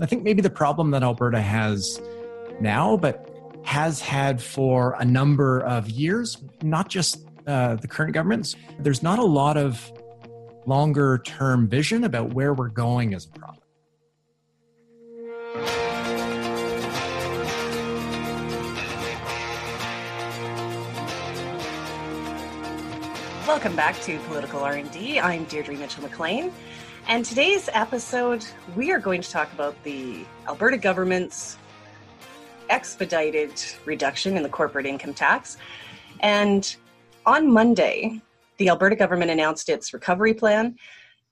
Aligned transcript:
I 0.00 0.06
think 0.06 0.22
maybe 0.22 0.42
the 0.42 0.50
problem 0.50 0.92
that 0.92 1.02
Alberta 1.02 1.40
has 1.40 2.00
now, 2.60 2.96
but 2.96 3.28
has 3.64 4.00
had 4.00 4.40
for 4.40 4.94
a 5.00 5.04
number 5.04 5.60
of 5.60 5.90
years, 5.90 6.38
not 6.62 6.88
just 6.88 7.26
uh, 7.48 7.74
the 7.74 7.88
current 7.88 8.14
governments, 8.14 8.54
there's 8.78 9.02
not 9.02 9.18
a 9.18 9.24
lot 9.24 9.56
of 9.56 9.92
longer 10.66 11.20
term 11.24 11.68
vision 11.68 12.04
about 12.04 12.32
where 12.32 12.54
we're 12.54 12.68
going 12.68 13.12
as 13.12 13.26
a 13.26 13.30
province. 13.30 13.64
Welcome 23.48 23.74
back 23.74 24.00
to 24.02 24.16
Political 24.20 24.60
R&D. 24.60 25.18
I'm 25.18 25.44
Deirdre 25.44 25.74
Mitchell 25.74 26.04
MacLean. 26.04 26.52
And 27.08 27.24
today's 27.24 27.70
episode, 27.72 28.44
we 28.76 28.92
are 28.92 28.98
going 28.98 29.22
to 29.22 29.30
talk 29.30 29.50
about 29.54 29.82
the 29.82 30.26
Alberta 30.46 30.76
government's 30.76 31.56
expedited 32.68 33.50
reduction 33.86 34.36
in 34.36 34.42
the 34.42 34.48
corporate 34.50 34.84
income 34.84 35.14
tax. 35.14 35.56
And 36.20 36.76
on 37.24 37.50
Monday, 37.50 38.20
the 38.58 38.68
Alberta 38.68 38.94
government 38.94 39.30
announced 39.30 39.70
its 39.70 39.94
recovery 39.94 40.34
plan, 40.34 40.76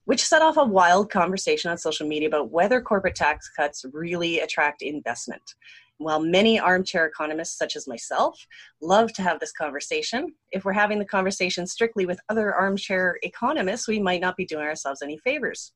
which 0.07 0.25
set 0.25 0.41
off 0.41 0.57
a 0.57 0.65
wild 0.65 1.11
conversation 1.11 1.71
on 1.71 1.77
social 1.77 2.09
media 2.09 2.29
about 2.29 2.51
whether 2.51 2.81
corporate 2.81 3.15
tax 3.15 3.51
cuts 3.55 3.85
really 3.93 4.41
attract 4.41 4.81
investment. 4.81 5.57
While 5.99 6.21
many 6.21 6.61
armchair 6.61 7.07
economists, 7.07 7.57
such 7.57 7.75
as 7.75 7.89
myself, 7.89 8.47
love 8.83 9.13
to 9.15 9.23
have 9.23 9.41
this 9.41 9.53
conversation, 9.53 10.35
if 10.53 10.65
we're 10.65 10.73
having 10.73 10.99
the 10.99 11.07
conversation 11.07 11.67
strictly 11.67 12.05
with 12.05 12.21
other 12.29 12.55
armchair 12.55 13.19
economists, 13.23 13.89
we 13.89 13.99
might 13.99 14.21
not 14.21 14.37
be 14.37 14.45
doing 14.45 14.65
ourselves 14.65 15.01
any 15.01 15.17
favors. 15.19 15.73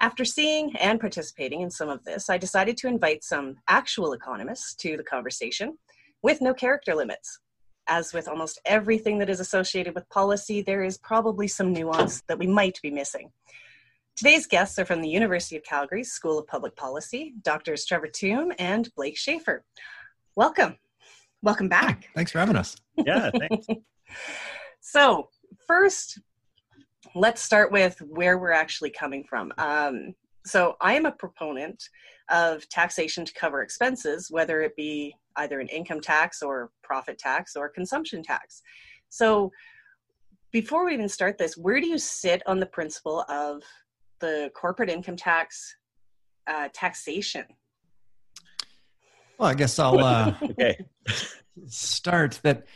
After 0.00 0.24
seeing 0.24 0.74
and 0.76 0.98
participating 0.98 1.60
in 1.60 1.70
some 1.70 1.90
of 1.90 2.02
this, 2.04 2.30
I 2.30 2.38
decided 2.38 2.78
to 2.78 2.88
invite 2.88 3.22
some 3.22 3.56
actual 3.68 4.14
economists 4.14 4.74
to 4.76 4.96
the 4.96 5.04
conversation 5.04 5.76
with 6.22 6.40
no 6.40 6.54
character 6.54 6.94
limits. 6.94 7.38
As 7.86 8.14
with 8.14 8.26
almost 8.26 8.60
everything 8.64 9.18
that 9.18 9.28
is 9.28 9.40
associated 9.40 9.94
with 9.94 10.08
policy, 10.08 10.62
there 10.62 10.82
is 10.82 10.96
probably 10.96 11.48
some 11.48 11.74
nuance 11.74 12.22
that 12.28 12.38
we 12.38 12.46
might 12.46 12.80
be 12.82 12.90
missing. 12.90 13.30
Today's 14.16 14.46
guests 14.46 14.78
are 14.78 14.84
from 14.84 15.00
the 15.00 15.08
University 15.08 15.56
of 15.56 15.62
Calgary 15.64 16.04
School 16.04 16.38
of 16.38 16.46
Public 16.46 16.76
Policy, 16.76 17.34
Doctors 17.42 17.86
Trevor 17.86 18.08
Tombe 18.08 18.52
and 18.58 18.88
Blake 18.94 19.16
Shaffer. 19.16 19.64
Welcome. 20.36 20.76
Welcome 21.42 21.68
back. 21.68 22.08
Thanks 22.14 22.30
for 22.30 22.38
having 22.38 22.56
us. 22.56 22.76
Yeah, 22.96 23.30
thanks. 23.30 23.66
so, 24.80 25.28
first, 25.66 26.20
let's 27.14 27.40
start 27.40 27.72
with 27.72 27.98
where 28.00 28.38
we're 28.38 28.52
actually 28.52 28.90
coming 28.90 29.24
from. 29.24 29.52
Um, 29.56 30.14
so, 30.44 30.76
I 30.82 30.94
am 30.94 31.06
a 31.06 31.12
proponent 31.12 31.82
of 32.30 32.68
taxation 32.68 33.24
to 33.24 33.32
cover 33.32 33.62
expenses, 33.62 34.28
whether 34.30 34.60
it 34.60 34.76
be 34.76 35.14
either 35.36 35.60
an 35.60 35.68
income 35.68 36.00
tax 36.00 36.42
or 36.42 36.70
profit 36.82 37.18
tax 37.18 37.56
or 37.56 37.70
consumption 37.70 38.22
tax. 38.22 38.60
So, 39.08 39.50
before 40.52 40.84
we 40.84 40.94
even 40.94 41.08
start 41.08 41.38
this, 41.38 41.56
where 41.56 41.80
do 41.80 41.86
you 41.86 41.98
sit 41.98 42.42
on 42.46 42.60
the 42.60 42.66
principle 42.66 43.24
of 43.28 43.62
the 44.20 44.50
corporate 44.54 44.90
income 44.90 45.16
tax 45.16 45.76
uh, 46.46 46.68
taxation? 46.72 47.44
Well, 49.38 49.48
I 49.48 49.54
guess 49.54 49.78
I'll 49.78 49.98
uh, 49.98 50.34
okay. 50.42 50.78
start 51.66 52.40
that 52.42 52.66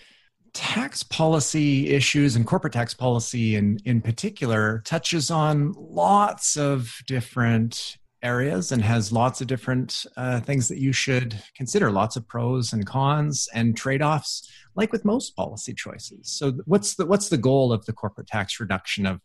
tax 0.54 1.02
policy 1.02 1.90
issues 1.90 2.36
and 2.36 2.46
corporate 2.46 2.72
tax 2.72 2.94
policy 2.94 3.56
in, 3.56 3.78
in 3.84 4.00
particular 4.00 4.82
touches 4.84 5.30
on 5.30 5.74
lots 5.76 6.56
of 6.56 6.94
different 7.06 7.98
areas 8.22 8.72
and 8.72 8.82
has 8.82 9.12
lots 9.12 9.40
of 9.40 9.46
different 9.46 10.06
uh, 10.16 10.40
things 10.40 10.68
that 10.68 10.78
you 10.78 10.92
should 10.92 11.36
consider 11.54 11.90
lots 11.90 12.16
of 12.16 12.26
pros 12.26 12.72
and 12.72 12.86
cons 12.86 13.48
and 13.52 13.76
trade-offs 13.76 14.48
like 14.76 14.90
with 14.92 15.04
most 15.04 15.36
policy 15.36 15.74
choices 15.74 16.20
so 16.32 16.52
what's 16.64 16.94
the 16.94 17.04
what's 17.04 17.28
the 17.28 17.36
goal 17.36 17.72
of 17.72 17.84
the 17.84 17.92
corporate 17.92 18.26
tax 18.26 18.58
reduction 18.58 19.04
of 19.04 19.20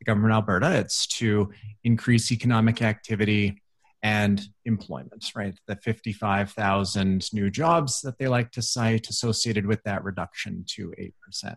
the 0.00 0.04
government 0.04 0.32
of 0.32 0.36
Alberta. 0.36 0.78
It's 0.78 1.06
to 1.18 1.52
increase 1.84 2.32
economic 2.32 2.82
activity 2.82 3.62
and 4.02 4.40
employment, 4.64 5.30
right? 5.36 5.54
The 5.66 5.76
55,000 5.76 7.32
new 7.32 7.50
jobs 7.50 8.00
that 8.00 8.18
they 8.18 8.28
like 8.28 8.50
to 8.52 8.62
cite 8.62 9.08
associated 9.08 9.66
with 9.66 9.82
that 9.84 10.02
reduction 10.02 10.64
to 10.70 10.92
8%. 10.98 11.54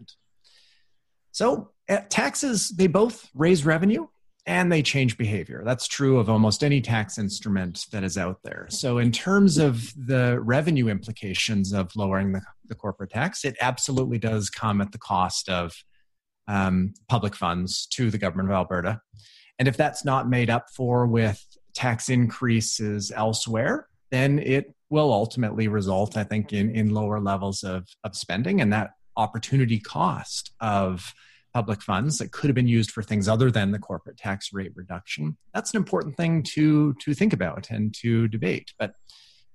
So, 1.31 1.71
uh, 1.89 2.01
taxes, 2.09 2.69
they 2.69 2.87
both 2.87 3.29
raise 3.33 3.65
revenue 3.65 4.07
and 4.45 4.71
they 4.71 4.81
change 4.81 5.17
behavior. 5.17 5.63
That's 5.65 5.87
true 5.87 6.19
of 6.19 6.29
almost 6.29 6.63
any 6.63 6.81
tax 6.81 7.17
instrument 7.17 7.85
that 7.91 8.03
is 8.03 8.17
out 8.17 8.39
there. 8.43 8.67
So, 8.69 8.97
in 8.97 9.11
terms 9.11 9.57
of 9.57 9.93
the 9.95 10.39
revenue 10.41 10.89
implications 10.89 11.71
of 11.73 11.95
lowering 11.95 12.33
the, 12.33 12.41
the 12.67 12.75
corporate 12.75 13.11
tax, 13.11 13.45
it 13.45 13.55
absolutely 13.61 14.19
does 14.19 14.49
come 14.49 14.81
at 14.81 14.91
the 14.91 14.97
cost 14.97 15.49
of 15.49 15.73
um, 16.47 16.93
public 17.07 17.35
funds 17.35 17.85
to 17.87 18.09
the 18.09 18.17
government 18.17 18.49
of 18.49 18.55
Alberta. 18.55 19.01
And 19.59 19.67
if 19.67 19.77
that's 19.77 20.03
not 20.03 20.29
made 20.29 20.49
up 20.49 20.67
for 20.75 21.05
with 21.05 21.45
tax 21.73 22.09
increases 22.09 23.11
elsewhere, 23.15 23.87
then 24.11 24.39
it 24.39 24.73
will 24.89 25.11
ultimately 25.11 25.67
result, 25.67 26.17
I 26.17 26.23
think, 26.23 26.53
in, 26.53 26.69
in 26.75 26.93
lower 26.93 27.19
levels 27.19 27.63
of, 27.63 27.87
of 28.03 28.15
spending 28.15 28.61
and 28.61 28.71
that 28.73 28.91
opportunity 29.17 29.79
cost 29.79 30.53
of 30.59 31.13
public 31.53 31.81
funds 31.81 32.17
that 32.17 32.31
could 32.31 32.47
have 32.47 32.55
been 32.55 32.67
used 32.67 32.91
for 32.91 33.03
things 33.03 33.27
other 33.27 33.51
than 33.51 33.71
the 33.71 33.79
corporate 33.79 34.17
tax 34.17 34.51
rate 34.53 34.71
reduction. 34.75 35.37
That's 35.53 35.71
an 35.71 35.77
important 35.77 36.17
thing 36.17 36.43
to, 36.43 36.93
to 36.95 37.13
think 37.13 37.31
about 37.31 37.69
and 37.69 37.93
to 38.01 38.27
debate. 38.27 38.73
But 38.79 38.93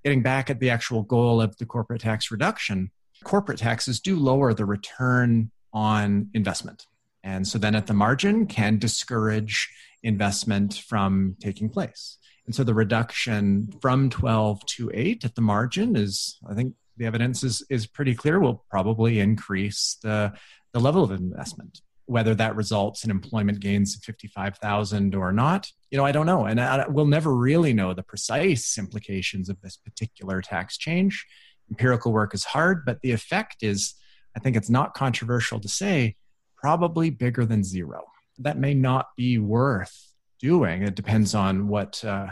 getting 0.05 0.23
back 0.23 0.49
at 0.49 0.61
the 0.61 0.71
actual 0.71 1.03
goal 1.03 1.41
of 1.41 1.57
the 1.59 1.67
corporate 1.67 2.01
tax 2.01 2.31
reduction, 2.31 2.91
corporate 3.25 3.59
taxes 3.59 4.01
do 4.01 4.17
lower 4.17 4.55
the 4.55 4.65
return 4.65 5.51
on 5.73 6.31
investment. 6.35 6.87
And 7.23 7.47
so 7.47 7.59
then 7.59 7.75
at 7.75 7.87
the 7.87 7.95
margin 7.95 8.47
can 8.47 8.79
discourage 8.79 9.69
investment 10.03 10.75
from 10.75 11.37
taking 11.41 11.69
place. 11.69 12.19
And 12.47 12.55
so 12.55 12.65
the 12.65 12.75
reduction 12.75 13.71
from 13.83 14.09
12 14.09 14.65
to 14.65 14.91
8 14.95 15.25
at 15.25 15.35
the 15.35 15.43
margin 15.43 15.97
is, 15.97 16.39
I 16.49 16.55
think 16.55 16.75
the 16.97 17.05
evidence 17.05 17.45
is, 17.45 17.63
is 17.69 17.87
pretty 17.87 18.15
clear, 18.15 18.41
will 18.41 18.65
probably 18.71 19.21
increase 19.21 19.99
the, 20.03 20.33
the 20.73 20.81
level 20.81 21.05
of 21.05 21.11
investment. 21.11 21.83
Whether 22.07 22.35
that 22.37 22.57
results 22.57 23.05
in 23.05 23.11
employment 23.11 23.61
gains 23.61 23.95
of 23.95 24.03
55,000 24.03 25.15
or 25.15 25.31
not, 25.31 25.71
you 25.91 25.99
know, 25.99 26.07
I 26.07 26.13
don't 26.13 26.25
know. 26.25 26.47
And 26.47 26.59
I, 26.59 26.87
we'll 26.89 27.05
never 27.05 27.35
really 27.35 27.75
know 27.75 27.93
the 27.93 28.03
precise 28.03 28.79
implications 28.79 29.51
of 29.51 29.61
this 29.61 29.77
particular 29.77 30.41
tax 30.41 30.79
change. 30.79 31.27
Empirical 31.71 32.13
work 32.13 32.33
is 32.33 32.45
hard, 32.45 32.87
but 32.87 33.03
the 33.03 33.13
effect 33.13 33.57
is 33.63 33.95
I 34.39 34.41
think 34.41 34.55
it's 34.55 34.71
not 34.71 34.95
controversial 34.95 35.59
to 35.59 35.69
say, 35.69 36.15
probably 36.57 37.11
bigger 37.11 37.45
than 37.45 37.65
zero. 37.65 38.05
That 38.39 38.57
may 38.57 38.73
not 38.73 39.09
be 39.17 39.41
worth 39.41 40.13
doing. 40.39 40.85
It 40.85 40.95
depends 40.95 41.35
on 41.35 41.67
what 41.67 42.05
uh, 42.05 42.29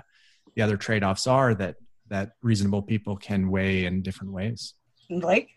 the 0.55 0.63
other 0.63 0.77
trade 0.77 1.03
offs 1.03 1.27
are 1.27 1.53
that 1.57 1.75
that 2.09 2.35
reasonable 2.43 2.83
people 2.83 3.17
can 3.17 3.51
weigh 3.51 3.87
in 3.87 4.03
different 4.03 4.33
ways. 4.33 4.75
Like, 5.11 5.49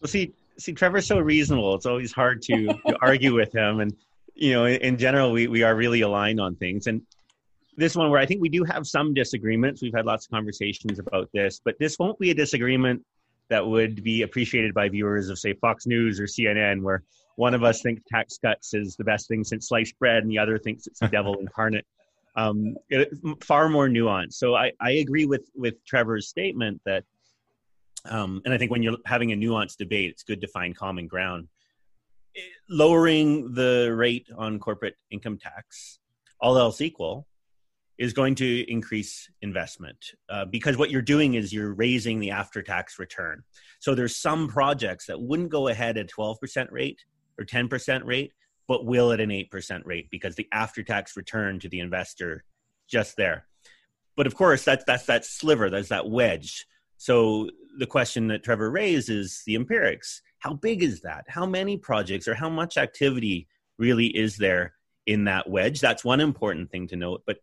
well, 0.00 0.08
see, 0.08 0.32
see, 0.58 0.72
Trevor's 0.72 1.06
so 1.06 1.18
reasonable. 1.18 1.74
It's 1.74 1.84
always 1.84 2.10
hard 2.10 2.40
to, 2.44 2.68
to 2.68 2.98
argue 3.02 3.34
with 3.34 3.54
him, 3.54 3.80
and 3.80 3.94
you 4.34 4.54
know, 4.54 4.64
in, 4.64 4.80
in 4.80 4.96
general, 4.96 5.30
we 5.30 5.46
we 5.46 5.62
are 5.62 5.76
really 5.76 6.00
aligned 6.00 6.40
on 6.40 6.56
things. 6.56 6.86
And 6.86 7.02
this 7.76 7.94
one 7.94 8.08
where 8.10 8.18
I 8.18 8.24
think 8.24 8.40
we 8.40 8.48
do 8.48 8.64
have 8.64 8.86
some 8.86 9.12
disagreements. 9.12 9.82
We've 9.82 9.94
had 9.94 10.06
lots 10.06 10.24
of 10.24 10.30
conversations 10.30 10.98
about 10.98 11.28
this, 11.34 11.60
but 11.62 11.74
this 11.78 11.98
won't 11.98 12.18
be 12.18 12.30
a 12.30 12.34
disagreement 12.34 13.04
that 13.50 13.66
would 13.66 14.02
be 14.02 14.22
appreciated 14.22 14.74
by 14.74 14.88
viewers 14.88 15.28
of, 15.28 15.38
say, 15.38 15.54
Fox 15.54 15.86
News 15.86 16.20
or 16.20 16.24
CNN, 16.24 16.82
where 16.82 17.02
one 17.36 17.54
of 17.54 17.62
us 17.62 17.82
thinks 17.82 18.02
tax 18.10 18.36
cuts 18.36 18.74
is 18.74 18.96
the 18.96 19.04
best 19.04 19.28
thing 19.28 19.44
since 19.44 19.68
sliced 19.68 19.96
bread, 20.00 20.24
and 20.24 20.30
the 20.30 20.40
other 20.40 20.58
thinks 20.58 20.88
it's 20.88 20.98
the 20.98 21.06
devil 21.06 21.36
incarnate. 21.40 21.86
Um, 22.34 22.74
it, 22.88 23.10
far 23.42 23.68
more 23.68 23.88
nuanced. 23.88 24.32
So 24.32 24.56
I, 24.56 24.72
I 24.80 24.90
agree 24.92 25.24
with 25.24 25.48
with 25.54 25.84
Trevor's 25.84 26.28
statement 26.28 26.80
that, 26.84 27.04
um, 28.04 28.42
and 28.44 28.52
I 28.52 28.58
think 28.58 28.72
when 28.72 28.82
you're 28.82 28.96
having 29.06 29.32
a 29.32 29.36
nuanced 29.36 29.76
debate, 29.76 30.10
it's 30.10 30.24
good 30.24 30.40
to 30.40 30.48
find 30.48 30.76
common 30.76 31.06
ground. 31.06 31.46
Lowering 32.68 33.54
the 33.54 33.94
rate 33.96 34.26
on 34.36 34.58
corporate 34.58 34.96
income 35.12 35.38
tax, 35.38 36.00
all 36.40 36.58
else 36.58 36.80
equal, 36.80 37.27
is 37.98 38.12
going 38.12 38.34
to 38.36 38.70
increase 38.70 39.28
investment 39.42 40.12
uh, 40.30 40.44
because 40.44 40.76
what 40.76 40.90
you're 40.90 41.02
doing 41.02 41.34
is 41.34 41.52
you're 41.52 41.74
raising 41.74 42.20
the 42.20 42.30
after 42.30 42.62
tax 42.62 42.98
return. 42.98 43.42
So 43.80 43.94
there's 43.94 44.16
some 44.16 44.46
projects 44.48 45.06
that 45.06 45.20
wouldn't 45.20 45.50
go 45.50 45.68
ahead 45.68 45.98
at 45.98 46.08
12% 46.08 46.70
rate 46.70 47.04
or 47.38 47.44
10% 47.44 48.04
rate, 48.04 48.32
but 48.68 48.86
will 48.86 49.12
at 49.12 49.20
an 49.20 49.30
8% 49.30 49.84
rate 49.84 50.08
because 50.10 50.36
the 50.36 50.48
after 50.52 50.82
tax 50.82 51.16
return 51.16 51.58
to 51.58 51.68
the 51.68 51.80
investor 51.80 52.44
just 52.88 53.16
there. 53.16 53.46
But 54.16 54.26
of 54.26 54.34
course, 54.34 54.64
that's 54.64 54.84
that's 54.84 55.06
that 55.06 55.24
sliver, 55.24 55.70
that's 55.70 55.90
that 55.90 56.08
wedge. 56.08 56.66
So 56.96 57.50
the 57.78 57.86
question 57.86 58.26
that 58.28 58.42
Trevor 58.42 58.70
raised 58.70 59.10
is 59.10 59.42
the 59.46 59.54
empirics. 59.54 60.22
How 60.38 60.54
big 60.54 60.82
is 60.82 61.00
that? 61.02 61.24
How 61.28 61.46
many 61.46 61.76
projects 61.76 62.26
or 62.26 62.34
how 62.34 62.48
much 62.48 62.76
activity 62.76 63.46
really 63.78 64.06
is 64.06 64.36
there 64.36 64.74
in 65.06 65.24
that 65.24 65.48
wedge? 65.48 65.80
That's 65.80 66.04
one 66.04 66.20
important 66.20 66.70
thing 66.70 66.88
to 66.88 66.96
note. 66.96 67.22
But 67.26 67.38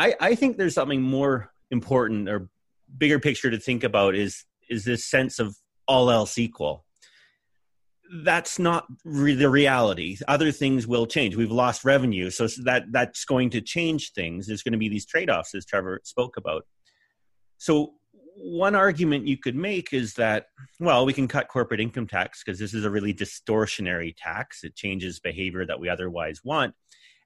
I, 0.00 0.14
I 0.18 0.34
think 0.34 0.56
there's 0.56 0.74
something 0.74 1.02
more 1.02 1.50
important 1.70 2.26
or 2.26 2.48
bigger 2.96 3.20
picture 3.20 3.50
to 3.50 3.58
think 3.58 3.84
about 3.84 4.14
is 4.14 4.44
is 4.70 4.84
this 4.84 5.04
sense 5.04 5.38
of 5.38 5.54
all 5.86 6.10
else 6.10 6.38
equal. 6.38 6.86
That's 8.24 8.58
not 8.58 8.86
re- 9.04 9.34
the 9.34 9.50
reality. 9.50 10.16
Other 10.26 10.52
things 10.52 10.86
will 10.86 11.06
change. 11.06 11.36
We've 11.36 11.50
lost 11.50 11.84
revenue 11.84 12.30
so 12.30 12.48
that 12.64 12.84
that's 12.90 13.26
going 13.26 13.50
to 13.50 13.60
change 13.60 14.12
things. 14.12 14.46
There's 14.46 14.62
going 14.62 14.72
to 14.72 14.78
be 14.78 14.88
these 14.88 15.04
trade-offs 15.04 15.54
as 15.54 15.66
trevor 15.66 16.00
spoke 16.02 16.38
about. 16.38 16.64
So 17.58 17.92
one 18.36 18.74
argument 18.74 19.26
you 19.26 19.36
could 19.36 19.54
make 19.54 19.92
is 19.92 20.14
that 20.14 20.46
well 20.78 21.04
we 21.04 21.12
can 21.12 21.28
cut 21.28 21.48
corporate 21.48 21.80
income 21.80 22.06
tax 22.06 22.42
because 22.42 22.58
this 22.58 22.72
is 22.72 22.86
a 22.86 22.90
really 22.90 23.12
distortionary 23.12 24.14
tax. 24.16 24.64
It 24.64 24.76
changes 24.76 25.20
behavior 25.20 25.66
that 25.66 25.78
we 25.78 25.90
otherwise 25.90 26.40
want. 26.42 26.74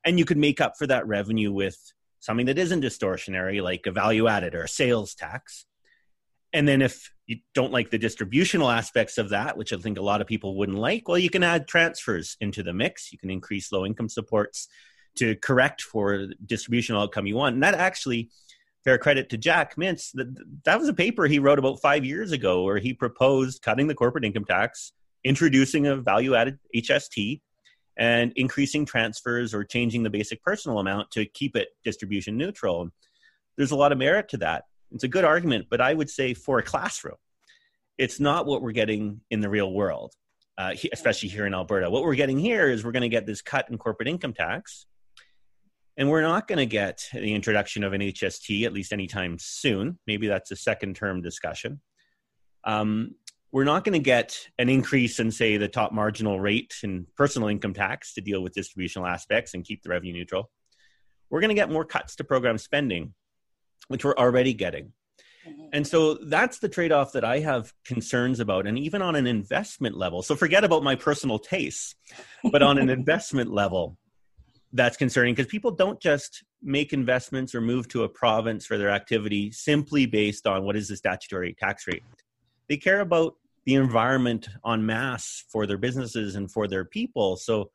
And 0.05 0.19
you 0.19 0.25
could 0.25 0.39
make 0.39 0.61
up 0.61 0.73
for 0.77 0.89
that 0.89 1.07
revenue 1.07 1.53
with 1.53 1.79
something 2.25 2.47
that 2.47 2.59
isn't 2.59 2.83
distortionary 2.83 3.63
like 3.63 3.85
a 3.87 3.91
value 3.91 4.27
added 4.29 4.55
or 4.55 4.63
a 4.63 4.69
sales 4.69 5.15
tax. 5.15 5.67
And 6.53 6.67
then 6.67 6.81
if 6.81 7.13
you 7.27 7.39
don't 7.55 7.73
like 7.73 7.91
the 7.91 7.99
distributional 7.99 8.71
aspects 8.71 9.17
of 9.17 9.31
that 9.31 9.57
which 9.57 9.73
i 9.73 9.77
think 9.79 9.99
a 9.99 10.03
lot 10.03 10.21
of 10.21 10.27
people 10.27 10.59
wouldn't 10.59 10.77
like 10.77 11.09
well 11.09 11.19
you 11.19 11.31
can 11.31 11.43
add 11.43 11.67
transfers 11.67 12.37
into 12.41 12.63
the 12.63 12.73
mix. 12.73 13.13
You 13.13 13.19
can 13.19 13.31
increase 13.31 13.73
low 13.73 13.87
income 13.87 14.09
supports 14.09 14.69
to 15.17 15.37
correct 15.37 15.83
for 15.83 16.27
distributional 16.45 17.03
outcome 17.03 17.27
you 17.27 17.37
want. 17.37 17.55
And 17.55 17.63
that 17.63 17.75
actually 17.75 18.31
fair 18.85 18.99
credit 18.99 19.31
to 19.31 19.39
Jack 19.39 19.77
Mintz, 19.77 20.11
that, 20.15 20.35
that 20.65 20.79
was 20.79 20.89
a 20.89 20.95
paper 20.95 21.27
he 21.27 21.39
wrote 21.39 21.59
about 21.59 21.81
five 21.81 22.05
years 22.05 22.33
ago 22.33 22.65
where 22.65 22.79
he 22.79 22.93
proposed 22.93 23.63
cutting 23.63 23.87
the 23.87 23.95
corporate 23.95 24.25
income 24.25 24.45
tax, 24.45 24.93
introducing 25.25 25.87
a 25.87 25.97
value 25.97 26.35
added 26.35 26.59
HST, 26.77 27.41
and 27.97 28.33
increasing 28.37 28.85
transfers 28.85 29.55
or 29.55 29.65
changing 29.65 30.03
the 30.03 30.11
basic 30.11 30.43
personal 30.43 30.79
amount 30.79 31.11
to 31.13 31.25
keep 31.27 31.57
it 31.57 31.69
distribution 31.85 32.37
neutral. 32.37 32.89
There's 33.57 33.71
a 33.71 33.77
lot 33.77 33.93
of 33.93 33.99
merit 33.99 34.29
to 34.31 34.37
that. 34.39 34.65
It's 34.91 35.05
a 35.05 35.09
good 35.09 35.25
argument, 35.25 35.67
but 35.71 35.81
I 35.81 35.95
would 35.95 36.11
say 36.11 36.35
for 36.35 36.59
a 36.59 36.63
classroom, 36.63 37.17
it's 37.99 38.19
not 38.19 38.47
what 38.47 38.63
we're 38.63 38.73
getting 38.73 39.21
in 39.31 39.41
the 39.41 39.49
real 39.49 39.73
world, 39.73 40.13
uh, 40.59 40.75
especially 40.93 41.29
here 41.29 41.47
in 41.47 41.55
Alberta. 41.55 41.89
What 41.91 42.03
we're 42.03 42.15
getting 42.17 42.39
here 42.39 42.69
is 42.69 42.85
we're 42.85 42.93
going 42.93 43.03
to 43.03 43.09
get 43.09 43.27
this 43.27 43.43
cut 43.43 43.71
in 43.71 43.79
corporate 43.79 44.09
income 44.09 44.33
tax 44.33 44.87
and 45.97 46.11
we're 46.11 46.23
not 46.23 46.49
going 46.49 46.59
to 46.59 46.67
get 46.67 47.09
the 47.13 47.35
introduction 47.35 47.85
of 47.85 47.93
an 47.93 48.01
HST, 48.01 48.65
at 48.65 48.73
least 48.73 48.93
anytime 48.93 49.37
soon. 49.39 49.99
Maybe 50.07 50.27
that's 50.27 50.51
a 50.51 50.57
second 50.57 50.97
term 50.97 51.23
discussion. 51.23 51.81
Um, 52.65 53.15
we're 53.55 53.63
not 53.63 53.85
going 53.85 53.93
to 53.93 54.01
get 54.01 54.49
an 54.59 54.69
increase 54.69 55.21
in, 55.21 55.31
say, 55.31 55.57
the 55.57 55.69
top 55.69 55.93
marginal 55.93 56.41
rate 56.41 56.75
in 56.83 57.07
personal 57.17 57.47
income 57.47 57.73
tax 57.73 58.13
to 58.15 58.21
deal 58.21 58.43
with 58.43 58.53
distributional 58.53 59.07
aspects 59.07 59.55
and 59.55 59.65
keep 59.65 59.81
the 59.85 59.91
revenue 59.91 60.13
neutral. 60.13 60.51
We're 61.31 61.41
going 61.41 61.51
to 61.51 61.55
get 61.55 61.71
more 61.71 61.85
cuts 61.85 62.17
to 62.17 62.25
program 62.25 62.59
spending, 62.59 63.15
which 63.87 64.05
we're 64.05 64.17
already 64.17 64.55
getting. 64.55 64.93
Mm-hmm. 65.49 65.67
And 65.73 65.87
so 65.87 66.15
that's 66.15 66.59
the 66.59 66.69
trade 66.69 66.91
off 66.91 67.13
that 67.13 67.25
I 67.25 67.39
have 67.39 67.73
concerns 67.85 68.41
about. 68.41 68.67
And 68.67 68.77
even 68.77 69.03
on 69.03 69.15
an 69.15 69.29
investment 69.29 69.97
level, 69.97 70.23
so 70.23 70.35
forget 70.35 70.65
about 70.65 70.83
my 70.83 70.97
personal 70.97 71.39
tastes, 71.39 71.95
but 72.51 72.61
on 72.61 72.77
an 72.77 72.91
investment 72.99 73.53
level, 73.53 73.97
that's 74.73 74.97
concerning 74.97 75.33
because 75.33 75.49
people 75.49 75.71
don't 75.71 76.01
just 76.01 76.43
make 76.61 76.93
investments 76.93 77.55
or 77.55 77.61
move 77.61 77.87
to 77.87 78.03
a 78.03 78.09
province 78.09 78.67
for 78.67 78.79
their 78.79 78.91
activity 78.91 79.53
simply 79.53 80.07
based 80.07 80.45
on 80.49 80.65
what 80.65 80.75
is 80.75 80.89
the 80.89 80.97
statutory 80.97 81.55
tax 81.57 81.87
rate. 81.87 82.03
They 82.69 82.79
care 82.79 82.99
about 83.01 83.35
the 83.65 83.75
environment 83.75 84.49
en 84.67 84.85
masse 84.85 85.45
for 85.49 85.67
their 85.67 85.79
businesses 85.79 86.37
and 86.37 86.51
for 86.51 86.69
their 86.69 86.85
people. 86.85 87.37
So, 87.37 87.71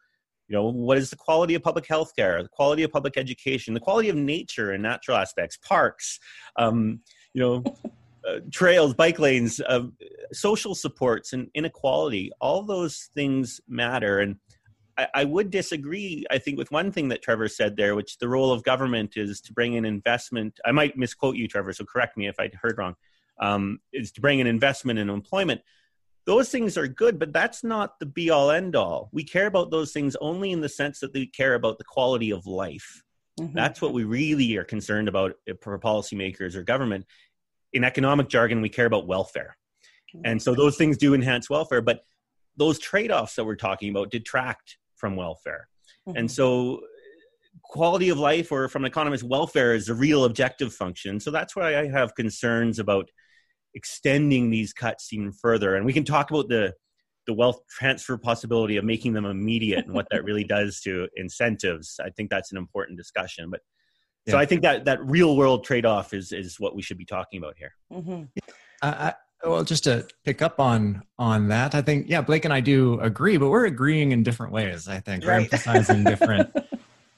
you 0.47 0.55
know, 0.55 0.65
what 0.65 0.97
is 0.97 1.09
the 1.09 1.15
quality 1.15 1.55
of 1.55 1.63
public 1.63 1.87
health 1.87 2.15
care, 2.15 2.41
the 2.41 2.49
quality 2.49 2.83
of 2.83 2.91
public 2.91 3.17
education, 3.17 3.73
the 3.73 3.79
quality 3.79 4.09
of 4.09 4.15
nature 4.15 4.71
and 4.71 4.81
natural 4.81 5.17
aspects, 5.17 5.57
parks, 5.57 6.19
um, 6.55 7.01
you 7.33 7.41
know, 7.41 7.63
uh, 8.27 8.39
trails, 8.51 8.93
bike 8.93 9.19
lanes, 9.19 9.61
uh, 9.61 9.83
social 10.33 10.75
supports, 10.75 11.33
and 11.33 11.49
inequality. 11.53 12.31
All 12.41 12.63
those 12.63 13.09
things 13.15 13.61
matter. 13.67 14.19
And 14.19 14.37
I, 14.97 15.07
I, 15.13 15.23
would 15.23 15.49
disagree, 15.49 16.25
I 16.29 16.37
think, 16.37 16.57
with 16.57 16.71
one 16.71 16.91
thing 16.91 17.07
that 17.09 17.21
Trevor 17.21 17.47
said 17.47 17.77
there, 17.77 17.95
which 17.95 18.17
the 18.17 18.27
role 18.27 18.51
of 18.51 18.63
government 18.63 19.13
is 19.15 19.39
to 19.41 19.53
bring 19.53 19.75
in 19.75 19.85
investment. 19.85 20.59
I 20.65 20.71
might 20.71 20.97
misquote 20.97 21.37
you, 21.37 21.47
Trevor, 21.47 21.73
so 21.73 21.85
correct 21.85 22.17
me 22.17 22.27
if 22.27 22.35
I 22.39 22.51
heard 22.61 22.77
wrong. 22.77 22.95
Um, 23.39 23.79
is 23.93 24.11
to 24.13 24.21
bring 24.21 24.39
in 24.39 24.47
investment 24.47 24.99
and 24.99 25.09
employment. 25.09 25.61
Those 26.25 26.49
things 26.49 26.77
are 26.77 26.87
good, 26.87 27.17
but 27.17 27.33
that's 27.33 27.63
not 27.63 27.99
the 27.99 28.05
be 28.05 28.29
all 28.29 28.51
end 28.51 28.75
all. 28.75 29.09
We 29.11 29.23
care 29.23 29.47
about 29.47 29.71
those 29.71 29.91
things 29.91 30.15
only 30.21 30.51
in 30.51 30.61
the 30.61 30.69
sense 30.69 30.99
that 30.99 31.13
we 31.13 31.27
care 31.27 31.55
about 31.55 31.77
the 31.77 31.83
quality 31.83 32.31
of 32.31 32.45
life. 32.45 33.03
Mm-hmm. 33.39 33.55
That's 33.55 33.81
what 33.81 33.93
we 33.93 34.03
really 34.03 34.55
are 34.57 34.63
concerned 34.63 35.07
about 35.07 35.33
for 35.61 35.77
policymakers 35.79 36.55
or 36.55 36.63
government. 36.63 37.05
In 37.73 37.83
economic 37.83 38.29
jargon, 38.29 38.61
we 38.61 38.69
care 38.69 38.85
about 38.85 39.07
welfare. 39.07 39.55
And 40.23 40.41
so 40.41 40.55
those 40.55 40.75
things 40.75 40.97
do 40.97 41.13
enhance 41.13 41.49
welfare, 41.49 41.81
but 41.81 42.03
those 42.57 42.79
trade 42.79 43.11
offs 43.11 43.35
that 43.35 43.45
we're 43.45 43.55
talking 43.55 43.91
about 43.91 44.09
detract 44.09 44.77
from 44.95 45.15
welfare. 45.15 45.67
Mm-hmm. 46.07 46.17
And 46.17 46.31
so 46.31 46.81
quality 47.63 48.09
of 48.09 48.17
life 48.17 48.51
or 48.51 48.67
from 48.67 48.83
an 48.83 48.87
economist 48.87 49.23
welfare 49.23 49.75
is 49.75 49.87
a 49.87 49.93
real 49.93 50.25
objective 50.25 50.73
function. 50.73 51.19
So 51.19 51.29
that's 51.29 51.55
why 51.55 51.77
I 51.79 51.87
have 51.87 52.15
concerns 52.15 52.79
about 52.79 53.11
extending 53.73 54.49
these 54.49 54.73
cuts 54.73 55.11
even 55.13 55.31
further. 55.31 55.75
And 55.75 55.85
we 55.85 55.93
can 55.93 56.03
talk 56.03 56.31
about 56.31 56.49
the 56.49 56.73
the 57.27 57.33
wealth 57.33 57.61
transfer 57.69 58.17
possibility 58.17 58.77
of 58.77 58.83
making 58.83 59.13
them 59.13 59.25
immediate 59.25 59.85
and 59.85 59.93
what 59.93 60.07
that 60.09 60.23
really 60.23 60.43
does 60.57 60.81
to 60.81 61.07
incentives. 61.15 61.99
I 62.03 62.09
think 62.09 62.29
that's 62.31 62.51
an 62.51 62.57
important 62.57 62.97
discussion. 62.97 63.51
But 63.51 63.61
yeah. 64.25 64.31
so 64.31 64.37
I 64.39 64.45
think 64.45 64.63
that 64.63 64.85
that 64.85 65.05
real 65.05 65.37
world 65.37 65.63
trade 65.63 65.85
off 65.85 66.13
is 66.13 66.31
is 66.31 66.59
what 66.59 66.75
we 66.75 66.81
should 66.81 66.97
be 66.97 67.05
talking 67.05 67.37
about 67.37 67.55
here. 67.57 67.75
Mm-hmm. 67.91 68.23
Uh, 68.81 69.11
well, 69.43 69.63
just 69.63 69.85
to 69.85 70.07
pick 70.25 70.41
up 70.41 70.59
on 70.59 71.03
on 71.17 71.47
that, 71.49 71.75
I 71.75 71.81
think 71.81 72.09
yeah, 72.09 72.21
Blake 72.21 72.45
and 72.45 72.53
I 72.53 72.59
do 72.59 72.99
agree, 72.99 73.37
but 73.37 73.49
we're 73.49 73.65
agreeing 73.65 74.11
in 74.11 74.23
different 74.23 74.51
ways. 74.51 74.87
I 74.87 74.99
think 74.99 75.23
right. 75.23 75.37
we're 75.37 75.43
emphasizing 75.43 76.03
different 76.03 76.49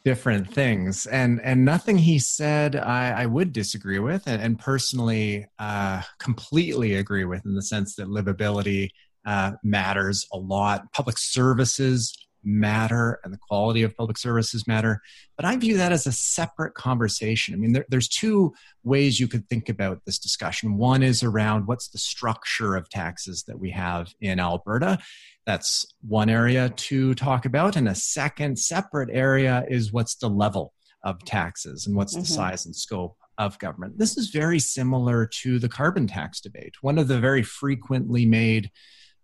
different 0.03 0.51
things, 0.53 1.05
and 1.05 1.41
and 1.41 1.63
nothing 1.63 1.97
he 1.97 2.19
said 2.19 2.75
I, 2.75 3.23
I 3.23 3.25
would 3.25 3.53
disagree 3.53 3.99
with, 3.99 4.23
and, 4.27 4.41
and 4.41 4.59
personally 4.59 5.45
uh, 5.59 6.01
completely 6.19 6.95
agree 6.95 7.25
with 7.25 7.45
in 7.45 7.55
the 7.55 7.61
sense 7.61 7.95
that 7.95 8.07
livability 8.07 8.89
uh, 9.25 9.53
matters 9.63 10.27
a 10.33 10.37
lot. 10.37 10.91
Public 10.93 11.17
services 11.17 12.13
matter 12.43 13.19
and 13.23 13.33
the 13.33 13.37
quality 13.37 13.83
of 13.83 13.95
public 13.95 14.17
services 14.17 14.67
matter. 14.67 15.01
But 15.35 15.45
I 15.45 15.55
view 15.57 15.77
that 15.77 15.91
as 15.91 16.07
a 16.07 16.11
separate 16.11 16.73
conversation. 16.73 17.53
I 17.53 17.57
mean, 17.57 17.73
there, 17.73 17.85
there's 17.89 18.07
two 18.07 18.53
ways 18.83 19.19
you 19.19 19.27
could 19.27 19.47
think 19.47 19.69
about 19.69 20.01
this 20.05 20.19
discussion. 20.19 20.77
One 20.77 21.03
is 21.03 21.23
around 21.23 21.67
what's 21.67 21.89
the 21.89 21.97
structure 21.97 22.75
of 22.75 22.89
taxes 22.89 23.43
that 23.47 23.59
we 23.59 23.71
have 23.71 24.13
in 24.21 24.39
Alberta. 24.39 24.99
That's 25.45 25.85
one 26.07 26.29
area 26.29 26.69
to 26.69 27.13
talk 27.15 27.45
about. 27.45 27.75
And 27.75 27.87
a 27.87 27.95
second 27.95 28.57
separate 28.59 29.09
area 29.11 29.65
is 29.67 29.91
what's 29.91 30.15
the 30.15 30.29
level 30.29 30.73
of 31.03 31.23
taxes 31.25 31.87
and 31.87 31.95
what's 31.95 32.13
mm-hmm. 32.13 32.21
the 32.21 32.27
size 32.27 32.65
and 32.65 32.75
scope 32.75 33.15
of 33.37 33.57
government. 33.59 33.97
This 33.97 34.17
is 34.17 34.29
very 34.29 34.59
similar 34.59 35.25
to 35.41 35.57
the 35.57 35.69
carbon 35.69 36.05
tax 36.05 36.41
debate. 36.41 36.75
One 36.81 36.97
of 36.97 37.07
the 37.07 37.19
very 37.19 37.41
frequently 37.41 38.25
made 38.25 38.69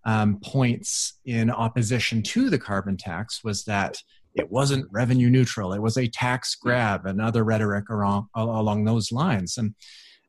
um, 0.07 0.39
points 0.39 1.19
in 1.25 1.51
opposition 1.51 2.23
to 2.23 2.49
the 2.49 2.57
carbon 2.57 2.95
tax 2.95 3.43
was 3.43 3.65
that 3.65 4.01
it 4.35 4.49
wasn't 4.49 4.87
revenue 4.89 5.29
neutral. 5.29 5.73
It 5.73 5.81
was 5.81 5.97
a 5.97 6.07
tax 6.07 6.55
grab 6.55 7.05
and 7.05 7.21
other 7.21 7.43
rhetoric 7.43 7.89
along, 7.89 8.29
along 8.33 8.85
those 8.85 9.11
lines. 9.11 9.57
And, 9.57 9.75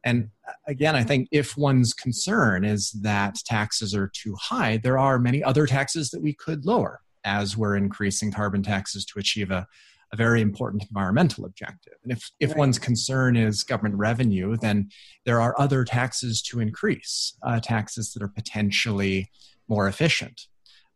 and 0.05 0.31
again, 0.67 0.97
I 0.97 1.05
think 1.05 1.29
if 1.31 1.57
one's 1.57 1.95
concern 1.95 2.65
is 2.65 2.91
that 3.03 3.37
taxes 3.45 3.95
are 3.95 4.11
too 4.13 4.35
high, 4.35 4.79
there 4.79 4.99
are 4.99 5.19
many 5.19 5.45
other 5.45 5.67
taxes 5.67 6.11
that 6.11 6.23
we 6.23 6.35
could 6.35 6.67
lower 6.67 7.01
as 7.25 7.57
we're 7.57 7.77
increasing 7.77 8.33
carbon 8.33 8.65
taxes 8.65 9.05
to 9.05 9.21
achieve 9.21 9.53
a, 9.53 9.65
a 10.13 10.17
very 10.17 10.41
important 10.41 10.85
environmental 10.91 11.45
objective. 11.45 11.95
And 12.03 12.11
if, 12.11 12.31
if 12.41 12.51
right. 12.51 12.59
one's 12.59 12.79
concern 12.81 13.37
is 13.37 13.63
government 13.63 13.97
revenue, 13.97 14.57
then 14.57 14.89
there 15.25 15.41
are 15.41 15.55
other 15.61 15.85
taxes 15.85 16.43
to 16.43 16.59
increase, 16.59 17.37
uh, 17.43 17.61
taxes 17.61 18.13
that 18.15 18.23
are 18.23 18.29
potentially 18.29 19.31
more 19.69 19.89
efficient. 19.89 20.47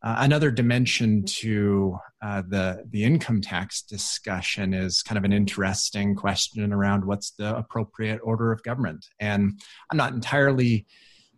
Uh, 0.05 0.17
another 0.19 0.50
dimension 0.50 1.25
to 1.25 1.97
uh, 2.23 2.43
the 2.49 2.85
the 2.91 3.05
income 3.05 3.41
tax 3.41 3.83
discussion 3.83 4.75
is 4.75 5.00
kind 5.00 5.17
of 5.17 5.23
an 5.23 5.33
interesting 5.33 6.17
question 6.17 6.73
around 6.73 7.05
what's 7.05 7.31
the 7.33 7.57
appropriate 7.57 8.19
order 8.25 8.50
of 8.50 8.62
government, 8.64 9.07
and 9.21 9.61
I'm 9.91 9.97
not 9.97 10.12
entirely 10.12 10.87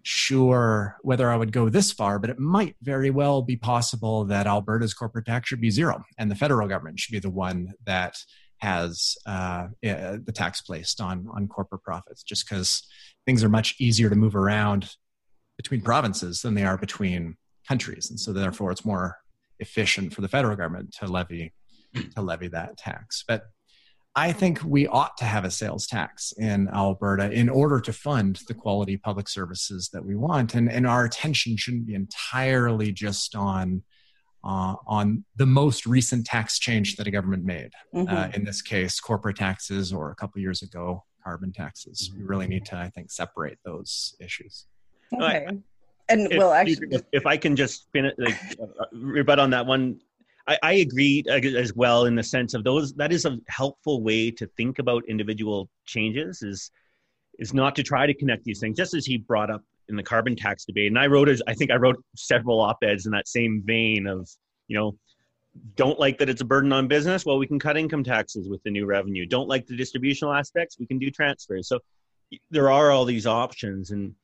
sure 0.02 0.96
whether 1.02 1.30
I 1.30 1.36
would 1.36 1.52
go 1.52 1.68
this 1.68 1.92
far, 1.92 2.18
but 2.18 2.30
it 2.30 2.38
might 2.38 2.76
very 2.82 3.10
well 3.10 3.42
be 3.42 3.56
possible 3.56 4.24
that 4.26 4.46
Alberta's 4.46 4.94
corporate 4.94 5.26
tax 5.26 5.48
should 5.48 5.60
be 5.60 5.70
zero, 5.70 6.02
and 6.16 6.30
the 6.30 6.36
federal 6.36 6.66
government 6.66 6.98
should 6.98 7.12
be 7.12 7.18
the 7.18 7.30
one 7.30 7.74
that 7.84 8.16
has 8.58 9.16
uh, 9.26 9.66
the 9.82 10.32
tax 10.34 10.62
placed 10.62 11.02
on 11.02 11.28
on 11.34 11.48
corporate 11.48 11.82
profits, 11.82 12.22
just 12.22 12.48
because 12.48 12.82
things 13.26 13.44
are 13.44 13.50
much 13.50 13.74
easier 13.78 14.08
to 14.08 14.16
move 14.16 14.36
around 14.36 14.88
between 15.56 15.80
provinces 15.80 16.42
than 16.42 16.54
they 16.54 16.64
are 16.64 16.78
between 16.78 17.36
countries, 17.68 18.10
and 18.10 18.18
so 18.18 18.32
therefore 18.32 18.70
it's 18.70 18.84
more 18.84 19.18
efficient 19.60 20.12
for 20.12 20.20
the 20.20 20.28
federal 20.28 20.56
government 20.56 20.94
to 20.98 21.06
levy 21.06 21.52
to 22.14 22.20
levy 22.20 22.48
that 22.48 22.76
tax. 22.76 23.24
But 23.26 23.44
I 24.16 24.32
think 24.32 24.62
we 24.64 24.86
ought 24.86 25.16
to 25.18 25.24
have 25.24 25.44
a 25.44 25.50
sales 25.50 25.86
tax 25.86 26.32
in 26.38 26.68
Alberta 26.68 27.32
in 27.32 27.48
order 27.48 27.80
to 27.80 27.92
fund 27.92 28.40
the 28.46 28.54
quality 28.54 28.96
public 28.96 29.28
services 29.28 29.90
that 29.92 30.04
we 30.04 30.14
want. 30.14 30.54
And, 30.54 30.70
and 30.70 30.86
our 30.86 31.04
attention 31.04 31.56
shouldn't 31.56 31.86
be 31.86 31.94
entirely 31.94 32.92
just 32.92 33.34
on 33.34 33.82
uh, 34.44 34.76
on 34.86 35.24
the 35.36 35.46
most 35.46 35.86
recent 35.86 36.26
tax 36.26 36.58
change 36.58 36.96
that 36.96 37.06
a 37.06 37.10
government 37.10 37.44
made. 37.44 37.70
Mm-hmm. 37.94 38.14
Uh, 38.14 38.28
in 38.34 38.44
this 38.44 38.60
case, 38.60 39.00
corporate 39.00 39.36
taxes, 39.36 39.90
or 39.90 40.10
a 40.10 40.14
couple 40.14 40.40
years 40.40 40.60
ago, 40.60 41.02
carbon 41.24 41.50
taxes. 41.50 42.12
We 42.14 42.24
really 42.24 42.46
need 42.46 42.66
to, 42.66 42.76
I 42.76 42.90
think, 42.90 43.10
separate 43.10 43.58
those 43.64 44.14
issues. 44.20 44.66
Okay. 45.22 45.46
And 46.08 46.32
if, 46.32 46.38
well, 46.38 46.52
actually, 46.52 46.88
if, 46.90 47.02
if, 47.12 47.26
I 47.26 47.36
can 47.36 47.56
just 47.56 47.86
finish, 47.92 48.12
like, 48.18 48.38
uh, 48.60 48.84
rebut 48.92 49.38
on 49.38 49.50
that 49.50 49.64
one, 49.64 50.00
I, 50.46 50.58
I 50.62 50.72
agree 50.74 51.24
as 51.28 51.74
well 51.74 52.04
in 52.04 52.14
the 52.14 52.22
sense 52.22 52.52
of 52.52 52.62
those. 52.62 52.92
That 52.94 53.12
is 53.12 53.24
a 53.24 53.38
helpful 53.48 54.02
way 54.02 54.30
to 54.32 54.46
think 54.58 54.78
about 54.78 55.02
individual 55.08 55.70
changes. 55.86 56.42
Is 56.42 56.70
is 57.38 57.54
not 57.54 57.74
to 57.76 57.82
try 57.82 58.06
to 58.06 58.14
connect 58.14 58.44
these 58.44 58.60
things. 58.60 58.76
Just 58.76 58.94
as 58.94 59.06
he 59.06 59.16
brought 59.16 59.50
up 59.50 59.62
in 59.88 59.96
the 59.96 60.02
carbon 60.02 60.36
tax 60.36 60.64
debate. 60.64 60.88
And 60.88 60.98
I 60.98 61.06
wrote, 61.06 61.28
as 61.28 61.42
I 61.46 61.54
think 61.54 61.70
I 61.70 61.76
wrote 61.76 62.02
several 62.16 62.60
op-eds 62.60 63.06
in 63.06 63.12
that 63.12 63.28
same 63.28 63.62
vein 63.64 64.06
of, 64.06 64.28
you 64.68 64.76
know, 64.76 64.96
don't 65.76 65.98
like 66.00 66.18
that 66.18 66.28
it's 66.28 66.40
a 66.40 66.44
burden 66.44 66.72
on 66.72 66.88
business. 66.88 67.24
Well, 67.24 67.38
we 67.38 67.46
can 67.46 67.58
cut 67.58 67.76
income 67.76 68.02
taxes 68.02 68.48
with 68.48 68.62
the 68.64 68.70
new 68.70 68.86
revenue. 68.86 69.26
Don't 69.26 69.48
like 69.48 69.66
the 69.66 69.76
distributional 69.76 70.34
aspects. 70.34 70.78
We 70.78 70.86
can 70.86 70.98
do 70.98 71.10
transfers. 71.10 71.68
So 71.68 71.78
there 72.50 72.70
are 72.70 72.90
all 72.90 73.04
these 73.04 73.26
options. 73.26 73.90
And 73.90 74.14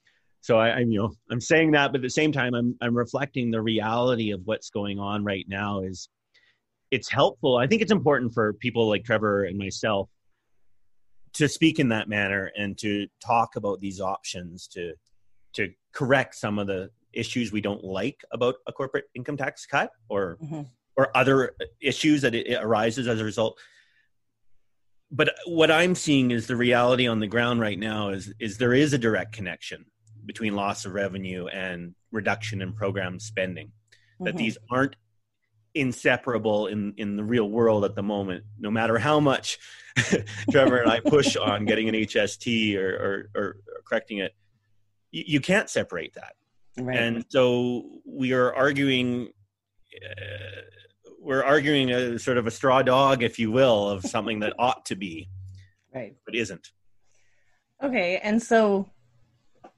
so 0.40 0.58
I, 0.58 0.76
I'm, 0.76 0.90
you 0.90 1.00
know, 1.00 1.12
I'm 1.30 1.40
saying 1.40 1.72
that, 1.72 1.92
but 1.92 1.98
at 1.98 2.02
the 2.02 2.10
same 2.10 2.32
time, 2.32 2.54
I'm, 2.54 2.76
I'm 2.80 2.96
reflecting 2.96 3.50
the 3.50 3.60
reality 3.60 4.30
of 4.30 4.40
what's 4.44 4.70
going 4.70 4.98
on 4.98 5.22
right 5.24 5.44
now 5.48 5.82
is 5.82 6.08
it's 6.90 7.10
helpful. 7.10 7.56
I 7.56 7.66
think 7.66 7.82
it's 7.82 7.92
important 7.92 8.32
for 8.32 8.54
people 8.54 8.88
like 8.88 9.04
Trevor 9.04 9.44
and 9.44 9.58
myself 9.58 10.08
to 11.34 11.48
speak 11.48 11.78
in 11.78 11.88
that 11.90 12.08
manner 12.08 12.50
and 12.56 12.76
to 12.78 13.06
talk 13.24 13.56
about 13.56 13.80
these 13.80 14.00
options 14.00 14.66
to 14.68 14.94
to 15.52 15.68
correct 15.92 16.34
some 16.34 16.58
of 16.58 16.66
the 16.66 16.90
issues 17.12 17.52
we 17.52 17.60
don't 17.60 17.84
like 17.84 18.24
about 18.32 18.56
a 18.66 18.72
corporate 18.72 19.06
income 19.14 19.36
tax 19.36 19.66
cut 19.66 19.90
or 20.08 20.38
mm-hmm. 20.42 20.62
or 20.96 21.16
other 21.16 21.54
issues 21.80 22.22
that 22.22 22.34
it, 22.34 22.46
it 22.46 22.62
arises 22.62 23.08
as 23.08 23.20
a 23.20 23.24
result 23.24 23.58
but 25.10 25.34
what 25.46 25.70
i'm 25.70 25.94
seeing 25.94 26.30
is 26.30 26.46
the 26.46 26.56
reality 26.56 27.08
on 27.08 27.18
the 27.18 27.26
ground 27.26 27.60
right 27.60 27.78
now 27.78 28.10
is 28.10 28.32
is 28.38 28.58
there 28.58 28.74
is 28.74 28.92
a 28.92 28.98
direct 28.98 29.32
connection 29.32 29.84
between 30.30 30.54
loss 30.54 30.84
of 30.84 30.92
revenue 30.94 31.46
and 31.48 31.92
reduction 32.12 32.62
in 32.62 32.72
program 32.72 33.18
spending 33.18 33.66
mm-hmm. 33.66 34.24
that 34.24 34.36
these 34.36 34.56
aren't 34.70 34.94
inseparable 35.74 36.66
in 36.66 36.92
in 36.96 37.16
the 37.16 37.22
real 37.22 37.48
world 37.48 37.84
at 37.84 37.94
the 37.94 38.02
moment 38.02 38.44
no 38.58 38.70
matter 38.70 38.98
how 38.98 39.20
much 39.20 39.58
trevor 40.50 40.78
and 40.78 40.90
i 40.90 40.98
push 40.98 41.36
on 41.50 41.64
getting 41.64 41.88
an 41.88 41.94
hst 41.94 42.76
or, 42.76 42.90
or, 43.34 43.40
or 43.40 43.56
correcting 43.86 44.18
it 44.18 44.34
you, 45.10 45.24
you 45.26 45.40
can't 45.40 45.68
separate 45.68 46.14
that. 46.14 46.34
Right. 46.78 46.96
And 46.96 47.24
so 47.28 48.00
we 48.04 48.32
are 48.32 48.54
arguing. 48.54 49.28
Uh, 49.94 50.60
we're 51.20 51.42
arguing 51.42 51.90
a 51.90 52.18
sort 52.18 52.38
of 52.38 52.46
a 52.46 52.50
straw 52.50 52.82
dog, 52.82 53.22
if 53.22 53.38
you 53.38 53.50
will, 53.50 53.90
of 53.90 54.04
something 54.04 54.40
that 54.40 54.54
ought 54.58 54.86
to 54.86 54.96
be, 54.96 55.28
right, 55.94 56.14
but 56.24 56.34
isn't. 56.34 56.70
Okay, 57.82 58.18
and 58.22 58.42
so 58.42 58.88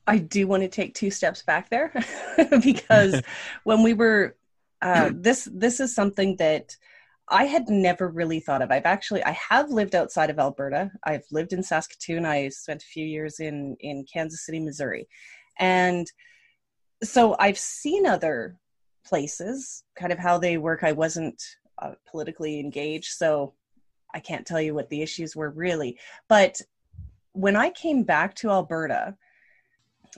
I 0.06 0.18
do 0.18 0.47
want 0.47 0.62
to 0.62 0.68
take 0.68 0.94
two 0.94 1.11
steps 1.11 1.42
back 1.42 1.71
there 1.71 1.92
because 2.62 3.21
when 3.64 3.82
we 3.82 3.94
were 3.94 4.37
uh, 4.80 5.11
this 5.14 5.49
this 5.52 5.78
is 5.78 5.94
something 5.94 6.37
that 6.37 6.76
I 7.28 7.44
had 7.44 7.68
never 7.68 8.09
really 8.09 8.40
thought 8.40 8.62
of. 8.62 8.71
I've 8.71 8.85
actually 8.85 9.25
I 9.25 9.30
have 9.30 9.71
lived 9.71 9.94
outside 9.94 10.28
of 10.28 10.38
Alberta. 10.38 10.90
I've 11.04 11.25
lived 11.30 11.52
in 11.52 11.62
Saskatoon. 11.62 12.26
I 12.26 12.49
spent 12.49 12.82
a 12.82 12.87
few 12.87 13.04
years 13.04 13.38
in 13.38 13.76
in 13.80 14.04
Kansas 14.12 14.44
City, 14.44 14.59
Missouri. 14.61 15.09
And 15.59 16.11
so 17.04 17.37
I've 17.38 17.59
seen 17.59 18.06
other 18.06 18.59
places, 19.04 19.85
kind 19.97 20.12
of 20.12 20.18
how 20.18 20.38
they 20.38 20.59
work. 20.59 20.82
I 20.82 20.92
wasn't 20.92 21.40
uh, 21.78 21.92
politically 22.11 22.59
engaged, 22.61 23.12
so 23.12 23.54
I 24.14 24.21
can't 24.21 24.47
tell 24.47 24.61
you 24.61 24.75
what 24.75 24.88
the 24.88 25.02
issues 25.02 25.37
were 25.37 25.50
really. 25.50 25.99
But 26.28 26.61
when 27.32 27.56
I 27.56 27.71
came 27.71 28.02
back 28.02 28.35
to 28.37 28.50
Alberta, 28.50 29.16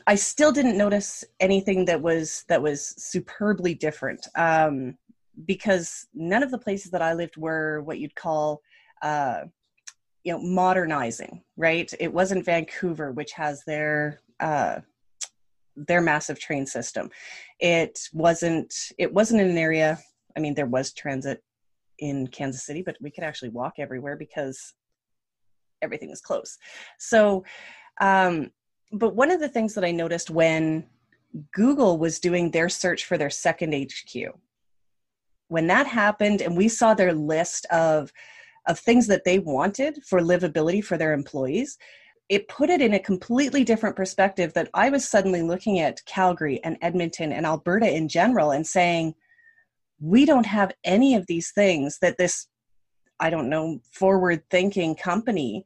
I 0.06 0.14
still 0.16 0.52
didn't 0.52 0.76
notice 0.76 1.24
anything 1.40 1.84
that 1.86 2.00
was 2.00 2.44
that 2.48 2.62
was 2.62 2.94
superbly 2.98 3.74
different. 3.74 4.26
Um, 4.36 4.96
because 5.46 6.06
none 6.14 6.42
of 6.42 6.50
the 6.50 6.58
places 6.58 6.90
that 6.92 7.02
I 7.02 7.12
lived 7.14 7.36
were 7.36 7.82
what 7.82 7.98
you'd 7.98 8.14
call, 8.14 8.62
uh, 9.02 9.42
you 10.22 10.32
know, 10.32 10.38
modernizing. 10.38 11.42
Right? 11.56 11.92
It 12.00 12.12
wasn't 12.12 12.44
Vancouver, 12.44 13.12
which 13.12 13.32
has 13.32 13.64
their 13.64 14.20
uh, 14.40 14.80
their 15.76 16.00
massive 16.00 16.38
train 16.38 16.66
system. 16.66 17.10
It 17.60 18.08
wasn't. 18.12 18.74
It 18.98 19.12
wasn't 19.12 19.40
in 19.40 19.50
an 19.50 19.58
area. 19.58 19.98
I 20.36 20.40
mean, 20.40 20.54
there 20.54 20.66
was 20.66 20.92
transit 20.92 21.42
in 22.00 22.26
Kansas 22.26 22.66
City, 22.66 22.82
but 22.82 22.96
we 23.00 23.10
could 23.10 23.24
actually 23.24 23.50
walk 23.50 23.74
everywhere 23.78 24.16
because 24.16 24.74
everything 25.80 26.10
was 26.10 26.20
close. 26.20 26.58
So, 26.98 27.44
um, 28.00 28.50
but 28.94 29.14
one 29.14 29.30
of 29.30 29.40
the 29.40 29.48
things 29.48 29.74
that 29.74 29.84
I 29.84 29.90
noticed 29.90 30.30
when 30.30 30.86
Google 31.52 31.98
was 31.98 32.20
doing 32.20 32.50
their 32.50 32.68
search 32.68 33.04
for 33.04 33.18
their 33.18 33.30
second 33.30 33.74
HQ 33.74 34.34
when 35.48 35.66
that 35.66 35.86
happened 35.86 36.40
and 36.40 36.56
we 36.56 36.68
saw 36.68 36.94
their 36.94 37.12
list 37.12 37.66
of 37.66 38.12
of 38.66 38.78
things 38.78 39.06
that 39.06 39.24
they 39.24 39.38
wanted 39.38 40.02
for 40.04 40.20
livability 40.20 40.82
for 40.82 40.96
their 40.96 41.12
employees 41.12 41.78
it 42.28 42.48
put 42.48 42.70
it 42.70 42.80
in 42.80 42.94
a 42.94 42.98
completely 42.98 43.64
different 43.64 43.96
perspective 43.96 44.52
that 44.54 44.70
i 44.74 44.88
was 44.88 45.08
suddenly 45.08 45.42
looking 45.42 45.78
at 45.78 46.04
calgary 46.06 46.62
and 46.64 46.76
edmonton 46.82 47.32
and 47.32 47.46
alberta 47.46 47.88
in 47.88 48.08
general 48.08 48.50
and 48.52 48.66
saying 48.66 49.14
we 50.00 50.24
don't 50.24 50.46
have 50.46 50.72
any 50.84 51.14
of 51.14 51.26
these 51.26 51.52
things 51.52 51.98
that 52.00 52.16
this 52.18 52.48
i 53.20 53.28
don't 53.28 53.50
know 53.50 53.78
forward 53.92 54.42
thinking 54.50 54.94
company 54.94 55.64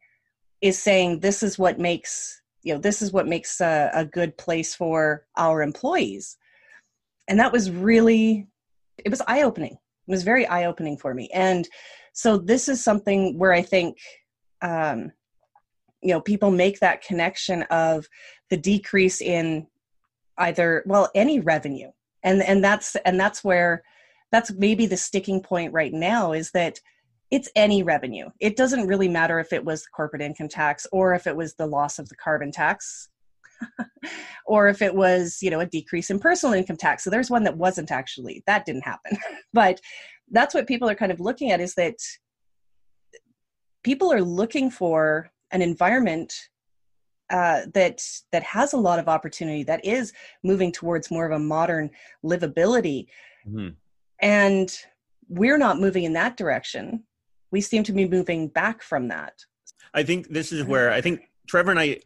is 0.60 0.78
saying 0.78 1.20
this 1.20 1.42
is 1.42 1.58
what 1.58 1.78
makes 1.78 2.37
you 2.62 2.74
know 2.74 2.80
this 2.80 3.02
is 3.02 3.12
what 3.12 3.26
makes 3.26 3.60
a, 3.60 3.90
a 3.94 4.04
good 4.04 4.36
place 4.36 4.74
for 4.74 5.26
our 5.36 5.62
employees 5.62 6.36
and 7.28 7.38
that 7.38 7.52
was 7.52 7.70
really 7.70 8.46
it 9.04 9.10
was 9.10 9.22
eye 9.26 9.42
opening. 9.42 9.72
It 9.72 10.10
was 10.10 10.22
very 10.22 10.46
eye 10.46 10.64
opening 10.64 10.96
for 10.96 11.14
me. 11.14 11.28
And 11.32 11.68
so 12.12 12.38
this 12.38 12.68
is 12.68 12.82
something 12.82 13.38
where 13.38 13.52
I 13.52 13.62
think, 13.62 13.98
um, 14.62 15.12
you 16.02 16.10
know, 16.10 16.20
people 16.20 16.50
make 16.50 16.80
that 16.80 17.02
connection 17.02 17.62
of 17.64 18.06
the 18.50 18.56
decrease 18.56 19.20
in 19.20 19.66
either, 20.38 20.82
well, 20.86 21.10
any 21.14 21.40
revenue. 21.40 21.90
And, 22.22 22.42
and 22.42 22.62
that's, 22.62 22.96
and 23.04 23.18
that's 23.18 23.44
where, 23.44 23.82
that's 24.32 24.52
maybe 24.52 24.86
the 24.86 24.96
sticking 24.96 25.42
point 25.42 25.72
right 25.72 25.92
now 25.92 26.32
is 26.32 26.50
that 26.52 26.80
it's 27.30 27.50
any 27.54 27.82
revenue. 27.82 28.28
It 28.40 28.56
doesn't 28.56 28.86
really 28.86 29.08
matter 29.08 29.38
if 29.38 29.52
it 29.52 29.64
was 29.64 29.86
corporate 29.86 30.22
income 30.22 30.48
tax 30.48 30.86
or 30.92 31.14
if 31.14 31.26
it 31.26 31.36
was 31.36 31.54
the 31.54 31.66
loss 31.66 31.98
of 31.98 32.08
the 32.08 32.16
carbon 32.16 32.50
tax 32.50 33.10
or 34.46 34.68
if 34.68 34.82
it 34.82 34.94
was 34.94 35.38
you 35.42 35.50
know 35.50 35.60
a 35.60 35.66
decrease 35.66 36.10
in 36.10 36.18
personal 36.18 36.54
income 36.54 36.76
tax 36.76 37.04
so 37.04 37.10
there's 37.10 37.30
one 37.30 37.44
that 37.44 37.56
wasn't 37.56 37.90
actually 37.90 38.42
that 38.46 38.64
didn't 38.64 38.84
happen 38.84 39.16
but 39.52 39.80
that's 40.30 40.54
what 40.54 40.66
people 40.66 40.88
are 40.88 40.94
kind 40.94 41.12
of 41.12 41.20
looking 41.20 41.50
at 41.50 41.60
is 41.60 41.74
that 41.74 41.96
people 43.82 44.12
are 44.12 44.22
looking 44.22 44.70
for 44.70 45.30
an 45.50 45.62
environment 45.62 46.32
uh, 47.30 47.62
that 47.74 48.00
that 48.32 48.42
has 48.42 48.72
a 48.72 48.78
lot 48.78 48.98
of 48.98 49.08
opportunity 49.08 49.62
that 49.62 49.84
is 49.84 50.12
moving 50.42 50.72
towards 50.72 51.10
more 51.10 51.26
of 51.26 51.32
a 51.32 51.38
modern 51.38 51.90
livability 52.24 53.06
mm-hmm. 53.46 53.68
and 54.22 54.78
we're 55.28 55.58
not 55.58 55.78
moving 55.78 56.04
in 56.04 56.14
that 56.14 56.38
direction 56.38 57.04
we 57.50 57.60
seem 57.60 57.82
to 57.82 57.92
be 57.92 58.06
moving 58.06 58.48
back 58.48 58.82
from 58.82 59.08
that 59.08 59.34
i 59.94 60.02
think 60.02 60.28
this 60.28 60.52
is 60.52 60.64
where 60.64 60.90
i 60.92 61.00
think 61.00 61.22
Trevor 61.48 61.70
and 61.70 61.80
I, 61.80 61.98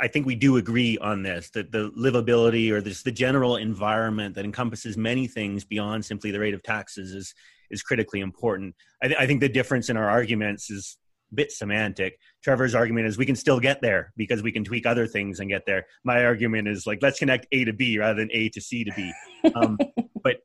I 0.00 0.08
think 0.08 0.24
we 0.24 0.34
do 0.34 0.56
agree 0.56 0.96
on 0.98 1.22
this 1.22 1.50
that 1.50 1.70
the 1.70 1.90
livability 1.90 2.70
or 2.70 2.80
this 2.80 3.02
the 3.02 3.12
general 3.12 3.56
environment 3.56 4.34
that 4.36 4.44
encompasses 4.46 4.96
many 4.96 5.26
things 5.26 5.64
beyond 5.64 6.04
simply 6.04 6.30
the 6.30 6.40
rate 6.40 6.54
of 6.54 6.62
taxes 6.62 7.12
is 7.12 7.34
is 7.70 7.82
critically 7.82 8.20
important. 8.20 8.74
I, 9.02 9.08
th- 9.08 9.20
I 9.20 9.26
think 9.26 9.40
the 9.40 9.48
difference 9.48 9.88
in 9.88 9.96
our 9.96 10.08
arguments 10.08 10.70
is 10.70 10.96
a 11.32 11.34
bit 11.34 11.52
semantic. 11.52 12.18
Trevor's 12.42 12.74
argument 12.74 13.06
is 13.06 13.18
we 13.18 13.26
can 13.26 13.36
still 13.36 13.60
get 13.60 13.82
there 13.82 14.12
because 14.16 14.42
we 14.42 14.52
can 14.52 14.64
tweak 14.64 14.86
other 14.86 15.06
things 15.06 15.40
and 15.40 15.50
get 15.50 15.66
there. 15.66 15.86
My 16.04 16.24
argument 16.24 16.68
is 16.68 16.86
like 16.86 17.00
let's 17.02 17.18
connect 17.18 17.46
A 17.52 17.64
to 17.64 17.72
B 17.72 17.98
rather 17.98 18.20
than 18.20 18.30
A 18.32 18.48
to 18.50 18.60
C 18.60 18.84
to 18.84 18.92
B. 18.94 19.12
Um, 19.54 19.78
but 20.22 20.36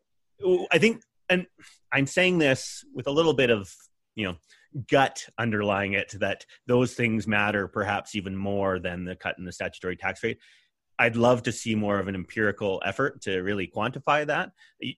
I 0.72 0.77
think, 0.77 1.01
and 1.29 1.46
I'm 1.93 2.08
saying 2.08 2.39
this 2.39 2.84
with 2.93 3.08
a 3.08 3.12
little 3.12 3.34
bit 3.34 3.50
of 3.50 3.74
you 4.21 4.27
know 4.27 4.37
gut 4.89 5.25
underlying 5.37 5.93
it 5.93 6.13
that 6.19 6.45
those 6.67 6.93
things 6.93 7.27
matter 7.27 7.67
perhaps 7.67 8.15
even 8.15 8.35
more 8.35 8.79
than 8.79 9.03
the 9.03 9.15
cut 9.15 9.35
in 9.37 9.43
the 9.43 9.51
statutory 9.51 9.97
tax 9.97 10.23
rate. 10.23 10.37
I'd 10.97 11.15
love 11.15 11.43
to 11.43 11.51
see 11.51 11.73
more 11.73 11.99
of 11.99 12.07
an 12.07 12.15
empirical 12.15 12.81
effort 12.85 13.21
to 13.23 13.39
really 13.41 13.67
quantify 13.67 14.25
that. 14.27 14.51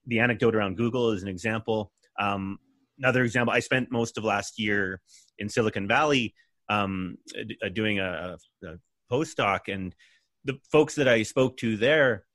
The 0.05 0.19
anecdote 0.19 0.53
around 0.53 0.75
Google 0.75 1.11
is 1.11 1.23
an 1.23 1.29
example. 1.29 1.91
Um, 2.19 2.59
another 2.99 3.23
example, 3.23 3.53
I 3.53 3.61
spent 3.61 3.91
most 3.91 4.17
of 4.17 4.25
last 4.25 4.59
year 4.59 5.01
in 5.39 5.47
Silicon 5.47 5.87
Valley 5.87 6.35
um, 6.69 7.17
uh, 7.37 7.69
doing 7.69 7.99
a, 7.99 8.37
a 8.63 8.75
postdoc, 9.11 9.73
and 9.73 9.95
the 10.43 10.59
folks 10.71 10.95
that 10.95 11.07
I 11.07 11.23
spoke 11.23 11.57
to 11.57 11.77
there 11.77 12.25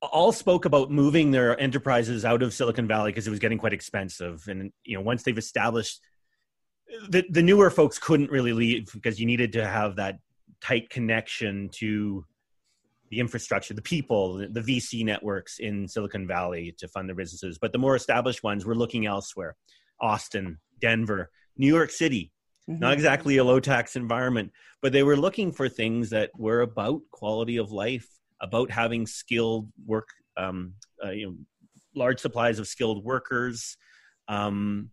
all 0.00 0.32
spoke 0.32 0.64
about 0.64 0.90
moving 0.90 1.30
their 1.30 1.58
enterprises 1.60 2.24
out 2.24 2.42
of 2.42 2.54
Silicon 2.54 2.86
Valley 2.86 3.10
because 3.10 3.26
it 3.26 3.30
was 3.30 3.40
getting 3.40 3.58
quite 3.58 3.72
expensive. 3.72 4.44
And 4.48 4.72
you 4.84 4.96
know, 4.96 5.02
once 5.02 5.22
they've 5.22 5.36
established 5.36 6.00
the 7.08 7.24
the 7.30 7.42
newer 7.42 7.70
folks 7.70 7.98
couldn't 7.98 8.30
really 8.30 8.52
leave 8.52 8.90
because 8.92 9.20
you 9.20 9.26
needed 9.26 9.52
to 9.54 9.66
have 9.66 9.96
that 9.96 10.18
tight 10.60 10.90
connection 10.90 11.68
to 11.70 12.24
the 13.10 13.20
infrastructure, 13.20 13.74
the 13.74 13.82
people, 13.82 14.38
the 14.38 14.60
VC 14.60 15.04
networks 15.04 15.58
in 15.58 15.88
Silicon 15.88 16.26
Valley 16.26 16.74
to 16.78 16.88
fund 16.88 17.08
their 17.08 17.16
businesses. 17.16 17.58
But 17.58 17.72
the 17.72 17.78
more 17.78 17.96
established 17.96 18.42
ones 18.42 18.66
were 18.66 18.74
looking 18.74 19.06
elsewhere 19.06 19.56
Austin, 20.00 20.58
Denver, 20.80 21.30
New 21.56 21.66
York 21.66 21.90
City. 21.90 22.32
Mm-hmm. 22.68 22.80
Not 22.80 22.92
exactly 22.92 23.38
a 23.38 23.44
low 23.44 23.60
tax 23.60 23.96
environment, 23.96 24.52
but 24.82 24.92
they 24.92 25.02
were 25.02 25.16
looking 25.16 25.52
for 25.52 25.68
things 25.68 26.10
that 26.10 26.30
were 26.36 26.60
about 26.60 27.00
quality 27.10 27.56
of 27.56 27.72
life, 27.72 28.08
about 28.40 28.70
having 28.70 29.06
skilled 29.06 29.70
work, 29.86 30.08
um, 30.36 30.74
uh, 31.04 31.10
you 31.10 31.26
know, 31.26 31.36
large 31.94 32.20
supplies 32.20 32.58
of 32.58 32.68
skilled 32.68 33.04
workers, 33.04 33.76
um, 34.28 34.90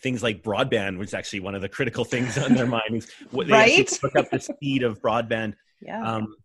things 0.00 0.22
like 0.22 0.42
broadband 0.42 0.98
was 0.98 1.14
actually 1.14 1.40
one 1.40 1.54
of 1.54 1.62
the 1.62 1.68
critical 1.68 2.04
things 2.04 2.38
on 2.38 2.54
their 2.54 2.66
mind. 2.78 3.06
They 3.32 3.44
right? 3.44 3.86
Took 3.86 4.16
up 4.16 4.30
the 4.30 4.40
speed 4.40 4.82
of 4.82 5.00
broadband. 5.00 5.54
Yeah. 5.80 6.02
Um, 6.02 6.36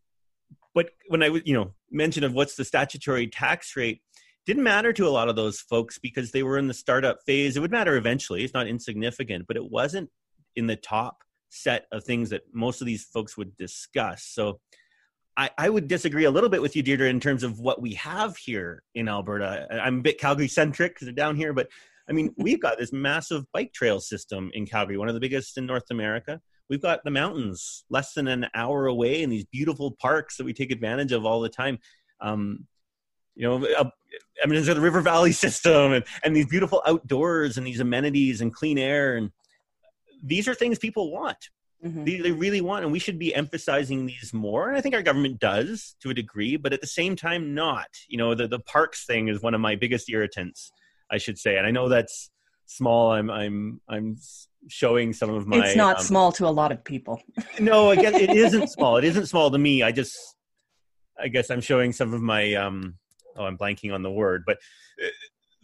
but 0.73 0.89
when 1.07 1.23
I 1.23 1.27
you 1.45 1.53
know 1.53 1.73
mentioned 1.91 2.25
of 2.25 2.33
what's 2.33 2.55
the 2.55 2.65
statutory 2.65 3.27
tax 3.27 3.75
rate, 3.75 4.01
didn't 4.45 4.63
matter 4.63 4.93
to 4.93 5.07
a 5.07 5.09
lot 5.09 5.29
of 5.29 5.35
those 5.35 5.59
folks 5.59 5.97
because 5.97 6.31
they 6.31 6.43
were 6.43 6.57
in 6.57 6.67
the 6.67 6.73
startup 6.73 7.19
phase. 7.25 7.57
It 7.57 7.61
would 7.61 7.71
matter 7.71 7.95
eventually. 7.95 8.43
It's 8.43 8.53
not 8.53 8.67
insignificant, 8.67 9.45
but 9.47 9.57
it 9.57 9.71
wasn't 9.71 10.09
in 10.55 10.67
the 10.67 10.75
top 10.75 11.17
set 11.49 11.85
of 11.91 12.03
things 12.03 12.29
that 12.29 12.41
most 12.53 12.81
of 12.81 12.87
these 12.87 13.05
folks 13.05 13.37
would 13.37 13.55
discuss. 13.57 14.23
So 14.23 14.59
I, 15.37 15.49
I, 15.57 15.69
would 15.69 15.87
disagree 15.87 16.23
a 16.23 16.31
little 16.31 16.49
bit 16.49 16.61
with 16.61 16.75
you, 16.75 16.83
Deirdre, 16.83 17.09
in 17.09 17.19
terms 17.19 17.43
of 17.43 17.59
what 17.59 17.81
we 17.81 17.93
have 17.95 18.37
here 18.37 18.83
in 18.93 19.09
Alberta. 19.09 19.67
I'm 19.71 19.99
a 19.99 20.01
bit 20.01 20.19
Calgary 20.19 20.47
centric 20.47 20.93
because 20.93 21.05
they're 21.05 21.13
down 21.13 21.35
here, 21.35 21.51
but 21.51 21.67
I 22.07 22.13
mean, 22.13 22.33
we've 22.37 22.61
got 22.61 22.77
this 22.77 22.93
massive 22.93 23.45
bike 23.51 23.73
trail 23.73 23.99
system 23.99 24.51
in 24.53 24.65
Calgary, 24.65 24.97
one 24.97 25.09
of 25.09 25.13
the 25.13 25.19
biggest 25.19 25.57
in 25.57 25.65
North 25.65 25.91
America. 25.91 26.41
We've 26.69 26.81
got 26.81 27.03
the 27.03 27.11
mountains 27.11 27.83
less 27.89 28.13
than 28.13 28.27
an 28.27 28.47
hour 28.55 28.87
away 28.87 29.23
and 29.23 29.31
these 29.31 29.45
beautiful 29.45 29.91
parks 29.91 30.37
that 30.37 30.45
we 30.45 30.53
take 30.53 30.71
advantage 30.71 31.11
of 31.11 31.25
all 31.25 31.41
the 31.41 31.49
time. 31.49 31.79
Um, 32.21 32.65
you 33.35 33.47
know, 33.47 33.65
uh, 33.65 33.89
I 34.43 34.47
mean, 34.47 34.55
there's 34.55 34.67
the 34.67 34.81
River 34.81 35.01
Valley 35.01 35.31
system 35.33 35.93
and, 35.93 36.05
and 36.23 36.35
these 36.35 36.47
beautiful 36.47 36.81
outdoors 36.87 37.57
and 37.57 37.67
these 37.67 37.81
amenities 37.81 38.41
and 38.41 38.53
clean 38.53 38.77
air. 38.77 39.17
And 39.17 39.31
these 40.23 40.47
are 40.47 40.55
things 40.55 40.79
people 40.79 41.11
want. 41.11 41.49
Mm-hmm. 41.85 42.03
They, 42.03 42.17
they 42.17 42.31
really 42.31 42.61
want, 42.61 42.83
and 42.83 42.91
we 42.91 42.99
should 42.99 43.19
be 43.19 43.35
emphasizing 43.35 44.05
these 44.05 44.33
more. 44.33 44.69
And 44.69 44.77
I 44.77 44.81
think 44.81 44.95
our 44.95 45.03
government 45.03 45.39
does 45.39 45.95
to 46.01 46.09
a 46.09 46.13
degree, 46.13 46.57
but 46.57 46.73
at 46.73 46.81
the 46.81 46.87
same 46.87 47.15
time, 47.15 47.53
not. 47.53 47.87
You 48.07 48.17
know, 48.17 48.33
the, 48.33 48.47
the 48.47 48.59
parks 48.59 49.05
thing 49.05 49.27
is 49.27 49.41
one 49.41 49.53
of 49.53 49.61
my 49.61 49.75
biggest 49.75 50.09
irritants 50.09 50.71
I 51.09 51.17
should 51.17 51.37
say. 51.37 51.57
And 51.57 51.65
I 51.65 51.71
know 51.71 51.89
that's 51.89 52.31
small. 52.65 53.11
I'm 53.11 53.29
I'm 53.29 53.81
I'm 53.87 54.17
showing 54.67 55.13
some 55.13 55.29
of 55.29 55.47
my. 55.47 55.65
It's 55.65 55.75
not 55.75 55.97
um, 55.97 56.03
small 56.03 56.31
to 56.33 56.47
a 56.47 56.49
lot 56.49 56.71
of 56.71 56.83
people. 56.83 57.21
no, 57.59 57.89
I 57.91 57.95
guess 57.95 58.15
it 58.15 58.31
isn't 58.31 58.67
small. 58.71 58.97
It 58.97 59.03
isn't 59.03 59.27
small 59.27 59.51
to 59.51 59.57
me. 59.57 59.83
I 59.83 59.91
just, 59.91 60.15
I 61.19 61.27
guess 61.27 61.49
I'm 61.49 61.61
showing 61.61 61.93
some 61.93 62.13
of 62.13 62.21
my. 62.21 62.53
um 62.53 62.95
Oh, 63.37 63.43
I'm 63.43 63.57
blanking 63.57 63.93
on 63.93 64.01
the 64.01 64.11
word, 64.11 64.43
but. 64.45 64.59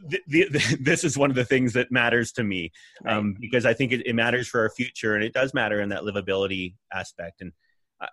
The, 0.07 0.21
the, 0.27 0.47
the, 0.49 0.77
this 0.81 1.03
is 1.03 1.17
one 1.17 1.29
of 1.29 1.35
the 1.35 1.45
things 1.45 1.73
that 1.73 1.91
matters 1.91 2.31
to 2.33 2.43
me 2.43 2.71
um, 3.05 3.31
right. 3.31 3.41
because 3.41 3.65
I 3.65 3.73
think 3.73 3.91
it, 3.91 4.05
it, 4.05 4.13
matters 4.13 4.47
for 4.47 4.61
our 4.61 4.69
future 4.69 5.15
and 5.15 5.23
it 5.23 5.33
does 5.33 5.53
matter 5.53 5.79
in 5.81 5.89
that 5.89 6.01
livability 6.01 6.75
aspect. 6.93 7.41
And 7.41 7.51
I, 8.01 8.07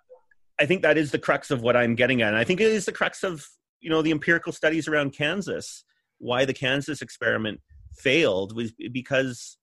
I 0.59 0.65
think 0.65 0.81
that 0.83 0.97
is 0.97 1.11
the 1.11 1.19
crux 1.19 1.51
of 1.51 1.61
what 1.61 1.75
I'm 1.75 1.95
getting 1.95 2.21
at. 2.21 2.29
And 2.29 2.37
I 2.37 2.43
think 2.43 2.61
it 2.61 2.71
is 2.71 2.85
the 2.85 2.91
crux 2.91 3.23
of 3.23 3.45
you 3.79 3.89
know 3.89 4.01
the 4.01 4.11
empirical 4.11 4.51
studies 4.51 4.87
around 4.87 5.11
Kansas 5.11 5.83
why 6.19 6.45
the 6.45 6.53
Kansas 6.53 7.01
experiment 7.01 7.61
failed 7.97 8.55
was 8.55 8.73
because 8.91 9.57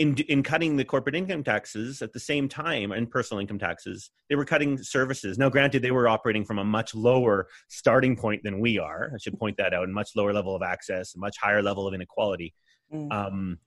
in 0.00 0.14
in 0.28 0.42
cutting 0.42 0.76
the 0.78 0.84
corporate 0.84 1.14
income 1.14 1.44
taxes 1.44 2.00
at 2.00 2.14
the 2.14 2.18
same 2.18 2.48
time 2.48 2.90
and 2.90 3.10
personal 3.10 3.38
income 3.38 3.58
taxes 3.58 4.10
they 4.30 4.34
were 4.34 4.46
cutting 4.46 4.82
services. 4.82 5.36
Now 5.36 5.50
granted 5.50 5.82
they 5.82 5.90
were 5.90 6.08
operating 6.08 6.46
from 6.46 6.58
a 6.58 6.64
much 6.64 6.94
lower 6.94 7.48
starting 7.68 8.16
point 8.16 8.42
than 8.42 8.60
we 8.60 8.78
are. 8.78 9.10
I 9.14 9.18
should 9.18 9.38
point 9.38 9.58
that 9.58 9.74
out. 9.74 9.84
A 9.84 9.92
much 9.92 10.16
lower 10.16 10.32
level 10.32 10.56
of 10.56 10.62
access 10.62 11.14
a 11.14 11.18
much 11.18 11.36
higher 11.38 11.62
level 11.62 11.86
of 11.86 11.92
inequality. 11.92 12.54
Mm. 12.92 13.12
um, 13.12 13.58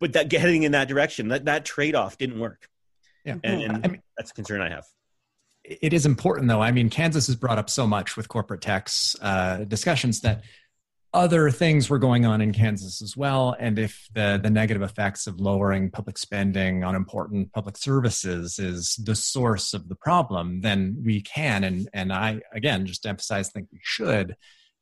but 0.00 0.14
that 0.14 0.30
getting 0.30 0.62
in 0.62 0.72
that 0.72 0.88
direction 0.88 1.28
that 1.28 1.44
that 1.44 1.66
trade-off 1.66 2.16
didn't 2.16 2.40
work. 2.40 2.68
Yeah. 3.24 3.36
And, 3.44 3.62
and 3.62 3.86
I 3.86 3.88
mean, 3.88 4.02
that's 4.16 4.30
a 4.30 4.34
concern 4.34 4.62
i 4.62 4.70
have. 4.70 4.86
it 5.64 5.92
is 5.92 6.06
important 6.06 6.48
though. 6.48 6.62
I 6.62 6.72
mean 6.72 6.88
kansas 6.88 7.26
has 7.26 7.36
brought 7.36 7.58
up 7.58 7.68
so 7.68 7.86
much 7.86 8.16
with 8.16 8.26
corporate 8.28 8.62
tax 8.62 9.14
uh, 9.20 9.64
discussions 9.64 10.22
that 10.22 10.44
other 11.12 11.50
things 11.50 11.90
were 11.90 11.98
going 11.98 12.24
on 12.24 12.40
in 12.40 12.52
Kansas 12.52 13.02
as 13.02 13.16
well. 13.16 13.56
And 13.58 13.78
if 13.78 14.08
the, 14.14 14.38
the 14.40 14.50
negative 14.50 14.82
effects 14.82 15.26
of 15.26 15.40
lowering 15.40 15.90
public 15.90 16.16
spending 16.16 16.84
on 16.84 16.94
important 16.94 17.52
public 17.52 17.76
services 17.76 18.58
is 18.58 18.94
the 19.04 19.16
source 19.16 19.74
of 19.74 19.88
the 19.88 19.96
problem, 19.96 20.60
then 20.60 20.96
we 21.04 21.20
can, 21.20 21.64
and, 21.64 21.88
and 21.92 22.12
I, 22.12 22.40
again, 22.52 22.86
just 22.86 23.06
emphasize, 23.06 23.50
think 23.50 23.68
we 23.72 23.80
should 23.82 24.36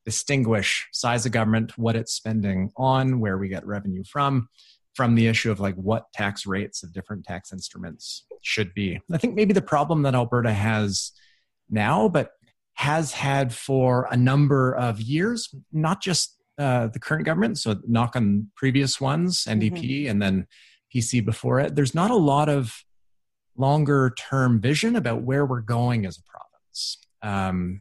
distinguish 0.05 0.87
size 0.93 1.25
of 1.25 1.33
government, 1.33 1.77
what 1.79 1.97
it's 1.97 2.15
spending 2.15 2.73
on, 2.77 3.21
where 3.21 3.39
we 3.39 3.49
get 3.49 3.67
revenue 3.67 4.05
from, 4.05 4.49
from 4.95 5.15
the 5.15 5.29
issue 5.29 5.51
of 5.51 5.61
like 5.61 5.77
what 5.77 6.13
tax 6.13 6.47
rates 6.47 6.83
of 6.83 6.93
different 6.93 7.25
tax 7.25 7.53
instruments 7.53 8.25
should 8.43 8.75
be. 8.75 9.01
I 9.13 9.19
think 9.19 9.35
maybe 9.35 9.55
the 9.55 9.63
problem 9.63 10.03
that 10.03 10.15
Alberta 10.15 10.53
has 10.53 11.13
now, 11.71 12.09
but 12.09 12.33
has 12.79 13.11
had 13.11 13.53
for 13.53 14.07
a 14.09 14.17
number 14.17 14.73
of 14.73 15.01
years, 15.01 15.53
not 15.73 16.01
just 16.01 16.37
uh, 16.59 16.87
the 16.87 17.01
current 17.01 17.25
government, 17.25 17.59
so 17.59 17.75
knock 17.89 18.15
on 18.15 18.49
previous 18.55 19.01
ones, 19.01 19.45
NDP 19.49 19.73
mm-hmm. 19.73 20.11
and 20.11 20.23
then 20.23 20.47
PC 20.95 21.25
before 21.25 21.59
it. 21.59 21.75
There's 21.75 21.95
not 21.95 22.13
a 22.13 22.17
lot 22.17 22.49
of 22.49 22.85
longer 23.57 24.15
term 24.17 24.61
vision 24.61 24.95
about 24.95 25.23
where 25.23 25.45
we're 25.45 25.61
going 25.61 26.07
as 26.07 26.19
a 26.19 26.23
province. 26.23 26.99
Um, 27.21 27.81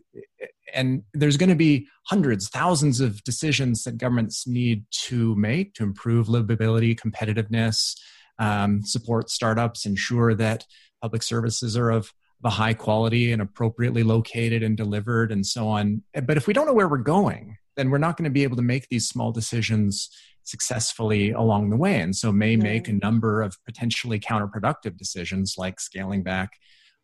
and 0.73 1.03
there's 1.13 1.38
going 1.38 1.49
to 1.49 1.55
be 1.55 1.88
hundreds, 2.07 2.49
thousands 2.49 2.99
of 2.99 3.23
decisions 3.23 3.83
that 3.83 3.99
governments 3.99 4.47
need 4.47 4.83
to 5.03 5.36
make 5.36 5.75
to 5.75 5.83
improve 5.83 6.25
livability, 6.25 6.99
competitiveness, 6.99 7.95
um, 8.39 8.81
support 8.83 9.29
startups, 9.29 9.86
ensure 9.86 10.33
that 10.33 10.65
public 11.03 11.21
services 11.21 11.77
are 11.77 11.91
of 11.91 12.12
the 12.41 12.50
high 12.50 12.73
quality 12.73 13.32
and 13.32 13.41
appropriately 13.41 14.04
located 14.04 14.63
and 14.63 14.78
delivered 14.78 15.32
and 15.32 15.45
so 15.45 15.67
on. 15.67 16.04
But 16.13 16.38
if 16.38 16.47
we 16.47 16.54
don't 16.54 16.67
know 16.67 16.73
where 16.73 16.88
we're 16.88 16.97
going, 16.97 17.58
then 17.76 17.89
we're 17.89 17.97
not 17.97 18.17
going 18.17 18.26
to 18.26 18.32
be 18.32 18.43
able 18.43 18.58
to 18.58 18.62
make 18.62 18.88
these 18.89 19.08
small 19.08 19.32
decisions 19.32 20.10
successfully 20.43 21.32
along 21.32 21.69
the 21.69 21.78
way. 21.78 22.00
And 22.00 22.15
so 22.15 22.32
may 22.32 22.56
make 22.56 22.88
a 22.88 22.93
number 22.93 23.41
of 23.41 23.58
potentially 23.65 24.19
counterproductive 24.19 24.97
decisions 24.97 25.56
like 25.58 25.80
scaling 25.80 26.23
back 26.23 26.52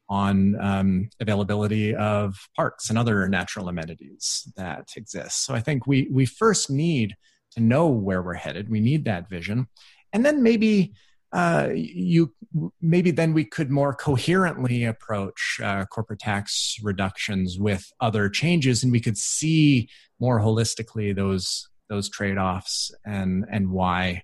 on 0.10 0.60
um, 0.62 1.10
availability 1.20 1.96
of 1.96 2.36
parks 2.56 2.90
and 2.90 2.98
other 2.98 3.28
natural 3.28 3.70
amenities 3.70 4.48
that 4.56 4.90
exist. 4.96 5.46
So 5.46 5.54
I 5.56 5.60
think 5.60 5.88
we 5.88 6.08
we 6.12 6.26
first 6.26 6.70
need 6.70 7.16
to 7.52 7.62
know 7.62 7.88
where 7.88 8.22
we're 8.22 8.34
headed. 8.34 8.70
We 8.70 8.80
need 8.80 9.06
that 9.06 9.30
vision. 9.30 9.68
And 10.12 10.26
then 10.26 10.44
maybe 10.44 10.94
uh, 11.34 11.70
you 11.74 12.32
maybe 12.80 13.10
then 13.10 13.34
we 13.34 13.44
could 13.44 13.72
more 13.72 13.94
coherently 13.94 14.84
approach 14.86 15.60
uh, 15.64 15.84
corporate 15.86 16.20
tax 16.20 16.78
reductions 16.84 17.58
with 17.58 17.92
other 18.00 18.30
changes, 18.30 18.84
and 18.84 18.92
we 18.92 19.00
could 19.00 19.18
see 19.18 19.90
more 20.20 20.40
holistically 20.40 21.16
those 21.16 21.68
those 21.90 22.08
trade 22.08 22.38
offs 22.38 22.92
and 23.04 23.46
and 23.52 23.72
why 23.72 24.22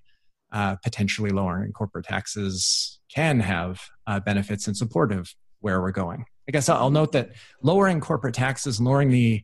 uh, 0.52 0.76
potentially 0.76 1.30
lowering 1.30 1.72
corporate 1.72 2.06
taxes 2.06 3.00
can 3.12 3.40
have 3.40 3.80
uh, 4.06 4.20
benefits 4.20 4.68
in 4.68 4.74
support 4.74 5.12
of 5.12 5.34
where 5.60 5.80
we're 5.80 5.90
going. 5.90 6.24
I 6.48 6.52
guess 6.52 6.68
I'll 6.68 6.90
note 6.90 7.12
that 7.12 7.30
lowering 7.60 8.00
corporate 8.00 8.34
taxes, 8.34 8.80
lowering 8.80 9.10
the 9.10 9.42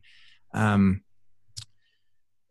um, 0.53 1.01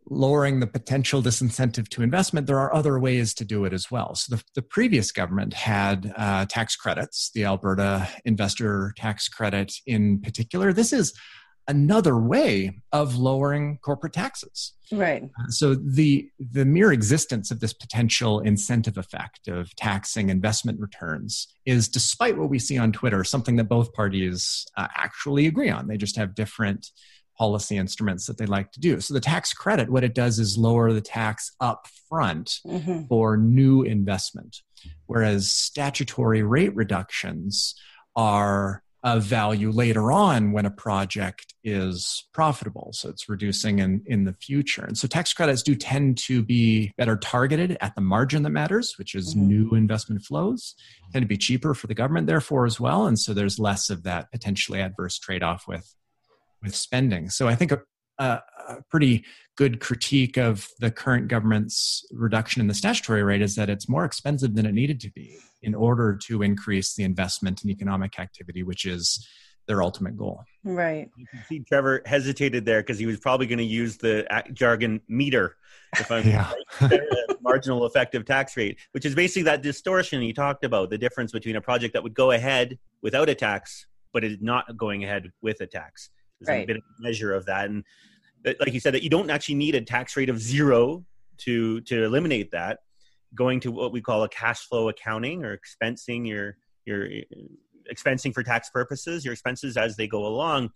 lowering 0.09 0.61
the 0.61 0.67
potential 0.67 1.23
disincentive 1.23 1.89
to 1.89 2.03
investment, 2.03 2.47
there 2.47 2.61
are 2.61 2.75
other 2.75 2.99
ways 2.99 3.35
to 3.35 3.45
do 3.45 3.65
it 3.65 3.73
as 3.73 3.91
well. 3.91 4.15
So 4.15 4.37
the, 4.37 4.45
the 4.55 4.63
previous 4.63 5.13
government 5.13 5.53
had 5.53 6.13
uh, 6.17 6.47
tax 6.47 6.77
credits, 6.77 7.31
the 7.35 7.45
Alberta 7.45 8.09
Investor 8.25 8.93
Tax 8.97 9.29
Credit 9.29 9.73
in 9.87 10.21
particular. 10.21 10.73
This 10.73 10.93
is 10.93 11.13
another 11.69 12.17
way 12.17 12.79
of 12.93 13.17
lowering 13.17 13.79
corporate 13.83 14.13
taxes. 14.13 14.75
Right. 14.93 15.25
Uh, 15.25 15.49
so 15.49 15.75
the 15.75 16.29
the 16.39 16.65
mere 16.65 16.93
existence 16.93 17.51
of 17.51 17.59
this 17.59 17.73
potential 17.73 18.39
incentive 18.41 18.97
effect 18.97 19.49
of 19.49 19.75
taxing 19.75 20.31
investment 20.31 20.79
returns 20.79 21.49
is, 21.65 21.89
despite 21.89 22.39
what 22.39 22.51
we 22.51 22.61
see 22.61 22.79
on 22.79 22.93
Twitter, 22.93 23.25
something 23.25 23.57
that 23.57 23.65
both 23.65 23.93
parties 23.93 24.65
uh, 24.77 24.87
actually 24.97 25.47
agree 25.47 25.71
on. 25.71 25.89
They 25.89 25.97
just 25.97 26.17
have 26.17 26.37
different 26.37 26.91
policy 27.39 27.77
instruments 27.77 28.27
that 28.27 28.39
they 28.39 28.47
like 28.47 28.73
to 28.73 28.81
do. 28.81 29.01
So 29.01 29.15
the 29.15 29.21
tax 29.21 29.53
credit, 29.53 29.91
what 29.91 30.05
it 30.05 30.15
does 30.15 30.39
is 30.39 30.57
lower 30.59 30.93
the 30.93 31.01
tax 31.01 31.53
up 31.61 31.87
front 32.09 32.61
mm-hmm. 32.67 33.05
for 33.05 33.37
new 33.37 33.83
investment, 33.83 34.59
whereas 35.07 35.51
statutory 35.51 36.43
rate 36.43 36.75
reductions 36.75 37.75
are 38.15 38.83
of 39.07 39.23
value 39.23 39.71
later 39.71 40.11
on 40.11 40.51
when 40.51 40.67
a 40.67 40.71
project 40.71 41.55
is 41.63 42.27
profitable. 42.33 42.91
So 42.93 43.09
it's 43.09 43.29
reducing 43.29 43.79
in, 43.79 44.03
in 44.07 44.25
the 44.25 44.33
future. 44.33 44.85
And 44.85 44.99
so 44.99 45.07
tax 45.07 45.33
credits 45.33 45.63
do 45.63 45.77
tend 45.77 46.19
to 46.19 46.43
be 46.43 46.93
better 46.99 47.17
targeted 47.17 47.77
at 47.81 47.95
the 47.95 48.01
margin 48.01 48.43
that 48.43 48.51
matters, 48.51 48.95
which 48.99 49.15
is 49.15 49.33
mm-hmm. 49.33 49.47
new 49.47 49.71
investment 49.77 50.23
flows, 50.23 50.75
tend 51.13 51.23
to 51.23 51.29
be 51.29 51.37
cheaper 51.37 51.73
for 51.73 51.87
the 51.87 51.95
government, 51.95 52.27
therefore, 52.27 52.67
as 52.67 52.81
well. 52.81 53.07
And 53.07 53.17
so 53.17 53.33
there's 53.33 53.61
less 53.61 53.91
of 53.91 54.03
that 54.03 54.33
potentially 54.33 54.81
adverse 54.81 55.21
trade 55.21 55.45
off 55.45 55.69
with, 55.69 55.95
with 56.67 56.77
spending. 56.77 57.31
So 57.31 57.49
I 57.49 57.55
think 57.55 57.73
a, 57.73 57.81
a, 58.19 58.41
a 58.69 58.83
pretty 58.91 59.25
good 59.57 59.81
critique 59.81 60.37
of 60.37 60.69
the 60.81 60.91
current 60.91 61.29
government's 61.29 62.05
reduction 62.13 62.61
in 62.61 62.67
the 62.67 62.75
statutory 62.75 63.23
rate 63.23 63.41
is 63.41 63.55
that 63.55 63.71
it's 63.71 63.89
more 63.89 64.05
expensive 64.05 64.55
than 64.55 64.67
it 64.67 64.73
needed 64.73 65.01
to 65.01 65.11
be 65.13 65.39
in 65.63 65.75
order 65.75 66.19
to 66.27 66.43
increase 66.43 66.95
the 66.95 67.05
investment 67.05 67.65
in 67.65 67.71
economic 67.71 68.19
activity, 68.19 68.63
which 68.63 68.85
is 68.85 69.27
their 69.67 69.83
ultimate 69.83 70.17
goal. 70.17 70.45
Right. 70.63 71.11
You 71.17 71.27
can 71.27 71.43
see 71.49 71.61
Trevor 71.61 72.03
hesitated 72.07 72.65
there 72.65 72.83
because 72.83 72.99
he 72.99 73.07
was 73.07 73.19
probably 73.19 73.47
going 73.47 73.59
to 73.59 73.65
use 73.65 73.97
the 73.97 74.27
jargon 74.53 75.01
meter, 75.09 75.57
if 75.99 76.11
I'm 76.11 76.27
yeah. 76.27 76.53
marginal 77.41 77.87
effective 77.87 78.25
tax 78.25 78.57
rate, 78.57 78.79
which 78.93 79.05
is 79.05 79.15
basically 79.15 79.43
that 79.45 79.63
distortion 79.63 80.21
he 80.21 80.33
talked 80.33 80.65
about, 80.65 80.91
the 80.91 80.99
difference 80.99 81.33
between 81.33 81.57
a 81.57 81.61
project 81.61 81.95
that 81.95 82.03
would 82.03 82.15
go 82.15 82.31
ahead 82.33 82.79
without 83.03 83.29
a 83.29 83.35
tax, 83.35 83.87
but 84.13 84.23
is 84.23 84.39
not 84.41 84.77
going 84.77 85.05
ahead 85.05 85.33
with 85.43 85.61
a 85.61 85.67
tax. 85.67 86.11
There's 86.41 86.57
right. 86.57 86.65
a 86.65 86.67
bit 86.67 86.77
of 86.77 86.83
a 86.83 87.03
measure 87.03 87.33
of 87.35 87.47
that. 87.47 87.67
And 87.67 87.85
like 88.45 88.73
you 88.73 88.81
said, 88.81 88.95
that 88.95 89.03
you 89.03 89.11
don't 89.11 89.31
actually 89.31 89.57
need 89.57 89.75
a 89.75 89.81
tax 89.81 90.17
rate 90.17 90.29
of 90.29 90.41
zero 90.41 91.05
to 91.39 91.81
to 91.83 92.05
eliminate 92.05 92.51
that 92.53 92.79
going 93.35 93.61
to 93.61 93.71
what 93.71 93.93
we 93.93 94.01
call 94.01 94.23
a 94.23 94.29
cash 94.29 94.67
flow 94.67 94.89
accounting 94.89 95.45
or 95.45 95.57
expensing 95.57 96.27
your 96.27 96.57
your 96.85 97.09
expensing 97.93 98.33
for 98.33 98.43
tax 98.43 98.71
purposes 98.71 99.25
your 99.25 99.33
expenses 99.33 99.77
as 99.77 99.97
they 99.97 100.07
go 100.07 100.27
along 100.27 100.71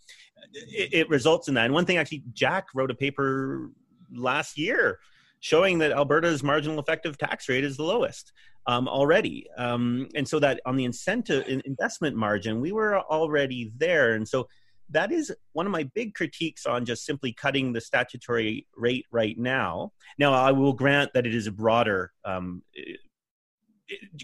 it, 0.53 0.93
it, 0.93 1.09
results 1.09 1.49
in 1.49 1.55
that 1.55 1.65
and 1.65 1.75
one 1.75 1.85
thing 1.85 1.97
actually 1.97 2.23
jack 2.33 2.67
wrote 2.75 2.91
a 2.91 2.95
paper 2.95 3.71
last 4.15 4.59
year 4.59 4.99
showing 5.41 5.79
that 5.79 5.91
alberta's 5.91 6.43
marginal 6.43 6.79
effective 6.79 7.19
tax 7.19 7.49
rate 7.49 7.65
is 7.65 7.77
the 7.77 7.83
lowest 7.83 8.33
um, 8.67 8.87
already 8.87 9.47
um, 9.57 10.07
and 10.15 10.29
so 10.29 10.39
that 10.39 10.61
on 10.67 10.77
the 10.77 10.85
incentive 10.85 11.45
investment 11.65 12.15
margin 12.15 12.61
we 12.61 12.73
were 12.73 13.01
already 13.01 13.73
there 13.77 14.13
and 14.13 14.29
so 14.29 14.47
that 14.91 15.13
is 15.13 15.33
one 15.53 15.67
of 15.67 15.73
my 15.73 15.85
big 15.95 16.15
critiques 16.15 16.67
on 16.67 16.85
just 16.85 17.05
simply 17.05 17.33
cutting 17.33 17.73
the 17.73 17.81
statutory 17.81 18.67
rate 18.77 19.07
right 19.11 19.39
now. 19.39 19.93
Now, 20.19 20.33
I 20.33 20.53
will 20.53 20.73
grant 20.73 21.13
that 21.15 21.27
it 21.27 21.35
is 21.35 21.47
a 21.47 21.53
broader 21.53 22.13
um, 22.25 22.63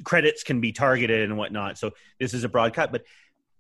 credits 0.05 0.43
can 0.43 0.61
be 0.61 0.73
targeted 0.73 1.23
and 1.23 1.37
whatnot. 1.37 1.79
So 1.79 1.93
this 2.21 2.35
is 2.35 2.45
a 2.45 2.49
broad 2.49 2.75
cut, 2.75 2.93
but 2.93 3.05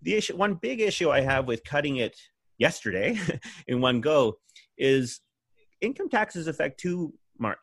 the 0.02 0.14
issue, 0.14 0.36
one 0.36 0.54
big 0.54 0.80
issue 0.80 1.10
I 1.10 1.20
have 1.20 1.46
with 1.46 1.64
cutting 1.64 1.96
it 1.96 2.16
yesterday 2.58 3.18
in 3.66 3.80
one 3.80 4.00
go 4.00 4.38
is 4.78 5.20
income 5.80 6.08
taxes 6.08 6.46
affect 6.46 6.80
two 6.80 7.12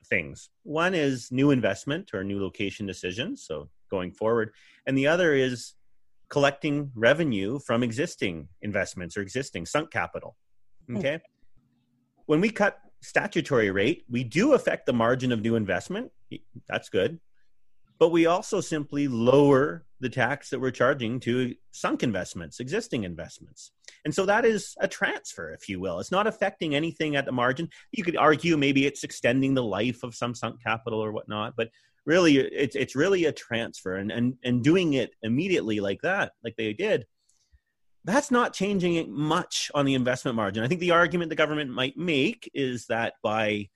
things. 0.10 0.50
One 0.64 0.94
is 0.94 1.32
new 1.32 1.52
investment 1.52 2.12
or 2.14 2.24
new 2.24 2.42
location 2.42 2.86
decisions, 2.86 3.46
so 3.46 3.70
going 3.90 4.12
forward, 4.12 4.52
and 4.86 4.98
the 4.98 5.08
other 5.08 5.34
is 5.34 5.74
collecting 6.34 6.92
revenue 6.96 7.60
from 7.60 7.84
existing 7.84 8.48
investments 8.64 9.16
or 9.16 9.22
existing 9.22 9.68
sunk 9.68 9.92
capital. 9.92 10.36
Hmm. 10.88 10.98
Okay. 10.98 11.20
When 12.26 12.42
we 12.42 12.50
cut 12.50 12.80
statutory 13.04 13.70
rate, 13.70 14.04
we 14.10 14.24
do 14.24 14.54
affect 14.54 14.88
the 14.88 14.94
margin 14.94 15.32
of 15.32 15.42
new 15.42 15.56
investment. 15.56 16.12
That's 16.68 16.90
good. 16.90 17.20
But 18.00 18.10
we 18.10 18.26
also 18.26 18.62
simply 18.62 19.08
lower 19.08 19.86
the 20.00 20.10
tax 20.10 20.50
that 20.50 20.60
we're 20.60 20.72
charging 20.72 21.20
to 21.20 21.54
sunk 21.70 22.02
investments, 22.02 22.60
existing 22.60 23.04
investments. 23.04 23.72
And 24.04 24.14
so 24.14 24.26
that 24.26 24.44
is 24.44 24.74
a 24.80 24.88
transfer, 24.88 25.52
if 25.52 25.70
you 25.70 25.80
will. 25.80 26.00
It's 26.00 26.12
not 26.12 26.26
affecting 26.26 26.74
anything 26.74 27.16
at 27.16 27.26
the 27.26 27.32
margin. 27.32 27.70
You 27.92 28.04
could 28.04 28.18
argue 28.18 28.58
maybe 28.58 28.88
it's 28.88 29.04
extending 29.04 29.54
the 29.54 29.64
life 29.64 30.02
of 30.02 30.16
some 30.16 30.34
sunk 30.34 30.64
capital 30.64 31.00
or 31.00 31.12
whatnot, 31.12 31.54
but 31.56 31.70
really 32.06 32.38
it's 32.38 32.76
it's 32.76 32.96
really 32.96 33.26
a 33.26 33.32
transfer 33.32 33.96
and 33.96 34.12
and 34.12 34.36
and 34.44 34.64
doing 34.64 34.94
it 34.94 35.12
immediately 35.22 35.80
like 35.80 36.02
that 36.02 36.34
like 36.44 36.56
they 36.58 36.74
did 36.74 37.06
that's 38.06 38.32
not 38.32 38.54
changing 38.54 39.12
much 39.12 39.72
on 39.74 39.86
the 39.86 39.94
investment 39.94 40.36
margin. 40.36 40.64
I 40.64 40.68
think 40.68 40.82
the 40.82 40.92
argument 40.92 41.30
the 41.30 41.36
government 41.36 41.70
might 41.70 41.98
make 41.98 42.50
is 42.54 42.86
that 42.88 43.14
by 43.24 43.70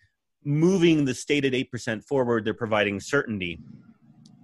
moving 0.43 1.05
the 1.05 1.13
stated 1.13 1.53
8% 1.53 2.03
forward 2.03 2.45
they're 2.45 2.53
providing 2.53 2.99
certainty. 2.99 3.59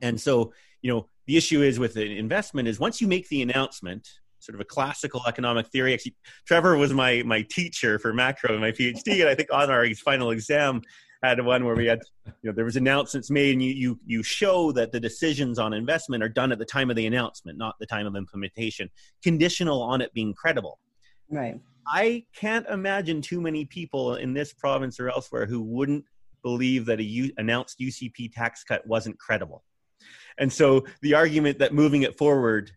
And 0.01 0.19
so 0.19 0.53
you 0.81 0.91
know 0.91 1.07
the 1.27 1.37
issue 1.37 1.61
is 1.61 1.79
with 1.79 1.95
an 1.95 2.11
investment 2.11 2.67
is 2.67 2.79
once 2.79 3.01
you 3.01 3.07
make 3.07 3.27
the 3.29 3.41
announcement 3.41 4.07
sort 4.39 4.55
of 4.55 4.61
a 4.61 4.65
classical 4.65 5.21
economic 5.25 5.67
theory 5.67 5.93
actually 5.93 6.15
trevor 6.45 6.75
was 6.75 6.93
my 6.93 7.23
my 7.23 7.41
teacher 7.43 7.97
for 7.97 8.11
macro 8.13 8.53
in 8.53 8.59
my 8.59 8.71
phd 8.73 9.21
and 9.21 9.29
i 9.29 9.33
think 9.33 9.47
on 9.53 9.71
our 9.71 9.87
final 9.95 10.31
exam 10.31 10.81
had 11.23 11.43
one 11.43 11.65
where 11.65 11.75
we 11.75 11.85
had, 11.85 11.99
you 12.25 12.49
know, 12.49 12.51
there 12.51 12.65
was 12.65 12.75
announcements 12.75 13.31
made, 13.31 13.53
and 13.53 13.63
you 13.63 13.73
you 13.73 13.99
you 14.05 14.23
show 14.23 14.71
that 14.73 14.91
the 14.91 14.99
decisions 14.99 15.57
on 15.57 15.73
investment 15.73 16.21
are 16.21 16.29
done 16.29 16.51
at 16.51 16.59
the 16.59 16.65
time 16.65 16.89
of 16.89 16.95
the 16.95 17.07
announcement, 17.07 17.57
not 17.57 17.75
the 17.79 17.85
time 17.85 18.05
of 18.05 18.15
implementation, 18.15 18.89
conditional 19.23 19.81
on 19.81 20.01
it 20.01 20.13
being 20.13 20.33
credible. 20.33 20.79
Right. 21.29 21.59
I 21.87 22.25
can't 22.35 22.67
imagine 22.67 23.21
too 23.21 23.41
many 23.41 23.65
people 23.65 24.15
in 24.15 24.33
this 24.33 24.53
province 24.53 24.99
or 24.99 25.09
elsewhere 25.09 25.45
who 25.45 25.61
wouldn't 25.61 26.05
believe 26.41 26.85
that 26.85 26.99
a 26.99 27.03
U- 27.03 27.33
announced 27.37 27.79
UCP 27.79 28.31
tax 28.33 28.63
cut 28.63 28.85
wasn't 28.85 29.17
credible. 29.17 29.63
And 30.37 30.51
so 30.51 30.85
the 31.01 31.13
argument 31.13 31.59
that 31.59 31.73
moving 31.73 32.03
it 32.03 32.17
forward 32.17 32.71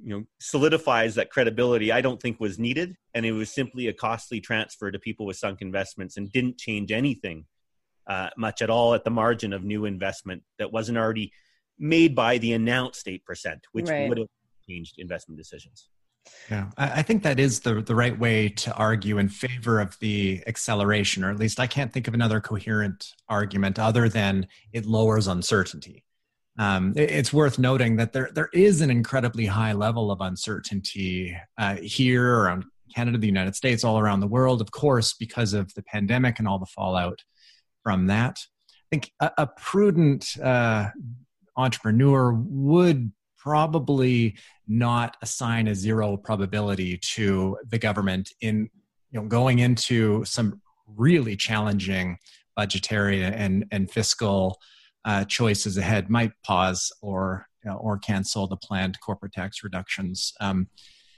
you 0.00 0.10
know 0.10 0.24
solidifies 0.38 1.16
that 1.16 1.28
credibility 1.28 1.90
i 1.90 2.00
don't 2.00 2.22
think 2.22 2.38
was 2.38 2.56
needed 2.56 2.94
and 3.14 3.26
it 3.26 3.32
was 3.32 3.52
simply 3.52 3.88
a 3.88 3.92
costly 3.92 4.40
transfer 4.40 4.92
to 4.92 4.98
people 5.00 5.26
with 5.26 5.36
sunk 5.36 5.60
investments 5.60 6.16
and 6.16 6.30
didn't 6.30 6.56
change 6.56 6.92
anything 6.92 7.44
uh, 8.08 8.30
much 8.36 8.62
at 8.62 8.70
all 8.70 8.94
at 8.94 9.04
the 9.04 9.10
margin 9.10 9.52
of 9.52 9.64
new 9.64 9.84
investment 9.84 10.42
that 10.58 10.72
wasn't 10.72 10.98
already 10.98 11.32
made 11.78 12.14
by 12.14 12.38
the 12.38 12.54
announced 12.54 13.06
8%, 13.06 13.20
which 13.72 13.88
right. 13.88 14.08
would 14.08 14.18
have 14.18 14.28
changed 14.68 14.94
investment 14.98 15.38
decisions. 15.38 15.88
Yeah, 16.50 16.70
I 16.76 17.02
think 17.02 17.22
that 17.22 17.40
is 17.40 17.60
the 17.60 17.80
the 17.80 17.94
right 17.94 18.18
way 18.18 18.50
to 18.50 18.74
argue 18.74 19.16
in 19.16 19.30
favor 19.30 19.80
of 19.80 19.98
the 19.98 20.42
acceleration, 20.46 21.24
or 21.24 21.30
at 21.30 21.38
least 21.38 21.58
I 21.58 21.66
can't 21.66 21.90
think 21.90 22.06
of 22.06 22.12
another 22.12 22.38
coherent 22.38 23.14
argument 23.30 23.78
other 23.78 24.10
than 24.10 24.46
it 24.74 24.84
lowers 24.84 25.26
uncertainty. 25.26 26.04
Um, 26.58 26.92
it's 26.96 27.32
worth 27.32 27.58
noting 27.58 27.96
that 27.96 28.12
there 28.12 28.30
there 28.34 28.50
is 28.52 28.82
an 28.82 28.90
incredibly 28.90 29.46
high 29.46 29.72
level 29.72 30.10
of 30.10 30.20
uncertainty 30.20 31.34
uh, 31.56 31.76
here 31.76 32.40
around 32.40 32.64
Canada, 32.94 33.18
the 33.18 33.26
United 33.26 33.54
States, 33.54 33.84
all 33.84 33.98
around 33.98 34.20
the 34.20 34.26
world, 34.26 34.60
of 34.60 34.70
course, 34.70 35.14
because 35.14 35.54
of 35.54 35.72
the 35.74 35.82
pandemic 35.82 36.38
and 36.38 36.48
all 36.48 36.58
the 36.58 36.66
fallout 36.66 37.22
from 37.82 38.06
that. 38.06 38.38
I 38.70 38.86
think 38.90 39.12
a, 39.20 39.30
a 39.38 39.46
prudent 39.46 40.36
uh, 40.42 40.88
entrepreneur 41.56 42.32
would 42.32 43.12
probably 43.36 44.36
not 44.66 45.16
assign 45.22 45.68
a 45.68 45.74
zero 45.74 46.16
probability 46.16 46.98
to 46.98 47.56
the 47.68 47.78
government 47.78 48.32
in 48.40 48.68
you 49.10 49.20
know 49.20 49.26
going 49.26 49.58
into 49.60 50.24
some 50.24 50.60
really 50.86 51.36
challenging 51.36 52.18
budgetary 52.56 53.22
and 53.24 53.64
and 53.70 53.90
fiscal 53.90 54.58
uh, 55.04 55.24
choices 55.24 55.78
ahead 55.78 56.10
might 56.10 56.32
pause 56.44 56.92
or 57.00 57.46
you 57.64 57.70
know, 57.70 57.76
or 57.78 57.98
cancel 57.98 58.46
the 58.46 58.56
planned 58.56 58.98
corporate 59.00 59.32
tax 59.32 59.62
reductions. 59.64 60.32
Um, 60.40 60.68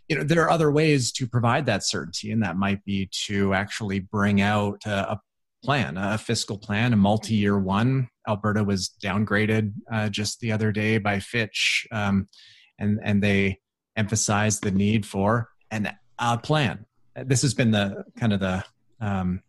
you 0.09 0.16
know 0.16 0.25
there 0.25 0.42
are 0.42 0.51
other 0.51 0.70
ways 0.70 1.12
to 1.12 1.27
provide 1.27 1.66
that 1.66 1.85
certainty, 1.85 2.33
and 2.33 2.42
that 2.42 2.57
might 2.57 2.85
be 2.85 3.09
to 3.27 3.55
actually 3.55 4.01
bring 4.01 4.40
out 4.40 4.83
a, 4.85 5.12
a 5.12 5.20
plan, 5.62 5.96
a 5.96 6.18
fiscal 6.18 6.59
plan, 6.59 6.92
a 6.92 6.96
multi-year 6.96 7.59
one. 7.59 8.09
Alberta 8.29 8.64
was 8.64 8.90
downgraded 9.03 9.73
uh, 9.92 10.09
just 10.09 10.40
the 10.40 10.53
other 10.53 10.73
day 10.73 10.99
by 10.99 11.20
Fitch, 11.20 11.87
um, 11.92 12.27
and 12.79 13.01
and 13.03 13.23
they 13.23 13.59
emphasized 13.96 14.62
the 14.62 14.70
need 14.70 15.05
for 15.05 15.49
an 15.70 15.90
a 16.18 16.38
plan. 16.38 16.87
This 17.16 17.42
has 17.42 17.55
been 17.55 17.70
the 17.70 18.05
kind 18.18 18.33
of 18.33 18.40
the 18.40 18.64
um, 19.01 19.42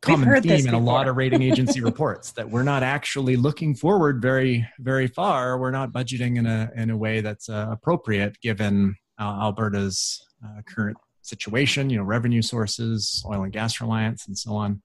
common 0.00 0.42
theme 0.42 0.66
in 0.66 0.74
a 0.74 0.78
lot 0.78 1.08
of 1.08 1.16
rating 1.16 1.42
agency 1.50 1.80
reports 1.80 2.32
that 2.32 2.50
we're 2.50 2.62
not 2.62 2.82
actually 2.82 3.36
looking 3.36 3.74
forward 3.74 4.20
very 4.22 4.66
very 4.78 5.06
far. 5.06 5.58
We're 5.58 5.70
not 5.70 5.92
budgeting 5.92 6.38
in 6.38 6.46
a 6.46 6.70
in 6.76 6.90
a 6.90 6.96
way 6.96 7.20
that's 7.20 7.48
uh, 7.48 7.68
appropriate 7.70 8.40
given 8.40 8.96
uh, 9.20 9.38
Alberta's 9.42 10.24
uh, 10.44 10.62
current 10.66 10.96
situation. 11.20 11.90
You 11.90 11.98
know, 11.98 12.04
revenue 12.04 12.42
sources, 12.42 13.24
oil 13.28 13.42
and 13.42 13.52
gas 13.52 13.80
reliance, 13.80 14.26
and 14.26 14.36
so 14.36 14.54
on 14.54 14.82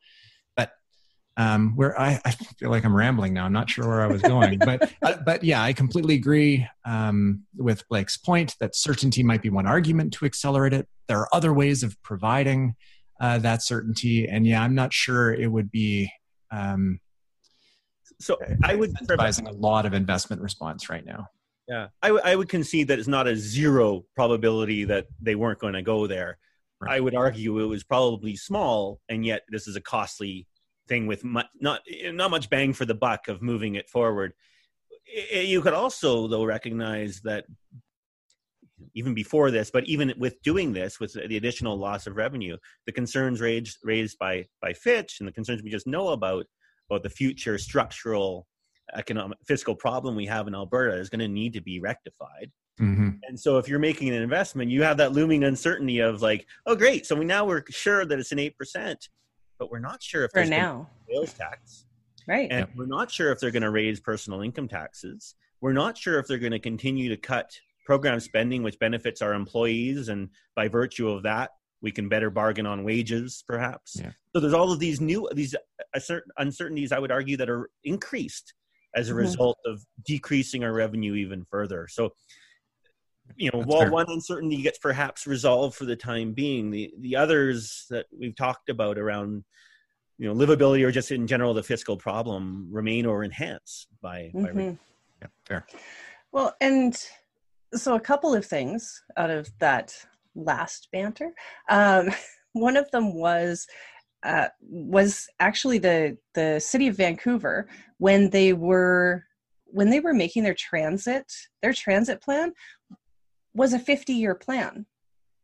um, 1.38 1.76
where 1.76 2.00
I, 2.00 2.20
I, 2.26 2.32
feel 2.32 2.72
like 2.72 2.84
I'm 2.84 2.96
rambling 2.96 3.34
now. 3.34 3.46
I'm 3.46 3.54
not 3.54 3.70
sure 3.70 3.88
where 3.88 4.02
I 4.02 4.08
was 4.08 4.22
going, 4.22 4.58
but 4.66 4.92
uh, 5.04 5.18
but 5.24 5.44
yeah, 5.44 5.62
I 5.62 5.72
completely 5.72 6.16
agree 6.16 6.68
um, 6.84 7.44
with 7.56 7.88
Blake's 7.88 8.18
point 8.18 8.56
that 8.60 8.76
certainty 8.76 9.24
might 9.24 9.44
be 9.44 9.50
one 9.50 9.68
argument 9.68 10.14
to 10.14 10.26
accelerate 10.26 10.74
it. 10.74 10.88
There 11.08 11.20
are 11.20 11.30
other 11.32 11.54
ways 11.54 11.84
of 11.84 12.02
providing 12.02 12.76
uh, 13.20 13.38
that 13.40 13.62
certainty. 13.62 14.28
And 14.28 14.46
yeah, 14.46 14.62
I'm 14.62 14.76
not 14.76 14.94
sure 14.94 15.34
it 15.34 15.48
would 15.52 15.72
be. 15.72 16.12
Um, 16.52 17.00
so 18.20 18.38
I 18.64 18.74
would 18.74 18.94
advising 19.10 19.48
a 19.48 19.52
lot 19.52 19.86
of 19.86 19.94
investment 19.94 20.42
response 20.42 20.90
right 20.90 21.06
now. 21.06 21.28
Yeah, 21.68 21.88
I, 22.02 22.08
w- 22.08 22.24
I 22.24 22.36
would 22.36 22.50
concede 22.50 22.88
that 22.88 22.98
it's 22.98 23.08
not 23.08 23.28
a 23.28 23.36
zero 23.36 24.06
probability 24.16 24.86
that 24.86 25.06
they 25.22 25.36
weren't 25.36 25.60
going 25.60 25.74
to 25.74 25.82
go 25.82 26.08
there. 26.08 26.38
Right. 26.80 26.94
I 26.94 27.00
would 27.00 27.16
argue 27.16 27.60
it 27.60 27.66
was 27.66 27.84
probably 27.84 28.36
small, 28.36 29.00
and 29.10 29.26
yet 29.26 29.44
this 29.50 29.68
is 29.68 29.76
a 29.76 29.82
costly 29.82 30.48
thing 30.88 31.08
with 31.08 31.24
much, 31.24 31.48
not 31.60 31.82
not 32.12 32.32
much 32.32 32.50
bang 32.50 32.74
for 32.74 32.86
the 32.86 32.96
buck 32.96 33.28
of 33.28 33.42
moving 33.42 33.76
it 33.76 33.90
forward. 33.90 34.34
You 35.32 35.62
could 35.62 35.74
also, 35.74 36.28
though, 36.28 36.44
recognize 36.44 37.22
that 37.22 37.46
even 38.94 39.14
before 39.14 39.52
this, 39.52 39.72
but 39.72 39.86
even 39.86 40.14
with 40.18 40.42
doing 40.42 40.74
this, 40.74 41.00
with 41.00 41.14
the 41.14 41.38
additional 41.38 41.78
loss 41.78 42.08
of 42.08 42.16
revenue, 42.16 42.58
the 42.86 42.92
concerns 42.92 43.42
raised 43.42 43.78
raised 43.84 44.18
by 44.20 44.46
by 44.62 44.74
Fitch 44.74 45.20
and 45.20 45.28
the 45.28 45.34
concerns 45.34 45.64
we 45.64 45.70
just 45.70 45.88
know 45.88 46.10
about 46.10 46.46
about 46.90 47.04
the 47.04 47.10
future 47.10 47.58
structural 47.58 48.48
economic 48.96 49.38
fiscal 49.46 49.76
problem 49.76 50.16
we 50.16 50.26
have 50.26 50.48
in 50.48 50.56
Alberta 50.56 50.98
is 50.98 51.10
going 51.10 51.20
to 51.20 51.28
need 51.28 51.54
to 51.54 51.62
be 51.62 51.80
rectified. 51.80 52.52
Mm-hmm. 52.80 53.10
And 53.24 53.40
so, 53.40 53.58
if 53.58 53.68
you're 53.68 53.80
making 53.80 54.10
an 54.10 54.22
investment, 54.22 54.70
you 54.70 54.84
have 54.84 54.98
that 54.98 55.12
looming 55.12 55.44
uncertainty 55.44 56.00
of 56.00 56.22
like, 56.22 56.46
oh, 56.66 56.76
great, 56.76 57.06
so 57.06 57.16
we 57.16 57.26
now 57.26 57.46
we're 57.46 57.64
sure 57.70 58.06
that 58.06 58.20
it's 58.20 58.32
an 58.32 58.40
eight 58.40 58.56
percent, 58.56 59.10
but 59.58 59.72
we're 59.72 59.80
not 59.80 60.02
sure 60.02 60.26
if 60.26 60.32
for 60.32 60.46
now 60.46 60.90
sales 61.10 61.34
tax, 61.34 61.86
right? 62.28 62.48
And 62.52 62.68
we're 62.76 62.86
not 62.86 63.12
sure 63.12 63.32
if 63.32 63.40
they're 63.40 63.52
going 63.52 63.64
to 63.64 63.72
raise 63.72 64.00
personal 64.00 64.42
income 64.42 64.68
taxes. 64.68 65.36
We're 65.62 65.74
not 65.74 65.98
sure 65.98 66.20
if 66.20 66.28
they're 66.28 66.38
going 66.38 66.52
to 66.52 66.60
continue 66.60 67.10
to 67.10 67.18
cut 67.18 67.60
program 67.86 68.20
spending, 68.20 68.64
which 68.64 68.78
benefits 68.80 69.22
our 69.22 69.34
employees, 69.34 70.10
and 70.10 70.30
by 70.56 70.68
virtue 70.68 71.10
of 71.10 71.24
that, 71.24 71.52
we 71.82 71.92
can 71.92 72.10
better 72.10 72.30
bargain 72.30 72.66
on 72.66 72.84
wages, 72.84 73.44
perhaps. 73.48 73.98
Yeah. 74.00 74.12
So 74.34 74.40
there's 74.40 74.54
all 74.54 74.72
of 74.72 74.80
these 74.80 75.00
new 75.00 75.30
these 75.34 75.56
uncertainties. 76.38 76.92
I 76.92 77.00
would 77.00 77.12
argue 77.12 77.38
that 77.38 77.50
are 77.50 77.70
increased 77.84 78.54
as 78.96 79.10
a 79.10 79.12
mm-hmm. 79.12 79.20
result 79.20 79.58
of 79.66 79.84
decreasing 80.06 80.64
our 80.64 80.74
revenue 80.74 81.16
even 81.16 81.46
further. 81.50 81.88
So, 81.90 82.14
you 83.36 83.50
know, 83.54 83.60
That's 83.60 83.70
while 83.70 83.82
fair. 83.82 83.92
one 83.92 84.06
uncertainty 84.10 84.62
gets 84.62 84.78
perhaps 84.78 85.28
resolved 85.28 85.76
for 85.76 85.86
the 85.86 85.96
time 85.96 86.34
being, 86.34 86.72
the 86.72 86.94
the 87.00 87.16
others 87.16 87.86
that 87.90 88.06
we've 88.18 88.36
talked 88.36 88.70
about 88.70 88.98
around 88.98 89.44
you 90.18 90.28
know 90.28 90.34
livability 90.34 90.84
or 90.84 90.92
just 90.92 91.12
in 91.12 91.28
general 91.28 91.54
the 91.54 91.64
fiscal 91.64 91.98
problem 91.98 92.68
remain 92.72 93.06
or 93.06 93.24
enhance 93.24 93.88
by, 94.02 94.32
mm-hmm. 94.34 94.58
by 94.58 94.78
yeah, 95.22 95.28
fair 95.46 95.68
well 96.32 96.56
and 96.62 97.06
so 97.74 97.96
a 97.96 98.00
couple 98.00 98.34
of 98.34 98.46
things 98.46 99.04
out 99.16 99.30
of 99.30 99.50
that 99.60 99.96
last 100.36 100.88
banter 100.92 101.32
um, 101.70 102.10
one 102.54 102.78
of 102.78 102.90
them 102.92 103.14
was 103.14 103.68
uh, 104.24 104.48
was 104.62 105.28
actually 105.40 105.78
the 105.78 106.18
the 106.34 106.60
city 106.60 106.88
of 106.88 106.98
Vancouver 106.98 107.68
when 108.00 108.30
they 108.30 108.54
were 108.54 109.24
when 109.66 109.90
they 109.90 110.00
were 110.00 110.14
making 110.14 110.44
their 110.44 110.56
transit 110.56 111.32
their 111.62 111.74
transit 111.74 112.22
plan 112.22 112.52
was 113.58 113.74
a 113.74 113.80
50 113.80 114.14
year 114.14 114.36
plan. 114.36 114.86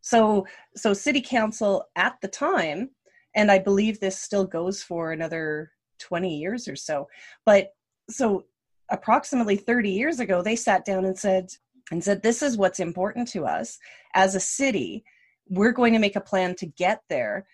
So 0.02 0.46
so 0.76 0.94
city 0.94 1.22
council 1.22 1.86
at 1.96 2.16
the 2.22 2.28
time 2.28 2.92
and 3.36 3.52
i 3.52 3.58
believe 3.58 4.00
this 4.00 4.20
still 4.20 4.46
goes 4.46 4.84
for 4.84 5.12
another 5.12 5.72
20 6.00 6.38
years 6.38 6.68
or 6.68 6.76
so 6.76 7.08
but 7.46 7.70
so 8.10 8.46
approximately 8.90 9.56
30 9.56 9.90
years 9.90 10.20
ago 10.20 10.42
they 10.42 10.56
sat 10.56 10.86
down 10.86 11.06
and 11.06 11.18
said 11.18 11.50
and 11.92 12.04
said 12.04 12.22
this 12.22 12.42
is 12.42 12.58
what's 12.58 12.80
important 12.80 13.28
to 13.28 13.46
us. 13.46 13.78
As 14.14 14.36
a 14.36 14.40
city 14.40 15.04
we're 15.50 15.72
going 15.72 15.94
to 15.94 16.00
make 16.00 16.16
a 16.16 16.22
plan 16.22 16.56
to 16.56 16.66
get 16.66 17.02
there 17.10 17.46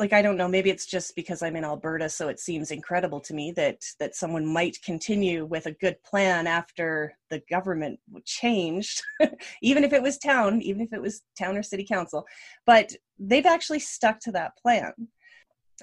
like 0.00 0.12
i 0.12 0.22
don't 0.22 0.36
know 0.36 0.48
maybe 0.48 0.70
it's 0.70 0.86
just 0.86 1.14
because 1.14 1.42
i'm 1.42 1.54
in 1.54 1.64
alberta 1.64 2.08
so 2.08 2.28
it 2.28 2.40
seems 2.40 2.70
incredible 2.70 3.20
to 3.20 3.34
me 3.34 3.52
that 3.52 3.78
that 4.00 4.16
someone 4.16 4.44
might 4.46 4.80
continue 4.82 5.44
with 5.44 5.66
a 5.66 5.72
good 5.72 6.02
plan 6.02 6.46
after 6.46 7.12
the 7.28 7.40
government 7.48 8.00
changed 8.24 9.02
even 9.62 9.84
if 9.84 9.92
it 9.92 10.02
was 10.02 10.18
town 10.18 10.60
even 10.62 10.80
if 10.80 10.92
it 10.92 11.00
was 11.00 11.22
town 11.38 11.56
or 11.56 11.62
city 11.62 11.84
council. 11.84 12.26
But 12.66 12.92
they've 13.18 13.46
actually 13.46 13.80
stuck 13.80 14.20
to 14.20 14.32
that 14.32 14.56
plan. 14.56 14.92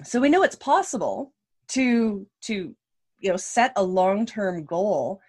So 0.04 0.20
we 0.20 0.28
know 0.28 0.42
it's 0.42 0.56
possible 0.56 1.32
to 1.68 2.26
to 2.42 2.74
you 3.20 3.30
know 3.30 3.36
set 3.36 3.72
a 3.76 3.82
long-term 3.82 4.64
goal 4.64 5.20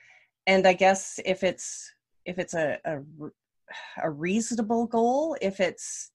and 0.47 0.65
i 0.65 0.71
guess 0.71 1.19
if 1.25 1.43
it's 1.43 1.91
if 2.23 2.39
it's 2.39 2.53
a, 2.53 2.77
a 2.85 2.99
a 4.01 4.09
reasonable 4.09 4.85
goal 4.85 5.35
if 5.41 5.59
it's 5.59 6.11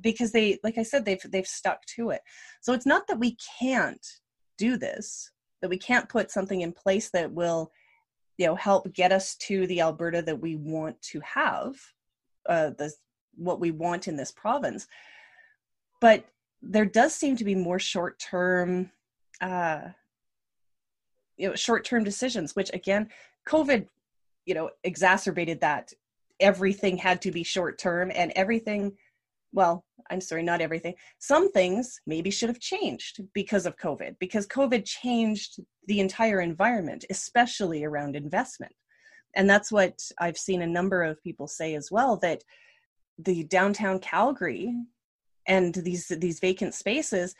because 0.00 0.32
they 0.32 0.58
like 0.64 0.78
i 0.78 0.82
said 0.82 1.04
they've 1.04 1.24
they've 1.30 1.46
stuck 1.46 1.84
to 1.86 2.10
it. 2.10 2.22
So 2.60 2.72
it's 2.72 2.86
not 2.86 3.06
that 3.08 3.18
we 3.18 3.36
can't 3.60 4.06
do 4.58 4.76
this 4.76 5.30
that 5.60 5.70
we 5.70 5.78
can't 5.78 6.08
put 6.08 6.30
something 6.30 6.60
in 6.60 6.72
place 6.72 7.10
that 7.10 7.32
will 7.32 7.70
you 8.38 8.46
know 8.46 8.54
help 8.54 8.92
get 8.92 9.12
us 9.12 9.36
to 9.36 9.66
the 9.66 9.80
alberta 9.80 10.22
that 10.22 10.40
we 10.40 10.56
want 10.56 11.00
to 11.02 11.20
have 11.20 11.74
uh 12.48 12.70
the 12.70 12.92
what 13.34 13.60
we 13.60 13.70
want 13.70 14.08
in 14.08 14.16
this 14.16 14.30
province. 14.32 14.86
But 16.00 16.26
there 16.60 16.84
does 16.84 17.14
seem 17.14 17.36
to 17.36 17.44
be 17.44 17.54
more 17.54 17.78
short 17.78 18.18
term 18.18 18.90
uh 19.40 19.80
you 21.36 21.48
know 21.48 21.54
short 21.54 21.84
term 21.84 22.04
decisions 22.04 22.54
which 22.54 22.70
again 22.74 23.08
covid 23.48 23.86
you 24.46 24.54
know 24.54 24.70
exacerbated 24.84 25.60
that. 25.60 25.92
Everything 26.40 26.96
had 26.96 27.22
to 27.22 27.30
be 27.30 27.44
short 27.44 27.78
term 27.78 28.10
and 28.12 28.32
everything 28.34 28.96
well, 29.52 29.84
I'm 30.10 30.20
sorry, 30.20 30.42
not 30.42 30.60
everything. 30.60 30.94
Some 31.18 31.52
things 31.52 32.00
maybe 32.06 32.30
should 32.30 32.48
have 32.48 32.60
changed 32.60 33.20
because 33.34 33.66
of 33.66 33.76
COVID, 33.76 34.16
because 34.18 34.46
COVID 34.46 34.84
changed 34.84 35.60
the 35.86 36.00
entire 36.00 36.40
environment, 36.40 37.04
especially 37.10 37.84
around 37.84 38.16
investment. 38.16 38.72
And 39.34 39.48
that's 39.48 39.72
what 39.72 39.98
I've 40.20 40.36
seen 40.36 40.62
a 40.62 40.66
number 40.66 41.02
of 41.02 41.22
people 41.22 41.46
say 41.46 41.74
as 41.74 41.90
well 41.90 42.16
that 42.18 42.42
the 43.18 43.44
downtown 43.44 43.98
Calgary 43.98 44.74
and 45.46 45.74
these 45.74 46.08
these 46.08 46.40
vacant 46.40 46.74
spaces 46.74 47.34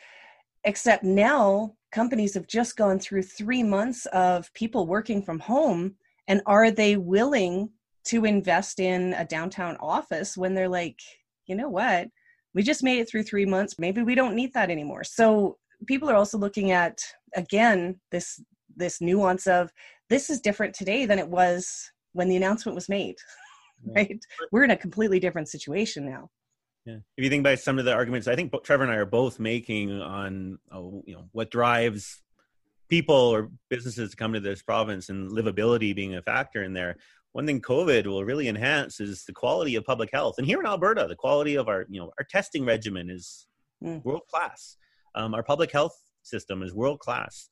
except 0.65 1.03
now 1.03 1.73
companies 1.91 2.33
have 2.33 2.47
just 2.47 2.75
gone 2.75 2.99
through 2.99 3.23
3 3.23 3.63
months 3.63 4.05
of 4.07 4.53
people 4.53 4.87
working 4.87 5.21
from 5.21 5.39
home 5.39 5.95
and 6.27 6.41
are 6.45 6.71
they 6.71 6.97
willing 6.97 7.69
to 8.05 8.25
invest 8.25 8.79
in 8.79 9.13
a 9.13 9.25
downtown 9.25 9.77
office 9.77 10.35
when 10.35 10.53
they're 10.53 10.69
like 10.69 10.99
you 11.47 11.55
know 11.55 11.69
what? 11.69 12.07
We 12.53 12.63
just 12.63 12.83
made 12.83 12.99
it 12.99 13.09
through 13.09 13.23
three 13.23 13.45
months. 13.45 13.79
Maybe 13.79 14.03
we 14.03 14.15
don't 14.15 14.35
need 14.35 14.53
that 14.53 14.69
anymore. 14.69 15.03
So 15.03 15.57
people 15.87 16.09
are 16.09 16.15
also 16.15 16.37
looking 16.37 16.71
at 16.71 16.99
again 17.35 17.99
this 18.11 18.41
this 18.75 19.01
nuance 19.01 19.47
of 19.47 19.71
this 20.09 20.29
is 20.29 20.39
different 20.39 20.73
today 20.73 21.05
than 21.05 21.19
it 21.19 21.27
was 21.27 21.91
when 22.13 22.29
the 22.29 22.35
announcement 22.35 22.75
was 22.75 22.89
made. 22.89 23.15
right? 23.95 24.19
We're 24.51 24.63
in 24.63 24.71
a 24.71 24.77
completely 24.77 25.19
different 25.19 25.49
situation 25.49 26.05
now. 26.05 26.29
Yeah. 26.85 26.97
If 27.17 27.23
you 27.23 27.29
think 27.29 27.41
about 27.41 27.59
some 27.59 27.79
of 27.79 27.85
the 27.85 27.93
arguments, 27.93 28.27
I 28.27 28.35
think 28.35 28.53
Trevor 28.63 28.83
and 28.83 28.91
I 28.91 28.97
are 28.97 29.05
both 29.05 29.39
making 29.39 29.91
on, 30.01 30.59
uh, 30.73 30.81
you 31.05 31.15
know, 31.15 31.29
what 31.31 31.49
drives 31.49 32.21
people 32.89 33.15
or 33.15 33.49
businesses 33.69 34.11
to 34.11 34.15
come 34.17 34.33
to 34.33 34.39
this 34.39 34.61
province 34.61 35.09
and 35.09 35.31
livability 35.31 35.95
being 35.95 36.15
a 36.15 36.21
factor 36.21 36.61
in 36.63 36.73
there 36.73 36.97
one 37.33 37.47
thing 37.47 37.61
COVID 37.61 38.05
will 38.05 38.23
really 38.23 38.47
enhance 38.47 38.99
is 38.99 39.25
the 39.25 39.33
quality 39.33 39.75
of 39.75 39.83
public 39.83 40.09
health. 40.13 40.35
And 40.37 40.47
here 40.47 40.59
in 40.59 40.65
Alberta, 40.65 41.07
the 41.09 41.15
quality 41.15 41.55
of 41.55 41.67
our, 41.67 41.85
you 41.89 41.99
know, 41.99 42.11
our 42.19 42.25
testing 42.29 42.63
regimen 42.63 43.09
is 43.09 43.47
mm. 43.83 44.03
world 44.05 44.21
class. 44.29 44.77
Um, 45.15 45.33
our 45.33 45.43
public 45.43 45.71
health 45.71 45.99
system 46.21 46.61
is 46.61 46.73
world 46.73 46.99
class. 46.99 47.49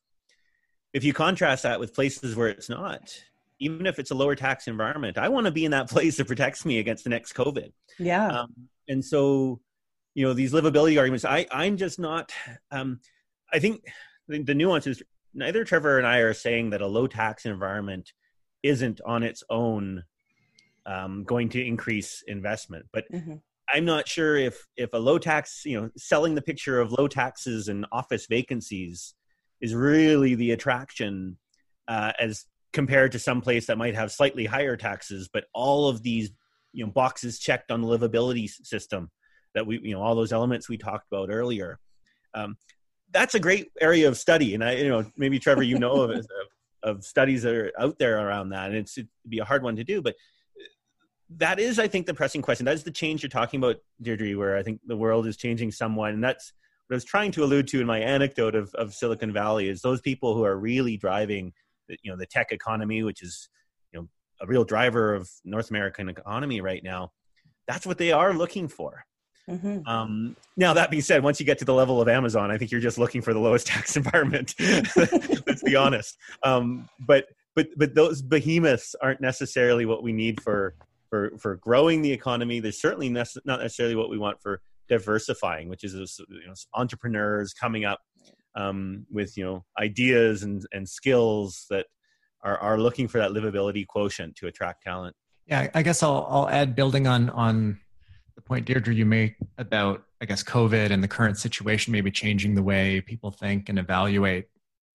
If 0.93 1.03
you 1.03 1.13
contrast 1.13 1.63
that 1.63 1.79
with 1.79 1.95
places 1.95 2.35
where 2.35 2.47
it's 2.47 2.69
not, 2.69 3.23
even 3.59 3.87
if 3.87 3.97
it's 3.97 4.11
a 4.11 4.15
lower 4.15 4.35
tax 4.35 4.67
environment, 4.67 5.17
I 5.17 5.29
want 5.29 5.45
to 5.45 5.51
be 5.51 5.65
in 5.65 5.71
that 5.71 5.89
place 5.89 6.17
that 6.17 6.27
protects 6.27 6.63
me 6.63 6.77
against 6.77 7.03
the 7.03 7.09
next 7.09 7.33
COVID. 7.33 7.71
Yeah. 7.97 8.27
Um, 8.27 8.53
and 8.87 9.03
so, 9.03 9.61
you 10.13 10.25
know, 10.25 10.33
these 10.33 10.53
livability 10.53 10.99
arguments, 10.99 11.25
I, 11.25 11.47
I'm 11.51 11.77
just 11.77 11.97
not, 11.97 12.31
um, 12.69 12.99
I 13.51 13.57
think 13.57 13.83
the, 14.27 14.43
the 14.43 14.53
nuance 14.53 14.85
is 14.85 15.01
neither 15.33 15.63
Trevor 15.63 15.97
and 15.97 16.05
I 16.05 16.19
are 16.19 16.33
saying 16.33 16.69
that 16.71 16.81
a 16.81 16.87
low 16.87 17.07
tax 17.07 17.45
environment 17.45 18.11
isn't 18.63 19.01
on 19.05 19.23
its 19.23 19.43
own 19.49 20.03
um, 20.85 21.23
going 21.23 21.49
to 21.49 21.65
increase 21.65 22.23
investment. 22.27 22.85
But 22.91 23.11
mm-hmm. 23.11 23.35
I'm 23.73 23.85
not 23.85 24.07
sure 24.07 24.37
if 24.37 24.67
if 24.75 24.93
a 24.93 24.97
low 24.97 25.17
tax, 25.17 25.63
you 25.65 25.79
know, 25.79 25.89
selling 25.97 26.35
the 26.35 26.41
picture 26.41 26.79
of 26.79 26.91
low 26.91 27.07
taxes 27.07 27.67
and 27.67 27.85
office 27.91 28.27
vacancies 28.27 29.13
is 29.61 29.75
really 29.75 30.35
the 30.35 30.51
attraction 30.51 31.37
uh, 31.87 32.11
as 32.19 32.45
compared 32.73 33.11
to 33.11 33.19
some 33.19 33.41
place 33.41 33.67
that 33.67 33.77
might 33.77 33.95
have 33.95 34.11
slightly 34.11 34.45
higher 34.45 34.77
taxes, 34.77 35.29
but 35.31 35.45
all 35.53 35.87
of 35.87 36.03
these 36.03 36.31
you 36.73 36.85
know 36.85 36.91
boxes 36.91 37.39
checked 37.39 37.71
on 37.71 37.81
the 37.81 37.87
livability 37.87 38.49
system 38.49 39.09
that 39.53 39.65
we 39.65 39.79
you 39.83 39.93
know 39.93 40.01
all 40.01 40.15
those 40.15 40.33
elements 40.33 40.69
we 40.69 40.77
talked 40.77 41.07
about 41.11 41.29
earlier. 41.29 41.79
Um, 42.33 42.55
that's 43.11 43.35
a 43.35 43.39
great 43.39 43.71
area 43.79 44.07
of 44.07 44.17
study, 44.17 44.53
and 44.53 44.63
I 44.63 44.75
you 44.75 44.89
know 44.89 45.05
maybe 45.17 45.39
Trevor 45.39 45.63
you 45.63 45.79
know 45.79 46.01
of, 46.01 46.25
of 46.83 47.03
studies 47.03 47.43
that 47.43 47.53
are 47.53 47.71
out 47.79 47.97
there 47.99 48.25
around 48.25 48.49
that, 48.49 48.69
and 48.69 48.77
it's 48.77 48.97
it'd 48.97 49.09
be 49.27 49.39
a 49.39 49.45
hard 49.45 49.63
one 49.63 49.75
to 49.75 49.83
do. 49.83 50.01
But 50.01 50.15
uh, 50.59 50.65
that 51.37 51.59
is, 51.59 51.79
I 51.79 51.87
think, 51.87 52.05
the 52.05 52.13
pressing 52.13 52.41
question. 52.41 52.65
That 52.65 52.75
is 52.75 52.83
the 52.83 52.91
change 52.91 53.23
you're 53.23 53.29
talking 53.29 53.59
about, 53.59 53.77
Deirdre, 54.01 54.33
where 54.35 54.57
I 54.57 54.63
think 54.63 54.81
the 54.85 54.97
world 54.97 55.27
is 55.27 55.37
changing 55.37 55.71
somewhat. 55.71 56.13
And 56.13 56.23
that's 56.23 56.53
what 56.87 56.95
I 56.95 56.97
was 56.97 57.05
trying 57.05 57.31
to 57.33 57.43
allude 57.43 57.67
to 57.69 57.81
in 57.81 57.87
my 57.87 57.99
anecdote 57.99 58.55
of, 58.55 58.73
of 58.75 58.93
Silicon 58.93 59.31
Valley 59.31 59.69
is 59.69 59.81
those 59.81 60.01
people 60.01 60.35
who 60.35 60.43
are 60.43 60.57
really 60.57 60.97
driving, 60.97 61.53
the, 61.87 61.97
you 62.03 62.11
know, 62.11 62.17
the 62.17 62.25
tech 62.25 62.51
economy, 62.51 63.03
which 63.03 63.21
is, 63.21 63.49
you 63.93 63.99
know, 63.99 64.09
a 64.41 64.47
real 64.47 64.63
driver 64.63 65.13
of 65.13 65.29
North 65.45 65.69
American 65.69 66.09
economy 66.09 66.61
right 66.61 66.83
now. 66.83 67.11
That's 67.67 67.85
what 67.85 67.97
they 67.97 68.11
are 68.11 68.33
looking 68.33 68.67
for. 68.67 69.05
Mm-hmm. 69.49 69.87
Um, 69.87 70.35
now 70.55 70.73
that 70.73 70.89
being 70.89 71.01
said, 71.01 71.23
once 71.23 71.39
you 71.39 71.45
get 71.45 71.57
to 71.59 71.65
the 71.65 71.73
level 71.73 72.01
of 72.01 72.07
Amazon, 72.07 72.51
I 72.51 72.57
think 72.57 72.71
you're 72.71 72.81
just 72.81 72.97
looking 72.97 73.21
for 73.21 73.33
the 73.33 73.39
lowest 73.39 73.67
tax 73.73 73.95
environment. 73.97 74.55
Let's 74.59 75.63
be 75.63 75.75
honest. 75.75 76.17
Um, 76.43 76.89
but 76.99 77.25
but 77.55 77.67
but 77.77 77.95
those 77.95 78.21
behemoths 78.21 78.95
aren't 79.01 79.21
necessarily 79.21 79.85
what 79.85 80.03
we 80.03 80.13
need 80.13 80.41
for 80.41 80.75
for 81.09 81.31
for 81.37 81.57
growing 81.57 82.01
the 82.01 82.11
economy. 82.11 82.59
They're 82.59 82.71
certainly 82.71 83.09
nece- 83.09 83.45
not 83.45 83.59
necessarily 83.59 83.95
what 83.95 84.09
we 84.09 84.17
want 84.17 84.41
for 84.41 84.61
diversifying, 84.87 85.69
which 85.69 85.83
is 85.83 86.19
you 86.29 86.47
know, 86.47 86.53
entrepreneurs 86.73 87.53
coming 87.53 87.85
up 87.85 87.99
um, 88.55 89.05
with 89.11 89.37
you 89.37 89.43
know 89.43 89.65
ideas 89.79 90.43
and 90.43 90.65
and 90.71 90.87
skills 90.87 91.65
that 91.69 91.87
are 92.43 92.57
are 92.57 92.79
looking 92.79 93.07
for 93.07 93.19
that 93.19 93.31
livability 93.31 93.85
quotient 93.85 94.35
to 94.37 94.47
attract 94.47 94.83
talent. 94.83 95.15
Yeah, 95.47 95.69
I 95.73 95.81
guess 95.81 96.03
I'll 96.03 96.25
I'll 96.29 96.49
add 96.49 96.75
building 96.75 97.07
on 97.07 97.29
on 97.31 97.79
the 97.89 97.90
point 98.51 98.65
Deirdre 98.65 98.93
you 98.93 99.05
make 99.05 99.37
about 99.57 100.03
I 100.19 100.25
guess 100.25 100.43
COVID 100.43 100.91
and 100.91 101.01
the 101.01 101.07
current 101.07 101.37
situation 101.37 101.93
maybe 101.93 102.11
changing 102.11 102.53
the 102.53 102.61
way 102.61 102.99
people 102.99 103.31
think 103.31 103.69
and 103.69 103.79
evaluate 103.79 104.47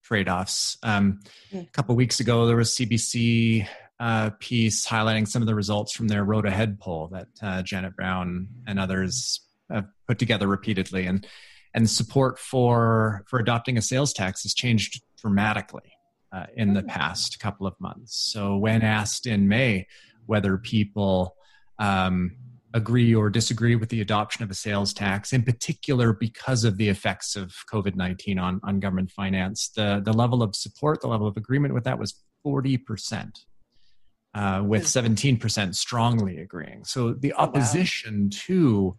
trade-offs. 0.04 0.76
Um, 0.82 1.20
a 1.54 1.64
couple 1.72 1.96
weeks 1.96 2.20
ago, 2.20 2.46
there 2.46 2.56
was 2.56 2.76
CBC 2.76 3.66
uh, 3.98 4.30
piece 4.40 4.86
highlighting 4.86 5.26
some 5.26 5.40
of 5.40 5.46
the 5.46 5.54
results 5.54 5.92
from 5.92 6.08
their 6.08 6.22
Road 6.22 6.44
Ahead 6.44 6.78
poll 6.78 7.08
that 7.12 7.28
uh, 7.40 7.62
Janet 7.62 7.96
Brown 7.96 8.46
and 8.66 8.78
others 8.78 9.40
have 9.70 9.86
put 10.06 10.18
together 10.18 10.46
repeatedly, 10.46 11.06
and 11.06 11.26
and 11.72 11.88
support 11.88 12.38
for 12.38 13.24
for 13.26 13.38
adopting 13.38 13.78
a 13.78 13.82
sales 13.82 14.12
tax 14.12 14.42
has 14.42 14.52
changed 14.52 15.02
dramatically 15.16 15.94
uh, 16.30 16.44
in 16.54 16.74
the 16.74 16.82
past 16.82 17.40
couple 17.40 17.66
of 17.66 17.74
months. 17.80 18.14
So 18.32 18.58
when 18.58 18.82
asked 18.82 19.24
in 19.24 19.48
May 19.48 19.86
whether 20.26 20.58
people 20.58 21.36
um, 21.78 22.36
agree 22.74 23.14
or 23.14 23.30
disagree 23.30 23.76
with 23.76 23.88
the 23.88 24.00
adoption 24.00 24.42
of 24.42 24.50
a 24.50 24.54
sales 24.54 24.92
tax, 24.92 25.32
in 25.32 25.42
particular 25.42 26.12
because 26.12 26.64
of 26.64 26.76
the 26.76 26.88
effects 26.88 27.36
of 27.36 27.54
COVID 27.72 27.94
19 27.94 28.38
on, 28.38 28.60
on 28.62 28.80
government 28.80 29.10
finance. 29.10 29.68
The, 29.68 30.02
the 30.04 30.12
level 30.12 30.42
of 30.42 30.54
support, 30.54 31.00
the 31.00 31.08
level 31.08 31.26
of 31.26 31.36
agreement 31.36 31.74
with 31.74 31.84
that 31.84 31.98
was 31.98 32.22
40%, 32.46 33.32
uh, 34.34 34.62
with 34.64 34.84
17% 34.84 35.74
strongly 35.74 36.38
agreeing. 36.38 36.84
So 36.84 37.12
the 37.12 37.32
opposition 37.34 38.24
wow. 38.24 38.38
to 38.46 38.96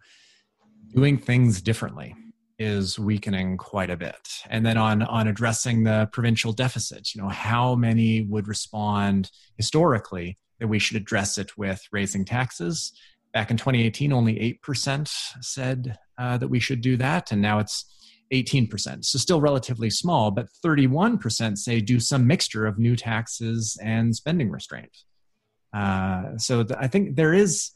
doing 0.94 1.18
things 1.18 1.60
differently 1.60 2.14
is 2.58 2.98
weakening 2.98 3.56
quite 3.56 3.90
a 3.90 3.96
bit. 3.96 4.28
And 4.50 4.66
then 4.66 4.76
on, 4.76 5.02
on 5.02 5.28
addressing 5.28 5.84
the 5.84 6.08
provincial 6.12 6.52
deficit, 6.52 7.14
you 7.14 7.22
know, 7.22 7.28
how 7.28 7.76
many 7.76 8.22
would 8.22 8.48
respond 8.48 9.30
historically 9.56 10.38
that 10.58 10.66
we 10.66 10.80
should 10.80 10.96
address 10.96 11.38
it 11.38 11.56
with 11.56 11.80
raising 11.92 12.24
taxes 12.24 12.92
Back 13.32 13.50
in 13.50 13.56
2018, 13.56 14.12
only 14.12 14.58
8% 14.64 15.08
said 15.40 15.98
uh, 16.18 16.38
that 16.38 16.48
we 16.48 16.60
should 16.60 16.80
do 16.80 16.96
that, 16.96 17.30
and 17.30 17.42
now 17.42 17.58
it's 17.58 17.84
18%. 18.32 19.04
So 19.04 19.18
still 19.18 19.40
relatively 19.40 19.90
small, 19.90 20.30
but 20.30 20.46
31% 20.64 21.58
say 21.58 21.80
do 21.80 22.00
some 22.00 22.26
mixture 22.26 22.66
of 22.66 22.78
new 22.78 22.96
taxes 22.96 23.78
and 23.82 24.14
spending 24.14 24.50
restraint. 24.50 24.96
Uh, 25.72 26.36
so 26.38 26.62
th- 26.62 26.78
I 26.80 26.88
think 26.88 27.16
there 27.16 27.34
is 27.34 27.72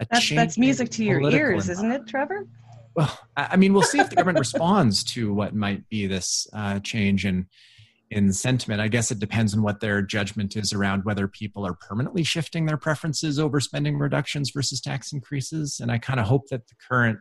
a 0.00 0.06
that's, 0.10 0.30
that's 0.30 0.58
music 0.58 0.90
to 0.90 1.04
your 1.04 1.20
ears, 1.30 1.68
isn't 1.68 1.90
it, 1.90 2.06
Trevor? 2.06 2.46
Well, 2.94 3.18
I 3.36 3.56
mean, 3.56 3.72
we'll 3.72 3.82
see 3.82 4.00
if 4.00 4.10
the 4.10 4.16
government 4.16 4.38
responds 4.38 5.02
to 5.14 5.32
what 5.32 5.54
might 5.54 5.88
be 5.88 6.06
this 6.06 6.46
uh, 6.52 6.78
change 6.80 7.24
in 7.24 7.46
in 8.12 8.32
sentiment. 8.32 8.80
I 8.80 8.88
guess 8.88 9.10
it 9.10 9.18
depends 9.18 9.54
on 9.54 9.62
what 9.62 9.80
their 9.80 10.02
judgment 10.02 10.54
is 10.56 10.72
around 10.72 11.04
whether 11.04 11.26
people 11.26 11.66
are 11.66 11.74
permanently 11.74 12.22
shifting 12.22 12.66
their 12.66 12.76
preferences 12.76 13.38
over 13.38 13.58
spending 13.58 13.98
reductions 13.98 14.50
versus 14.50 14.80
tax 14.80 15.12
increases. 15.12 15.80
And 15.80 15.90
I 15.90 15.98
kind 15.98 16.20
of 16.20 16.26
hope 16.26 16.48
that 16.50 16.68
the 16.68 16.74
current 16.88 17.18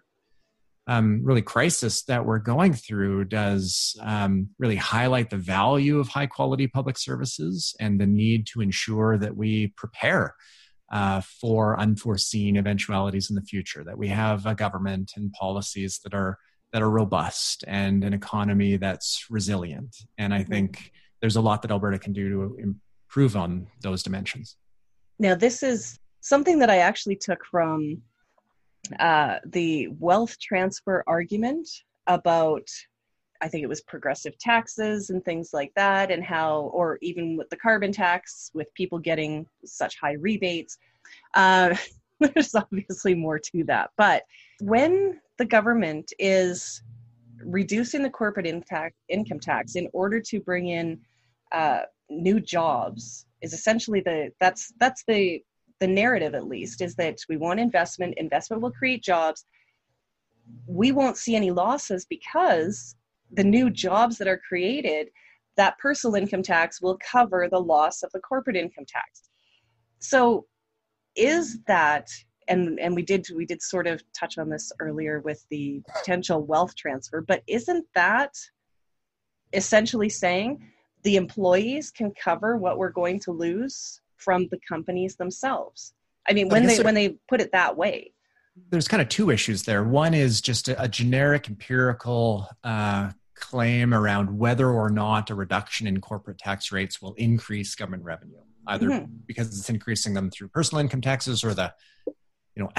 um, 0.88 1.22
really 1.24 1.42
crisis 1.42 2.04
that 2.04 2.26
we're 2.26 2.40
going 2.40 2.74
through 2.74 3.26
does 3.26 3.96
um, 4.02 4.50
really 4.60 4.76
highlight 4.76 5.30
the 5.30 5.38
value 5.38 6.00
of 6.00 6.10
high 6.10 6.28
quality 6.28 6.68
public 6.68 6.98
services 6.98 7.74
and 7.80 8.00
the 8.00 8.08
need 8.08 8.46
to 8.48 8.62
ensure 8.62 9.18
that 9.18 9.38
we 9.38 9.68
prepare 9.78 10.36
uh, 10.92 11.22
for 11.22 11.80
unforeseen 11.80 12.58
eventualities 12.58 13.30
in 13.30 13.36
the 13.38 13.42
future, 13.42 13.84
that 13.86 13.98
we 13.98 14.10
have 14.10 14.46
a 14.46 14.56
government 14.56 15.14
and 15.16 15.32
policies 15.32 16.02
that 16.04 16.14
are 16.14 16.38
that 16.74 16.82
are 16.82 16.90
robust 16.90 17.64
and 17.68 18.04
an 18.04 18.14
economy 18.14 18.78
that's 18.78 19.26
resilient. 19.30 19.96
And 20.18 20.34
I 20.34 20.44
think 20.44 20.92
there's 21.20 21.36
a 21.36 21.42
lot 21.42 21.62
that 21.62 21.72
Alberta 21.72 22.00
can 22.00 22.14
do 22.14 22.30
to 22.30 22.58
improve 22.58 23.36
on 23.36 23.68
those 23.82 24.04
dimensions. 24.04 24.58
Now, 25.20 25.36
this 25.36 25.64
is 25.64 26.00
something 26.22 26.60
that 26.60 26.70
I 26.70 26.78
actually 26.78 27.16
took 27.16 27.46
from 27.46 28.02
uh, 29.00 29.38
the 29.46 29.90
wealth 30.00 30.40
transfer 30.40 31.04
argument 31.08 31.68
about, 32.08 32.68
I 33.42 33.48
think 33.48 33.64
it 33.64 33.68
was 33.68 33.82
progressive 33.82 34.38
taxes 34.40 35.10
and 35.10 35.24
things 35.24 35.52
like 35.54 35.72
that, 35.76 36.10
and 36.10 36.24
how, 36.24 36.72
or 36.74 36.98
even 37.02 37.38
with 37.38 37.50
the 37.50 37.58
carbon 37.58 37.92
tax, 37.92 38.50
with 38.54 38.74
people 38.74 38.98
getting 38.98 39.46
such 39.66 40.00
high 40.00 40.14
rebates. 40.14 40.78
Uh, 41.34 41.76
there's 42.20 42.56
obviously 42.56 43.14
more 43.14 43.40
to 43.40 43.64
that. 43.66 43.92
But 43.98 44.24
when 44.62 45.20
the 45.42 45.46
government 45.46 46.14
is 46.20 46.84
reducing 47.44 48.04
the 48.04 48.10
corporate 48.12 48.46
impact, 48.46 48.96
income 49.10 49.40
tax 49.40 49.76
in 49.76 49.90
order 49.92 50.22
to 50.22 50.40
bring 50.40 50.68
in 50.68 51.00
uh, 51.52 51.80
new 52.12 52.40
jobs 52.40 53.26
is 53.42 53.52
essentially 53.52 54.02
the 54.02 54.30
that's 54.40 54.72
that's 54.80 55.04
the 55.08 55.44
the 55.80 55.88
narrative 55.88 56.36
at 56.36 56.46
least 56.46 56.80
is 56.80 56.94
that 56.94 57.18
we 57.28 57.38
want 57.38 57.60
investment 57.60 58.14
investment 58.18 58.62
will 58.62 58.72
create 58.72 59.02
jobs. 59.02 59.46
We 60.68 60.92
won't 60.92 61.18
see 61.18 61.36
any 61.36 61.50
losses 61.50 62.06
because 62.06 62.96
the 63.32 63.44
new 63.44 63.72
jobs 63.72 64.20
that 64.20 64.28
are 64.28 64.42
created 64.48 65.10
that 65.58 65.80
personal 65.80 66.18
income 66.18 66.44
tax 66.44 66.84
will 66.84 67.00
cover 67.04 67.48
the 67.50 67.60
loss 67.74 68.04
of 68.04 68.12
the 68.12 68.20
corporate 68.20 68.58
income 68.58 68.86
tax. 68.88 69.32
So 69.98 70.46
is 71.16 71.64
that 71.64 72.12
and 72.48 72.80
and 72.80 72.96
we 72.96 73.02
did 73.04 73.28
we 73.36 73.46
did 73.46 73.62
sort 73.62 73.88
of 73.88 74.04
touch 74.14 74.38
on 74.38 74.50
this 74.50 74.72
earlier 74.80 75.20
with 75.22 75.46
the 75.50 75.82
potential 75.96 76.44
wealth 76.44 76.76
transfer 76.76 77.22
but 77.22 77.44
isn't 77.48 77.86
that 77.96 78.36
essentially 79.54 80.10
saying 80.10 80.60
the 81.04 81.16
employees 81.16 81.92
can 81.92 82.12
cover 82.12 82.58
what 82.58 82.78
we're 82.78 82.92
going 82.92 83.20
to 83.20 83.32
lose 83.32 84.02
from 84.18 84.48
the 84.52 84.60
companies 84.68 85.16
themselves? 85.16 85.94
I 86.28 86.34
mean 86.34 86.50
when 86.50 86.64
I 86.64 86.76
they 86.76 86.84
when 86.84 86.96
they 86.96 87.18
put 87.28 87.42
it 87.42 87.52
that 87.52 87.76
way. 87.76 88.14
There's 88.70 88.88
kind 88.88 89.02
of 89.02 89.10
two 89.10 89.30
issues 89.30 89.64
there. 89.64 89.84
One 89.84 90.14
is 90.14 90.42
just 90.42 90.68
a, 90.68 90.84
a 90.84 90.88
generic 90.88 91.48
empirical 91.48 92.48
uh, 92.64 93.12
claim 93.34 93.94
around 93.94 94.38
whether 94.38 94.70
or 94.70 94.90
not 94.90 95.30
a 95.30 95.36
reduction 95.36 95.88
in 95.88 96.02
corporate 96.02 96.38
tax 96.38 96.72
rates 96.72 97.02
will 97.02 97.14
increase 97.14 97.74
government 97.76 98.04
revenue 98.04 98.42
either 98.68 98.88
mm-hmm. 98.88 99.12
because 99.26 99.48
it's 99.48 99.70
increasing 99.70 100.14
them 100.14 100.30
through 100.30 100.48
personal 100.50 100.80
income 100.82 101.02
taxes 101.02 101.44
or 101.44 101.54
the 101.54 101.74
you 102.56 102.64
know, 102.64 102.70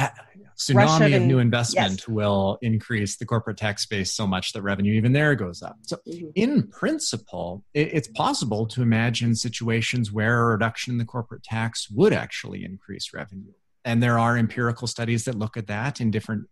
tsunami 0.57 1.17
of 1.17 1.23
new 1.23 1.39
investment 1.39 2.01
yes. 2.01 2.09
will 2.09 2.59
increase 2.61 3.17
the 3.17 3.25
corporate 3.25 3.57
tax 3.57 3.87
base 3.87 4.13
so 4.13 4.27
much 4.27 4.53
that 4.53 4.63
revenue 4.63 4.93
even 4.93 5.13
there 5.13 5.35
goes 5.35 5.63
up. 5.63 5.77
So, 5.83 5.97
mm-hmm. 6.09 6.29
in 6.35 6.69
principle, 6.69 7.65
it, 7.75 7.95
it's 7.95 8.09
possible 8.09 8.67
to 8.69 8.83
imagine 8.83 9.35
situations 9.35 10.13
where 10.13 10.41
a 10.41 10.47
reduction 10.47 10.93
in 10.93 10.99
the 10.99 11.05
corporate 11.05 11.43
tax 11.43 11.91
would 11.91 12.13
actually 12.13 12.65
increase 12.65 13.13
revenue. 13.15 13.53
And 13.85 14.03
there 14.03 14.19
are 14.19 14.37
empirical 14.37 14.87
studies 14.87 15.25
that 15.25 15.35
look 15.35 15.57
at 15.57 15.67
that 15.67 16.01
in 16.01 16.11
different 16.11 16.49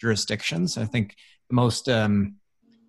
jurisdictions. 0.00 0.76
I 0.76 0.84
think 0.86 1.14
the 1.48 1.54
most 1.54 1.88
um, 1.88 2.36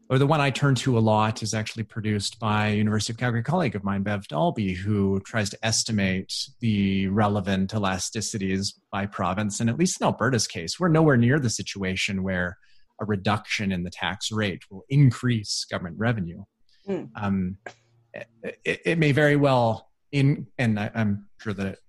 or 0.09 0.17
the 0.17 0.27
one 0.27 0.41
I 0.41 0.49
turn 0.49 0.75
to 0.75 0.97
a 0.97 0.99
lot 0.99 1.41
is 1.41 1.53
actually 1.53 1.83
produced 1.83 2.39
by 2.39 2.67
a 2.67 2.75
University 2.75 3.13
of 3.13 3.17
Calgary 3.17 3.43
colleague 3.43 3.75
of 3.75 3.83
mine, 3.83 4.03
Bev 4.03 4.27
Dahlby, 4.27 4.75
who 4.75 5.19
tries 5.21 5.49
to 5.51 5.65
estimate 5.65 6.33
the 6.59 7.07
relevant 7.07 7.71
elasticities 7.71 8.73
by 8.91 9.05
province. 9.05 9.59
And 9.59 9.69
at 9.69 9.77
least 9.77 10.01
in 10.01 10.05
Alberta's 10.05 10.47
case, 10.47 10.79
we're 10.79 10.89
nowhere 10.89 11.17
near 11.17 11.39
the 11.39 11.49
situation 11.49 12.21
where 12.21 12.57
a 12.99 13.05
reduction 13.05 13.71
in 13.71 13.83
the 13.83 13.89
tax 13.89 14.31
rate 14.31 14.63
will 14.69 14.83
increase 14.89 15.65
government 15.65 15.97
revenue. 15.97 16.43
Mm. 16.87 17.09
Um, 17.15 17.57
it, 18.13 18.81
it, 18.85 18.99
may 18.99 19.13
very 19.13 19.35
well 19.35 19.89
in, 20.11 20.47
and 20.57 20.79
I, 20.79 20.91
I'm 20.93 21.27
sure 21.39 21.53
that 21.53 21.79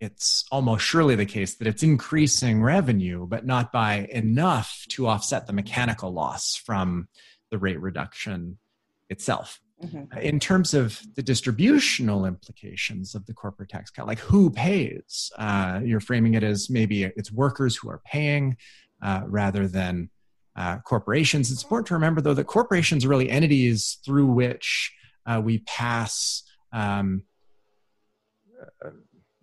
it's 0.00 0.44
almost 0.50 0.84
surely 0.84 1.14
the 1.14 1.26
case 1.26 1.56
that 1.56 1.68
it's 1.68 1.82
increasing 1.82 2.62
revenue, 2.62 3.26
but 3.26 3.44
not 3.44 3.70
by 3.70 4.08
enough 4.10 4.84
to 4.88 5.06
offset 5.06 5.46
the 5.46 5.52
mechanical 5.52 6.10
loss 6.10 6.56
from 6.56 7.08
the 7.50 7.58
rate 7.58 7.80
reduction 7.80 8.58
itself. 9.10 9.60
Mm-hmm. 9.84 10.18
In 10.18 10.40
terms 10.40 10.74
of 10.74 11.00
the 11.14 11.22
distributional 11.22 12.26
implications 12.26 13.14
of 13.14 13.26
the 13.26 13.34
corporate 13.34 13.68
tax 13.68 13.90
cut, 13.90 14.06
like 14.06 14.18
who 14.18 14.50
pays, 14.50 15.30
uh, 15.38 15.80
you're 15.82 16.00
framing 16.00 16.34
it 16.34 16.42
as 16.42 16.68
maybe 16.70 17.04
it's 17.04 17.32
workers 17.32 17.76
who 17.76 17.88
are 17.88 18.00
paying 18.04 18.56
uh, 19.02 19.22
rather 19.26 19.68
than 19.68 20.10
uh, 20.56 20.78
corporations. 20.78 21.50
It's 21.50 21.62
important 21.62 21.88
to 21.88 21.94
remember, 21.94 22.20
though, 22.20 22.34
that 22.34 22.44
corporations 22.44 23.04
are 23.04 23.08
really 23.08 23.30
entities 23.30 23.98
through 24.04 24.26
which 24.26 24.92
uh, 25.26 25.40
we 25.42 25.58
pass 25.58 26.42
um, 26.72 27.22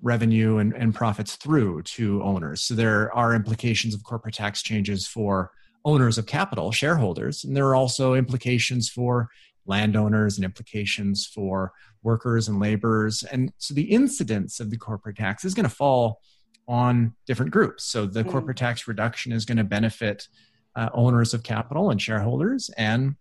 revenue 0.01 0.57
and, 0.57 0.73
and 0.73 0.93
profits 0.93 1.35
through 1.35 1.81
to 1.81 2.21
owners. 2.23 2.61
So 2.61 2.75
there 2.75 3.13
are 3.15 3.33
implications 3.33 3.93
of 3.93 4.03
corporate 4.03 4.35
tax 4.35 4.61
changes 4.61 5.07
for 5.07 5.51
owners 5.85 6.17
of 6.17 6.25
capital, 6.25 6.71
shareholders, 6.71 7.43
and 7.43 7.55
there 7.55 7.67
are 7.67 7.75
also 7.75 8.13
implications 8.13 8.89
for 8.89 9.29
landowners 9.65 10.37
and 10.37 10.45
implications 10.45 11.25
for 11.25 11.73
workers 12.03 12.47
and 12.47 12.59
laborers. 12.59 13.23
And 13.23 13.51
so 13.57 13.73
the 13.73 13.83
incidence 13.83 14.59
of 14.59 14.69
the 14.69 14.77
corporate 14.77 15.17
tax 15.17 15.43
is 15.43 15.53
going 15.53 15.67
to 15.67 15.75
fall 15.75 16.21
on 16.67 17.15
different 17.25 17.51
groups. 17.51 17.85
So 17.85 18.05
the 18.05 18.23
mm. 18.23 18.29
corporate 18.29 18.57
tax 18.57 18.87
reduction 18.87 19.31
is 19.31 19.45
going 19.45 19.57
to 19.57 19.63
benefit 19.63 20.27
uh, 20.75 20.89
owners 20.93 21.33
of 21.33 21.43
capital 21.43 21.89
and 21.89 22.01
shareholders 22.01 22.69
and 22.77 23.15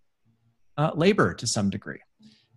uh, 0.77 0.91
labor 0.93 1.33
to 1.33 1.47
some 1.47 1.69
degree. 1.69 1.99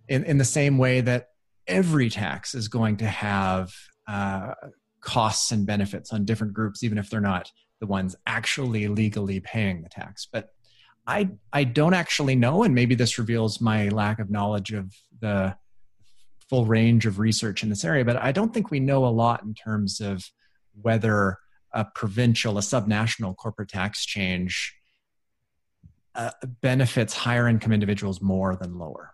In, 0.09 0.25
in 0.25 0.39
the 0.39 0.45
same 0.45 0.77
way 0.77 1.01
that 1.01 1.29
every 1.67 2.11
tax 2.11 2.55
is 2.55 2.69
going 2.69 2.97
to 2.99 3.07
have 3.07 3.73
uh, 4.11 4.55
costs 5.01 5.53
and 5.53 5.65
benefits 5.65 6.13
on 6.13 6.25
different 6.25 6.53
groups, 6.53 6.83
even 6.83 6.99
if 6.99 7.09
they're 7.09 7.21
not 7.21 7.51
the 7.79 7.87
ones 7.87 8.17
actually 8.27 8.89
legally 8.89 9.41
paying 9.41 9.83
the 9.83 9.89
tax. 9.89 10.27
But 10.31 10.49
I 11.07 11.31
I 11.53 11.65
don't 11.65 11.95
actually 11.95 12.35
know, 12.35 12.63
and 12.65 12.75
maybe 12.75 12.95
this 12.95 13.19
reveals 13.19 13.61
my 13.61 13.89
lack 13.89 14.19
of 14.19 14.31
knowledge 14.31 14.73
of 14.73 14.93
the 15.21 15.57
full 16.49 16.67
range 16.67 17.07
of 17.07 17.19
research 17.21 17.63
in 17.63 17.69
this 17.69 17.85
area. 17.85 18.05
But 18.05 18.17
I 18.17 18.33
don't 18.33 18.53
think 18.53 18.71
we 18.71 18.81
know 18.81 19.07
a 19.07 19.09
lot 19.25 19.45
in 19.45 19.55
terms 19.55 20.01
of 20.01 20.25
whether 20.83 21.39
a 21.73 21.85
provincial, 21.95 22.59
a 22.59 22.63
subnational 22.63 23.37
corporate 23.37 23.69
tax 23.69 24.05
change 24.05 24.75
uh, 26.17 26.33
benefits 26.61 27.15
higher 27.15 27.47
income 27.47 27.73
individuals 27.73 28.21
more 28.21 28.57
than 28.57 28.77
lower. 28.77 29.13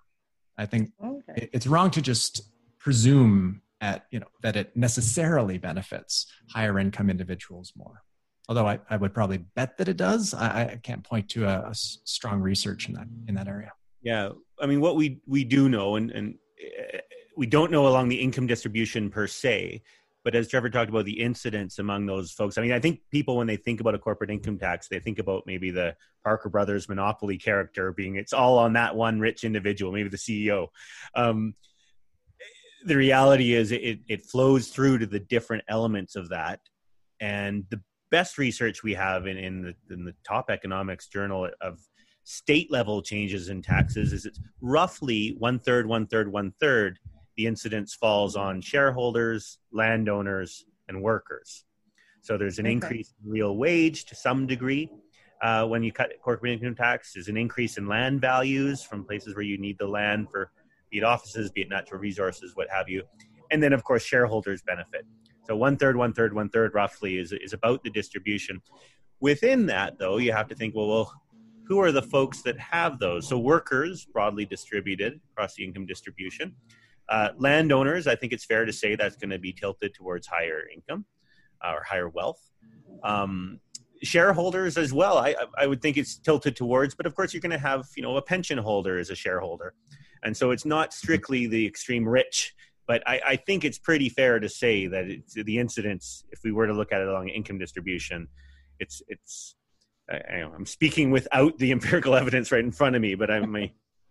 I 0.57 0.65
think 0.65 0.93
okay. 1.05 1.51
it's 1.53 1.67
wrong 1.67 1.91
to 1.91 2.01
just 2.01 2.51
presume 2.79 3.61
at 3.81 4.07
you 4.11 4.21
know 4.21 4.27
that 4.43 4.57
it 4.57 4.77
necessarily 4.77 5.59
benefits 5.59 6.27
higher 6.51 6.79
income 6.79 7.11
individuals 7.11 7.73
more. 7.77 8.03
Although 8.49 8.67
I, 8.67 8.79
I 8.89 8.97
would 8.97 9.13
probably 9.13 9.39
bet 9.39 9.77
that 9.79 9.89
it 9.89 9.97
does. 9.97 10.33
I, 10.33 10.63
I 10.63 10.81
can't 10.83 11.03
point 11.03 11.29
to 11.31 11.47
a, 11.47 11.71
a, 11.71 11.75
strong 11.75 12.41
research 12.41 12.89
in 12.89 12.95
that 12.95 13.07
in 13.29 13.35
that 13.35 13.49
area. 13.49 13.73
Yeah. 14.03 14.31
I 14.61 14.67
mean 14.67 14.81
what 14.81 14.97
we 14.97 15.21
we 15.27 15.45
do 15.45 15.69
know 15.69 15.97
and 15.97 16.11
and 16.11 16.35
we 17.37 17.47
don't 17.47 17.71
know 17.71 17.87
along 17.87 18.09
the 18.09 18.21
income 18.21 18.47
distribution 18.47 19.11
per 19.11 19.27
se 19.27 19.83
but 20.27 20.35
as 20.35 20.49
trevor 20.49 20.69
talked 20.69 20.91
about 20.91 21.05
the 21.05 21.21
incidence 21.21 21.79
among 21.79 22.05
those 22.05 22.33
folks 22.33 22.59
i 22.59 22.63
mean 22.63 22.73
i 22.73 22.81
think 22.81 23.01
people 23.11 23.37
when 23.37 23.47
they 23.47 23.57
think 23.57 23.81
about 23.81 23.95
a 23.95 23.99
corporate 23.99 24.31
income 24.31 24.59
tax 24.59 24.89
they 24.89 24.99
think 24.99 25.19
about 25.19 25.45
maybe 25.47 25.71
the 25.71 25.95
parker 26.25 26.49
brothers 26.49 26.89
monopoly 26.89 27.39
character 27.39 27.93
being 27.93 28.17
it's 28.17 28.33
all 28.33 28.59
on 28.59 28.73
that 28.73 28.97
one 28.97 29.21
rich 29.21 29.45
individual 29.45 29.93
maybe 29.93 30.09
the 30.09 30.17
ceo 30.17 30.67
um, 31.15 31.55
the 32.87 32.97
reality 32.97 33.55
is 33.55 33.73
it, 33.73 33.99
it 34.09 34.25
flows 34.25 34.69
through 34.69 34.99
to 34.99 35.07
the 35.07 35.19
different 35.19 35.65
elements 35.69 36.15
of 36.17 36.29
that. 36.29 36.61
And 37.21 37.65
the 37.71 37.81
best 38.11 38.39
research 38.39 38.83
we 38.83 38.95
have 38.95 39.27
in, 39.27 39.37
in, 39.37 39.63
the, 39.63 39.95
in 39.95 40.05
the 40.05 40.15
top 40.25 40.51
economics 40.51 41.09
journal 41.09 41.49
of 41.61 41.81
state 42.25 42.71
level 42.71 43.03
changes 43.03 43.49
in 43.49 43.63
taxes 43.63 44.13
is 44.13 44.27
it's 44.27 44.41
roughly 44.61 45.37
one 45.39 45.59
third 45.59 45.87
one 45.87 46.07
third 46.07 46.31
one 46.31 46.53
third 46.61 46.99
the 47.37 47.47
incidence 47.47 47.95
falls 47.95 48.35
on 48.35 48.61
shareholders 48.61 49.59
landowners 49.73 50.65
and 50.89 51.03
workers. 51.03 51.65
So 52.23 52.37
there's 52.37 52.59
an 52.59 52.67
okay. 52.67 52.73
increase 52.73 53.15
in 53.25 53.31
real 53.31 53.57
wage 53.57 54.07
to 54.07 54.17
some 54.17 54.47
degree. 54.47 54.91
Uh, 55.43 55.67
when 55.67 55.83
you 55.83 55.93
cut 55.93 56.11
corporate 56.23 56.53
income 56.53 56.75
tax 56.75 57.13
there's 57.13 57.29
an 57.29 57.37
increase 57.37 57.77
in 57.77 57.87
land 57.87 58.21
values 58.21 58.83
from 58.83 59.05
places 59.05 59.35
where 59.35 59.45
you 59.45 59.59
need 59.59 59.77
the 59.79 59.87
land 59.87 60.29
for 60.31 60.51
be 60.97 61.01
it 61.01 61.05
offices, 61.05 61.51
be 61.51 61.61
it 61.61 61.69
natural 61.69 62.01
resources, 62.01 62.53
what 62.55 62.69
have 62.71 62.89
you. 62.89 63.03
And 63.51 63.63
then, 63.63 63.75
of 63.75 63.85
course, 63.85 64.03
shareholders 64.03 64.63
benefit. 64.63 65.05
So 65.47 65.55
one 65.55 65.77
third, 65.77 65.95
one 65.97 66.15
third, 66.15 66.35
one 66.35 66.49
third, 66.49 66.73
roughly 66.75 67.19
is 67.19 67.33
is 67.33 67.53
about 67.53 67.85
the 67.85 67.91
distribution. 67.91 68.63
Within 69.21 69.67
that, 69.67 69.99
though, 69.99 70.17
you 70.17 70.33
have 70.33 70.49
to 70.49 70.55
think, 70.55 70.75
well, 70.75 70.89
well, 70.89 71.13
who 71.69 71.79
are 71.81 71.93
the 71.93 72.03
folks 72.03 72.43
that 72.43 72.59
have 72.59 72.99
those? 72.99 73.29
So 73.29 73.39
workers, 73.39 74.07
broadly 74.07 74.47
distributed 74.47 75.21
across 75.33 75.55
the 75.55 75.65
income 75.65 75.87
distribution. 75.87 76.55
Uh, 77.09 77.29
landowners, 77.37 78.07
I 78.07 78.17
think 78.17 78.33
it's 78.33 78.45
fair 78.45 78.65
to 78.65 78.73
say 78.73 78.97
that's 78.97 79.17
going 79.17 79.31
to 79.31 79.39
be 79.39 79.53
tilted 79.53 79.93
towards 79.95 80.27
higher 80.27 80.63
income 80.75 81.05
uh, 81.65 81.73
or 81.75 81.83
higher 81.83 82.09
wealth. 82.09 82.41
Um, 83.03 83.61
shareholders 84.03 84.77
as 84.79 84.93
well, 84.93 85.19
I, 85.19 85.35
I 85.59 85.67
would 85.67 85.81
think 85.83 85.97
it's 85.97 86.17
tilted 86.17 86.57
towards, 86.57 86.95
but 86.95 87.07
of 87.07 87.15
course 87.15 87.33
you're 87.33 87.41
going 87.49 87.59
to 87.61 87.67
have, 87.71 87.87
you 87.97 88.03
know, 88.03 88.17
a 88.17 88.23
pension 88.23 88.59
holder 88.59 88.99
as 88.99 89.11
a 89.11 89.15
shareholder. 89.15 89.75
And 90.27 90.37
so 90.37 90.51
it's 90.51 90.65
not 90.65 90.93
strictly 90.93 91.47
the 91.47 91.65
extreme 91.65 92.07
rich, 92.07 92.53
but 92.89 93.01
I, 93.07 93.21
I 93.25 93.37
think 93.37 93.65
it's 93.65 93.79
pretty 93.79 94.09
fair 94.09 94.41
to 94.41 94.49
say 94.49 94.89
that 94.89 95.07
the 95.35 95.59
incidence, 95.59 96.25
if 96.33 96.41
we 96.43 96.51
were 96.51 96.67
to 96.67 96.73
look 96.73 96.91
at 96.91 97.01
it 97.01 97.07
along 97.07 97.29
income 97.29 97.59
distribution, 97.59 98.27
it's 98.81 99.01
it's. 99.07 99.55
I, 100.11 100.39
am 100.39 100.67
speaking 100.67 101.13
without 101.13 101.57
the 101.59 101.71
empirical 101.77 102.17
evidence 102.17 102.51
right 102.51 102.65
in 102.65 102.73
front 102.73 102.97
of 102.97 103.03
me, 103.03 103.15
but 103.15 103.31
I'm 103.31 103.53
my 103.53 103.71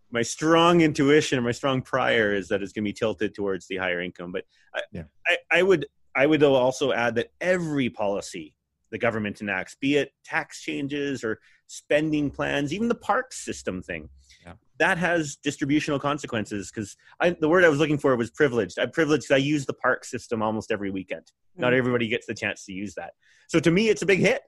my 0.10 0.22
strong 0.22 0.80
intuition 0.80 1.44
my 1.44 1.52
strong 1.52 1.82
prior 1.82 2.34
is 2.34 2.48
that 2.48 2.64
it's 2.64 2.72
going 2.72 2.86
to 2.86 2.90
be 2.90 2.94
tilted 2.94 3.36
towards 3.36 3.68
the 3.68 3.76
higher 3.76 4.02
income. 4.02 4.32
But 4.32 4.46
I, 4.74 4.82
yeah. 4.94 5.04
I, 5.28 5.38
I 5.52 5.64
would 5.64 5.86
I 6.16 6.28
would 6.28 6.44
also 6.44 6.94
add 6.94 7.16
that 7.16 7.32
every 7.42 7.90
policy 7.90 8.56
the 8.90 8.98
government 8.98 9.42
enacts, 9.42 9.76
be 9.76 9.98
it 9.98 10.12
tax 10.24 10.62
changes 10.62 11.26
or 11.26 11.40
spending 11.68 12.32
plans, 12.32 12.74
even 12.74 12.88
the 12.88 12.96
park 12.96 13.34
system 13.34 13.82
thing, 13.82 14.08
yeah. 14.46 14.54
that 14.80 14.98
has 14.98 15.38
distributional 15.38 16.00
consequences 16.00 16.72
because 16.72 16.96
the 17.40 17.50
word 17.50 17.64
I 17.64 17.70
was 17.70 17.80
looking 17.80 17.98
for 17.98 18.16
was 18.16 18.30
privileged. 18.30 18.78
I'm 18.80 18.92
privileged 18.92 19.32
I 19.32 19.38
use 19.38 19.66
the 19.66 19.74
park 19.74 20.06
system 20.06 20.42
almost 20.42 20.72
every 20.72 20.92
weekend. 20.92 21.24
Mm-hmm. 21.24 21.62
Not 21.62 21.74
everybody 21.74 22.08
gets 22.08 22.26
the 22.26 22.36
chance 22.36 22.66
to 22.66 22.74
use 22.74 22.96
that. 22.96 23.14
So 23.48 23.60
to 23.60 23.72
me, 23.72 23.90
it's 23.90 24.02
a 24.02 24.06
big 24.06 24.20
hit. 24.20 24.42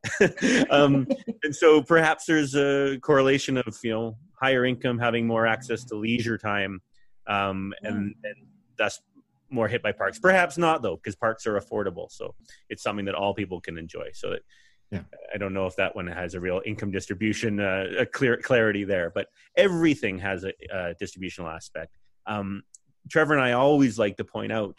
um, 0.71 1.07
and 1.43 1.55
so 1.55 1.81
perhaps 1.81 2.25
there's 2.25 2.55
a 2.55 2.97
correlation 3.01 3.57
of, 3.57 3.77
you 3.83 3.91
know, 3.91 4.17
higher 4.39 4.65
income 4.65 4.99
having 4.99 5.27
more 5.27 5.45
access 5.45 5.83
to 5.85 5.95
leisure 5.95 6.37
time 6.37 6.81
um, 7.27 7.73
and, 7.83 8.15
and 8.23 8.35
thus 8.77 8.99
more 9.49 9.67
hit 9.67 9.81
by 9.81 9.91
parks. 9.91 10.19
Perhaps 10.19 10.57
not 10.57 10.81
though, 10.81 10.95
because 10.95 11.15
parks 11.15 11.45
are 11.47 11.59
affordable. 11.59 12.11
So 12.11 12.35
it's 12.69 12.83
something 12.83 13.05
that 13.05 13.15
all 13.15 13.33
people 13.33 13.61
can 13.61 13.77
enjoy. 13.77 14.09
So 14.13 14.31
that 14.31 14.41
yeah. 14.91 15.01
I 15.33 15.37
don't 15.37 15.53
know 15.53 15.67
if 15.67 15.75
that 15.75 15.95
one 15.95 16.07
has 16.07 16.33
a 16.33 16.39
real 16.39 16.61
income 16.65 16.91
distribution, 16.91 17.59
uh, 17.59 17.85
a 17.99 18.05
clear 18.05 18.37
clarity 18.37 18.85
there, 18.85 19.11
but 19.13 19.27
everything 19.55 20.19
has 20.19 20.45
a, 20.45 20.53
a 20.71 20.93
distributional 20.93 21.49
aspect. 21.49 21.97
Um, 22.25 22.63
Trevor 23.09 23.33
and 23.33 23.43
I 23.43 23.53
always 23.53 23.99
like 23.99 24.17
to 24.17 24.23
point 24.23 24.51
out 24.51 24.77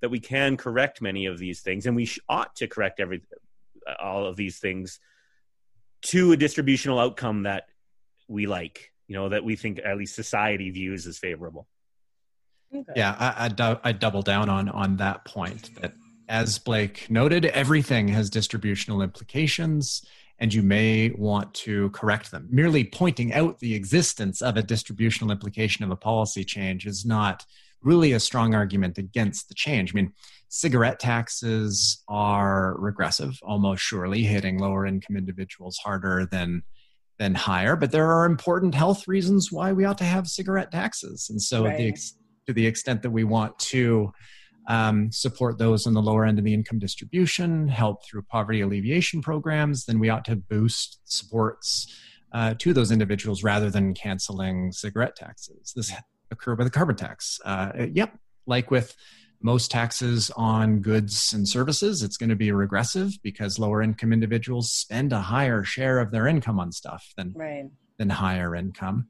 that 0.00 0.10
we 0.10 0.20
can 0.20 0.56
correct 0.56 1.00
many 1.00 1.26
of 1.26 1.38
these 1.38 1.60
things, 1.60 1.86
and 1.86 1.94
we 1.94 2.06
sh- 2.06 2.20
ought 2.28 2.56
to 2.56 2.66
correct 2.66 3.00
every 3.00 3.22
all 4.00 4.26
of 4.26 4.36
these 4.36 4.58
things 4.58 5.00
to 6.02 6.32
a 6.32 6.36
distributional 6.36 6.98
outcome 6.98 7.44
that 7.44 7.64
we 8.28 8.46
like. 8.46 8.92
You 9.06 9.16
know, 9.16 9.28
that 9.30 9.42
we 9.42 9.56
think 9.56 9.80
at 9.84 9.96
least 9.96 10.14
society 10.14 10.70
views 10.70 11.06
as 11.06 11.18
favorable. 11.18 11.66
Okay. 12.74 12.92
Yeah, 12.96 13.16
I, 13.18 13.46
I, 13.46 13.48
do, 13.48 13.78
I 13.82 13.92
double 13.92 14.20
down 14.22 14.50
on 14.50 14.68
on 14.68 14.98
that 14.98 15.24
point 15.24 15.74
that 15.80 15.94
as 16.28 16.58
Blake 16.58 17.10
noted, 17.10 17.46
everything 17.46 18.08
has 18.08 18.30
distributional 18.30 19.02
implications, 19.02 20.04
and 20.38 20.52
you 20.52 20.62
may 20.62 21.10
want 21.10 21.52
to 21.54 21.90
correct 21.90 22.30
them. 22.30 22.48
Merely 22.50 22.84
pointing 22.84 23.32
out 23.32 23.58
the 23.58 23.74
existence 23.74 24.42
of 24.42 24.56
a 24.56 24.62
distributional 24.62 25.32
implication 25.32 25.84
of 25.84 25.90
a 25.90 25.96
policy 25.96 26.44
change 26.44 26.86
is 26.86 27.04
not 27.04 27.44
really 27.82 28.12
a 28.12 28.20
strong 28.20 28.54
argument 28.54 28.98
against 28.98 29.48
the 29.48 29.54
change. 29.54 29.92
I 29.92 29.96
mean, 29.96 30.12
cigarette 30.48 31.00
taxes 31.00 32.02
are 32.08 32.76
regressive, 32.78 33.38
almost 33.42 33.82
surely 33.82 34.22
hitting 34.22 34.58
lower 34.58 34.86
income 34.86 35.16
individuals 35.16 35.78
harder 35.78 36.26
than 36.30 36.62
than 37.18 37.34
higher, 37.34 37.74
but 37.74 37.90
there 37.90 38.12
are 38.12 38.24
important 38.24 38.76
health 38.76 39.08
reasons 39.08 39.50
why 39.50 39.72
we 39.72 39.84
ought 39.84 39.98
to 39.98 40.04
have 40.04 40.28
cigarette 40.28 40.70
taxes. 40.70 41.26
And 41.30 41.42
so, 41.42 41.64
right. 41.64 41.76
the, 41.76 41.94
to 42.46 42.52
the 42.52 42.64
extent 42.64 43.02
that 43.02 43.10
we 43.10 43.24
want 43.24 43.58
to 43.58 44.12
um, 44.68 45.10
support 45.10 45.58
those 45.58 45.86
on 45.86 45.94
the 45.94 46.02
lower 46.02 46.24
end 46.24 46.38
of 46.38 46.44
the 46.44 46.54
income 46.54 46.78
distribution, 46.78 47.68
help 47.68 48.04
through 48.04 48.22
poverty 48.22 48.60
alleviation 48.60 49.22
programs, 49.22 49.86
then 49.86 49.98
we 49.98 50.10
ought 50.10 50.26
to 50.26 50.36
boost 50.36 51.00
supports 51.04 51.92
uh, 52.32 52.54
to 52.58 52.74
those 52.74 52.92
individuals 52.92 53.42
rather 53.42 53.70
than 53.70 53.94
canceling 53.94 54.70
cigarette 54.70 55.16
taxes. 55.16 55.72
This 55.74 55.92
occurred 56.30 56.58
with 56.58 56.66
the 56.66 56.70
carbon 56.70 56.96
tax. 56.96 57.40
Uh, 57.44 57.86
yep, 57.92 58.14
like 58.46 58.70
with 58.70 58.94
most 59.40 59.70
taxes 59.70 60.30
on 60.36 60.80
goods 60.80 61.32
and 61.32 61.48
services, 61.48 62.02
it's 62.02 62.18
going 62.18 62.28
to 62.28 62.36
be 62.36 62.52
regressive 62.52 63.12
because 63.22 63.58
lower 63.58 63.80
income 63.80 64.12
individuals 64.12 64.70
spend 64.70 65.12
a 65.14 65.20
higher 65.20 65.64
share 65.64 65.98
of 65.98 66.10
their 66.10 66.26
income 66.26 66.60
on 66.60 66.72
stuff 66.72 67.12
than, 67.16 67.32
right. 67.34 67.70
than 67.96 68.10
higher 68.10 68.54
income. 68.54 69.06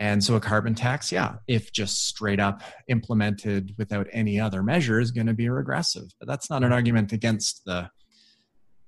And 0.00 0.24
so 0.24 0.34
a 0.34 0.40
carbon 0.40 0.74
tax, 0.74 1.12
yeah, 1.12 1.34
if 1.46 1.72
just 1.72 2.08
straight 2.08 2.40
up 2.40 2.62
implemented 2.88 3.74
without 3.76 4.06
any 4.12 4.40
other 4.40 4.62
measure, 4.62 4.98
is 4.98 5.10
going 5.10 5.26
to 5.26 5.34
be 5.34 5.50
regressive. 5.50 6.04
But 6.18 6.26
that's 6.26 6.48
not 6.48 6.64
an 6.64 6.72
argument 6.72 7.12
against 7.12 7.64
the 7.66 7.90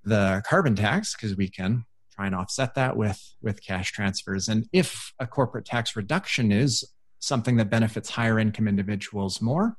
the 0.05 0.43
carbon 0.49 0.75
tax 0.75 1.15
because 1.15 1.37
we 1.37 1.49
can 1.49 1.85
try 2.11 2.27
and 2.27 2.35
offset 2.35 2.75
that 2.77 2.97
with 2.97 3.23
with 3.43 3.63
cash 3.63 3.93
transfers. 3.93 4.49
And 4.49 4.67
if 4.73 5.13
a 5.21 5.27
corporate 5.27 5.67
tax 5.67 5.95
reduction 5.95 6.51
is 6.51 6.83
something 7.19 7.57
that 7.59 7.69
benefits 7.69 8.09
higher 8.09 8.39
income 8.39 8.67
individuals 8.67 9.43
more, 9.43 9.77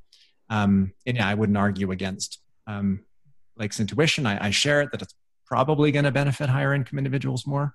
um, 0.52 0.94
and 1.08 1.18
yeah, 1.18 1.28
I 1.28 1.34
wouldn't 1.34 1.58
argue 1.58 1.90
against 1.90 2.42
um, 2.68 3.06
Blake's 3.58 3.80
intuition. 3.80 4.28
I, 4.28 4.46
I 4.46 4.50
share 4.52 4.82
it 4.82 4.92
that 4.92 5.02
it's 5.02 5.16
probably 5.48 5.92
going 5.92 6.06
to 6.06 6.12
benefit 6.12 6.48
higher 6.48 6.76
income 6.76 7.00
individuals 7.00 7.48
more 7.48 7.74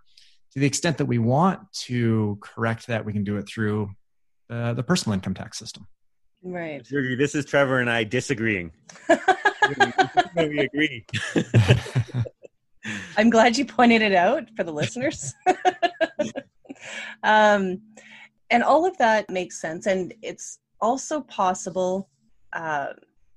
to 0.52 0.60
the 0.60 0.66
extent 0.66 0.98
that 0.98 1.06
we 1.06 1.18
want 1.18 1.60
to 1.72 2.38
correct 2.40 2.86
that, 2.86 3.04
we 3.04 3.12
can 3.12 3.24
do 3.24 3.36
it 3.36 3.46
through 3.48 3.90
uh, 4.50 4.72
the 4.74 4.82
personal 4.82 5.14
income 5.14 5.34
tax 5.34 5.58
system. 5.58 5.86
Right. 6.42 6.86
This 6.88 7.34
is 7.34 7.44
Trevor 7.44 7.80
and 7.80 7.90
I 7.90 8.04
disagreeing. 8.04 8.72
we 10.36 10.58
agree. 10.60 11.04
I'm 13.16 13.28
glad 13.28 13.58
you 13.58 13.64
pointed 13.64 14.02
it 14.02 14.14
out 14.14 14.48
for 14.56 14.64
the 14.64 14.72
listeners. 14.72 15.34
um, 17.22 17.82
and 18.50 18.62
all 18.62 18.86
of 18.86 18.96
that 18.98 19.28
makes 19.28 19.60
sense. 19.60 19.86
And 19.86 20.14
it's 20.22 20.60
also 20.80 21.20
possible. 21.22 22.08
Uh, 22.52 22.88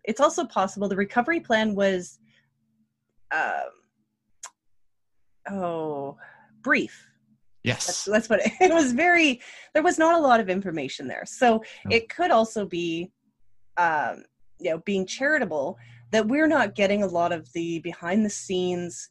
it's 0.04 0.22
also 0.22 0.46
possible 0.46 0.88
the 0.88 0.96
recovery 0.96 1.40
plan 1.40 1.76
was. 1.76 2.20
Uh, 3.32 3.62
oh, 5.50 6.18
brief. 6.62 7.08
Yes. 7.64 7.86
That's, 7.86 8.06
that's 8.06 8.30
what 8.30 8.46
it, 8.46 8.52
it, 8.62 8.74
was 8.74 8.92
very, 8.92 9.42
there 9.74 9.84
was 9.84 10.00
not 10.00 10.16
a 10.16 10.20
lot 10.20 10.40
of 10.40 10.50
information 10.50 11.08
there. 11.08 11.24
So 11.26 11.64
no. 11.86 11.96
it 11.96 12.10
could 12.10 12.32
also 12.32 12.66
be, 12.66 13.12
um, 13.78 14.24
you 14.60 14.72
know, 14.72 14.80
being 14.80 15.06
charitable 15.06 15.78
that 16.12 16.28
we're 16.28 16.48
not 16.48 16.76
getting 16.76 17.04
a 17.04 17.08
lot 17.08 17.32
of 17.32 17.52
the 17.54 17.80
behind 17.80 18.26
the 18.26 18.30
scenes 18.30 19.10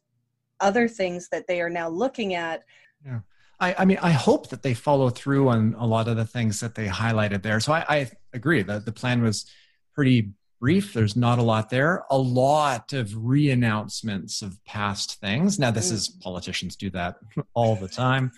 other 0.59 0.87
things 0.87 1.27
that 1.29 1.47
they 1.47 1.59
are 1.59 1.69
now 1.69 1.89
looking 1.89 2.35
at. 2.35 2.63
Yeah. 3.05 3.19
I, 3.59 3.75
I 3.79 3.85
mean, 3.85 3.97
I 4.01 4.11
hope 4.11 4.49
that 4.49 4.63
they 4.63 4.73
follow 4.73 5.09
through 5.09 5.49
on 5.49 5.75
a 5.77 5.85
lot 5.85 6.07
of 6.07 6.17
the 6.17 6.25
things 6.25 6.59
that 6.61 6.75
they 6.75 6.87
highlighted 6.87 7.43
there. 7.43 7.59
So 7.59 7.73
I, 7.73 7.85
I 7.89 8.11
agree 8.33 8.63
that 8.63 8.85
the 8.85 8.91
plan 8.91 9.21
was 9.21 9.45
pretty 9.93 10.31
brief. 10.61 10.93
There's 10.93 11.15
not 11.15 11.39
a 11.39 11.41
lot 11.41 11.71
there. 11.71 12.05
A 12.11 12.17
lot 12.17 12.93
of 12.93 13.13
re-announcements 13.17 14.43
of 14.43 14.63
past 14.63 15.19
things. 15.19 15.57
Now, 15.57 15.71
this 15.71 15.89
mm. 15.89 15.93
is 15.93 16.07
politicians 16.07 16.75
do 16.75 16.91
that 16.91 17.15
all 17.55 17.75
the 17.75 17.89
time. 17.89 18.31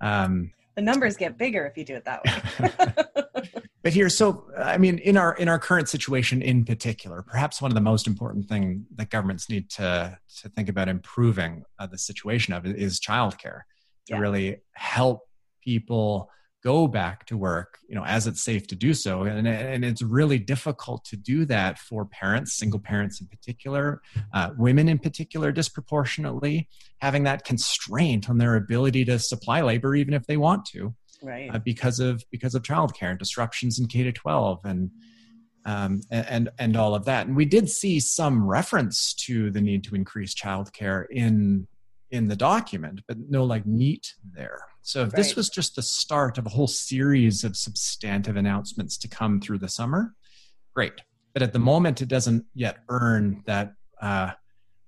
Um, 0.00 0.50
the 0.74 0.82
numbers 0.82 1.16
get 1.16 1.38
bigger 1.38 1.64
if 1.64 1.78
you 1.78 1.84
do 1.84 1.94
it 1.94 2.04
that 2.04 2.24
way. 2.24 3.52
but 3.82 3.92
here, 3.92 4.08
so 4.08 4.46
I 4.58 4.76
mean, 4.78 4.98
in 4.98 5.16
our 5.16 5.34
in 5.36 5.48
our 5.48 5.58
current 5.58 5.88
situation, 5.88 6.42
in 6.42 6.64
particular, 6.64 7.22
perhaps 7.22 7.62
one 7.62 7.70
of 7.70 7.74
the 7.74 7.82
most 7.82 8.06
important 8.06 8.48
thing 8.48 8.86
that 8.96 9.10
governments 9.10 9.48
need 9.48 9.70
to 9.70 10.18
to 10.40 10.48
think 10.48 10.68
about 10.68 10.88
improving 10.88 11.64
uh, 11.78 11.86
the 11.86 11.98
situation 11.98 12.54
of 12.54 12.66
is 12.66 13.00
childcare 13.00 13.60
to 14.06 14.14
yeah. 14.14 14.18
really 14.18 14.56
help 14.72 15.20
people 15.62 16.30
go 16.62 16.86
back 16.86 17.26
to 17.26 17.36
work 17.36 17.78
you 17.88 17.94
know 17.94 18.04
as 18.04 18.26
it's 18.26 18.42
safe 18.42 18.66
to 18.68 18.76
do 18.76 18.94
so. 18.94 19.22
And, 19.22 19.46
and 19.46 19.84
it's 19.84 20.02
really 20.02 20.38
difficult 20.38 21.04
to 21.06 21.16
do 21.16 21.44
that 21.46 21.78
for 21.78 22.04
parents 22.04 22.56
single 22.56 22.80
parents 22.80 23.20
in 23.20 23.26
particular 23.26 24.00
uh, 24.32 24.50
women 24.56 24.88
in 24.88 24.98
particular 24.98 25.52
disproportionately 25.52 26.68
having 27.00 27.24
that 27.24 27.44
constraint 27.44 28.30
on 28.30 28.38
their 28.38 28.56
ability 28.56 29.04
to 29.06 29.18
supply 29.18 29.60
labor 29.60 29.94
even 29.94 30.14
if 30.14 30.26
they 30.26 30.36
want 30.36 30.64
to 30.66 30.94
right. 31.22 31.50
uh, 31.52 31.58
because 31.58 32.00
of 32.00 32.24
because 32.30 32.54
of 32.54 32.62
childcare 32.62 33.10
and 33.10 33.18
disruptions 33.18 33.78
in 33.78 33.86
k 33.86 34.02
to 34.02 34.12
12 34.12 34.60
and 34.64 34.90
um, 35.64 36.00
and 36.10 36.50
and 36.58 36.76
all 36.76 36.94
of 36.94 37.04
that. 37.04 37.26
And 37.26 37.36
we 37.36 37.44
did 37.44 37.70
see 37.70 38.00
some 38.00 38.44
reference 38.44 39.14
to 39.26 39.50
the 39.50 39.60
need 39.60 39.84
to 39.84 39.94
increase 39.94 40.34
childcare 40.34 41.04
in 41.10 41.66
in 42.10 42.28
the 42.28 42.36
document 42.36 43.00
but 43.08 43.16
no 43.30 43.42
like 43.42 43.66
meat 43.66 44.14
there 44.34 44.60
so 44.82 45.02
if 45.02 45.12
right. 45.12 45.16
this 45.16 45.36
was 45.36 45.48
just 45.48 45.76
the 45.76 45.82
start 45.82 46.38
of 46.38 46.46
a 46.46 46.50
whole 46.50 46.66
series 46.66 47.44
of 47.44 47.56
substantive 47.56 48.36
announcements 48.36 48.98
to 48.98 49.08
come 49.08 49.40
through 49.40 49.58
the 49.58 49.68
summer, 49.68 50.14
great. 50.74 51.00
But 51.32 51.42
at 51.42 51.52
the 51.52 51.58
moment, 51.58 52.02
it 52.02 52.08
doesn't 52.08 52.44
yet 52.54 52.78
earn 52.88 53.42
that 53.46 53.74
uh, 54.00 54.32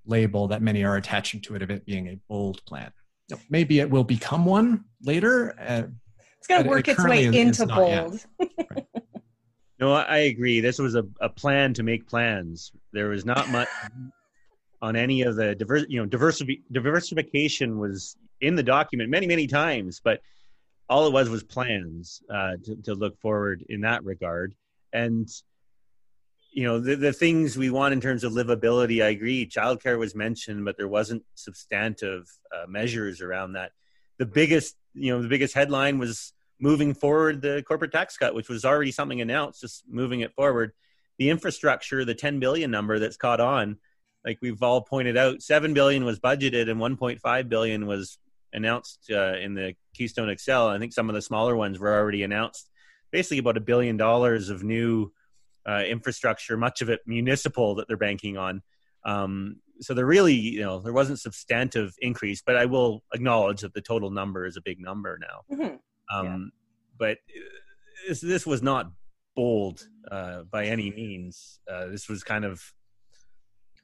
label 0.05 0.49
that 0.49 0.63
many 0.63 0.85
are 0.85 0.97
attaching 0.97 1.41
to 1.43 1.55
it 1.55 1.63
of 1.63 1.71
it 1.71 1.87
being 1.87 2.09
a 2.09 2.19
bold 2.29 2.65
plan. 2.67 2.93
Maybe 3.49 3.81
it 3.81 3.89
will 3.89 4.05
become 4.05 4.45
one 4.45 4.85
later. 5.03 5.55
Uh, 5.59 5.85
it's 6.39 6.47
going 6.47 6.65
to 6.65 6.69
work 6.69 6.89
it 6.89 6.93
its 6.93 7.05
way 7.05 7.25
is, 7.25 7.35
into 7.35 7.63
is 7.63 7.69
bold. 7.69 8.21
right. 8.71 8.87
No, 9.81 9.93
I 9.93 10.19
agree. 10.19 10.61
This 10.61 10.79
was 10.79 10.95
a, 10.95 11.05
a 11.21 11.29
plan 11.29 11.75
to 11.75 11.83
make 11.83 12.07
plans. 12.07 12.71
There 12.93 13.09
was 13.09 13.25
not 13.25 13.49
much 13.49 13.69
on 14.83 14.97
any 14.97 15.23
of 15.23 15.37
the 15.37 15.55
diverse, 15.55 15.87
you 15.89 15.99
know, 15.99 16.07
diversity 16.07 16.63
diversification 16.71 17.79
was 17.79 18.17
in 18.41 18.57
the 18.57 18.63
document 18.63 19.11
many 19.11 19.27
many 19.27 19.47
times 19.47 20.01
but 20.03 20.21
all 20.89 21.07
it 21.07 21.13
was 21.13 21.29
was 21.29 21.43
plans 21.43 22.23
uh, 22.31 22.53
to, 22.63 22.77
to 22.83 22.95
look 22.95 23.19
forward 23.21 23.65
in 23.69 23.83
that 23.83 24.05
regard. 24.05 24.55
And 24.93 25.29
you 26.53 26.65
know 26.65 26.79
the, 26.79 26.95
the 26.95 27.13
things 27.13 27.57
we 27.57 27.71
want 27.71 27.93
in 27.95 28.01
terms 28.01 28.23
of 28.23 28.33
livability 28.33 29.03
i 29.03 29.09
agree 29.09 29.45
childcare 29.45 29.99
was 29.99 30.15
mentioned 30.15 30.65
but 30.65 30.77
there 30.77 30.87
wasn't 30.87 31.25
substantive 31.35 32.29
uh, 32.55 32.67
measures 32.69 33.21
around 33.21 33.55
that. 33.55 33.73
The 34.19 34.27
biggest 34.27 34.77
you 34.93 35.13
know 35.13 35.23
the 35.23 35.29
biggest 35.29 35.55
headline 35.55 35.99
was 35.99 36.33
moving 36.61 36.95
forward 36.95 37.43
the 37.43 37.65
corporate 37.67 37.93
tax 37.93 38.17
cut 38.17 38.35
which 38.35 38.49
was 38.49 38.65
already 38.65 38.93
something 38.93 39.21
announced 39.21 39.61
just 39.61 39.85
moving 39.89 40.21
it 40.21 40.33
forward. 40.35 40.73
The 41.19 41.31
infrastructure 41.31 42.05
the 42.05 42.15
10 42.15 42.39
billion 42.39 42.71
number 42.71 42.99
that's 42.99 43.17
caught 43.17 43.41
on 43.41 43.79
like 44.25 44.39
we've 44.41 44.63
all 44.63 44.81
pointed 44.81 45.17
out 45.17 45.43
7 45.43 45.75
billion 45.75 46.05
was 46.05 46.21
budgeted 46.21 46.71
and 46.71 46.81
1.5 46.81 47.49
billion 47.49 47.87
was 47.87 48.19
announced 48.55 49.11
uh, 49.11 49.37
in 49.37 49.55
the 49.55 49.75
Keystone 49.95 50.35
XL. 50.37 50.53
I 50.53 50.79
think 50.79 50.93
some 50.93 51.09
of 51.09 51.15
the 51.15 51.23
smaller 51.23 51.57
ones 51.57 51.79
were 51.79 51.95
already 51.95 52.23
announced. 52.23 52.71
Basically, 53.11 53.39
about 53.39 53.57
a 53.57 53.61
billion 53.61 53.97
dollars 53.97 54.49
of 54.49 54.65
new 54.65 55.13
uh, 55.69 55.83
infrastructure, 55.87 56.57
much 56.57 56.83
of 56.83 56.89
it 56.89 57.01
municipal, 57.07 57.75
that 57.77 57.89
they're 57.89 57.97
banking 57.97 58.37
on. 58.37 58.63
Um, 59.05 59.57
so 59.81 59.95
there 59.95 60.07
really, 60.07 60.35
you 60.35 60.61
know, 60.61 60.81
there 60.81 60.93
wasn't 60.93 61.21
substantive 61.21 61.95
increase, 62.01 62.43
but 62.45 62.57
I 62.57 62.65
will 62.65 63.03
acknowledge 63.13 63.61
that 63.61 63.75
the 63.75 63.81
total 63.81 64.11
number 64.11 64.47
is 64.47 64.57
a 64.57 64.63
big 64.63 64.81
number 64.81 65.19
now. 65.21 65.57
Mm-hmm. 65.57 66.17
Um, 66.17 66.27
yeah. 66.27 66.39
But 66.99 67.19
uh, 67.29 68.09
this, 68.09 68.21
this 68.21 68.47
was 68.47 68.63
not 68.63 68.91
bold 69.35 69.87
uh, 70.11 70.43
by 70.51 70.67
any 70.67 70.91
means. 70.91 71.61
Uh, 71.71 71.87
this 71.87 72.09
was 72.09 72.23
kind 72.23 72.45
of 72.45 72.63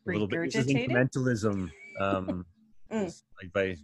a 0.07 0.13
little 0.13 0.29
bit 0.29 0.53
this 0.53 0.67
is 0.67 0.67
incrementalism, 0.67 1.71
um, 2.01 2.47
mm. 2.93 3.23
like 3.43 3.53
by 3.53 3.77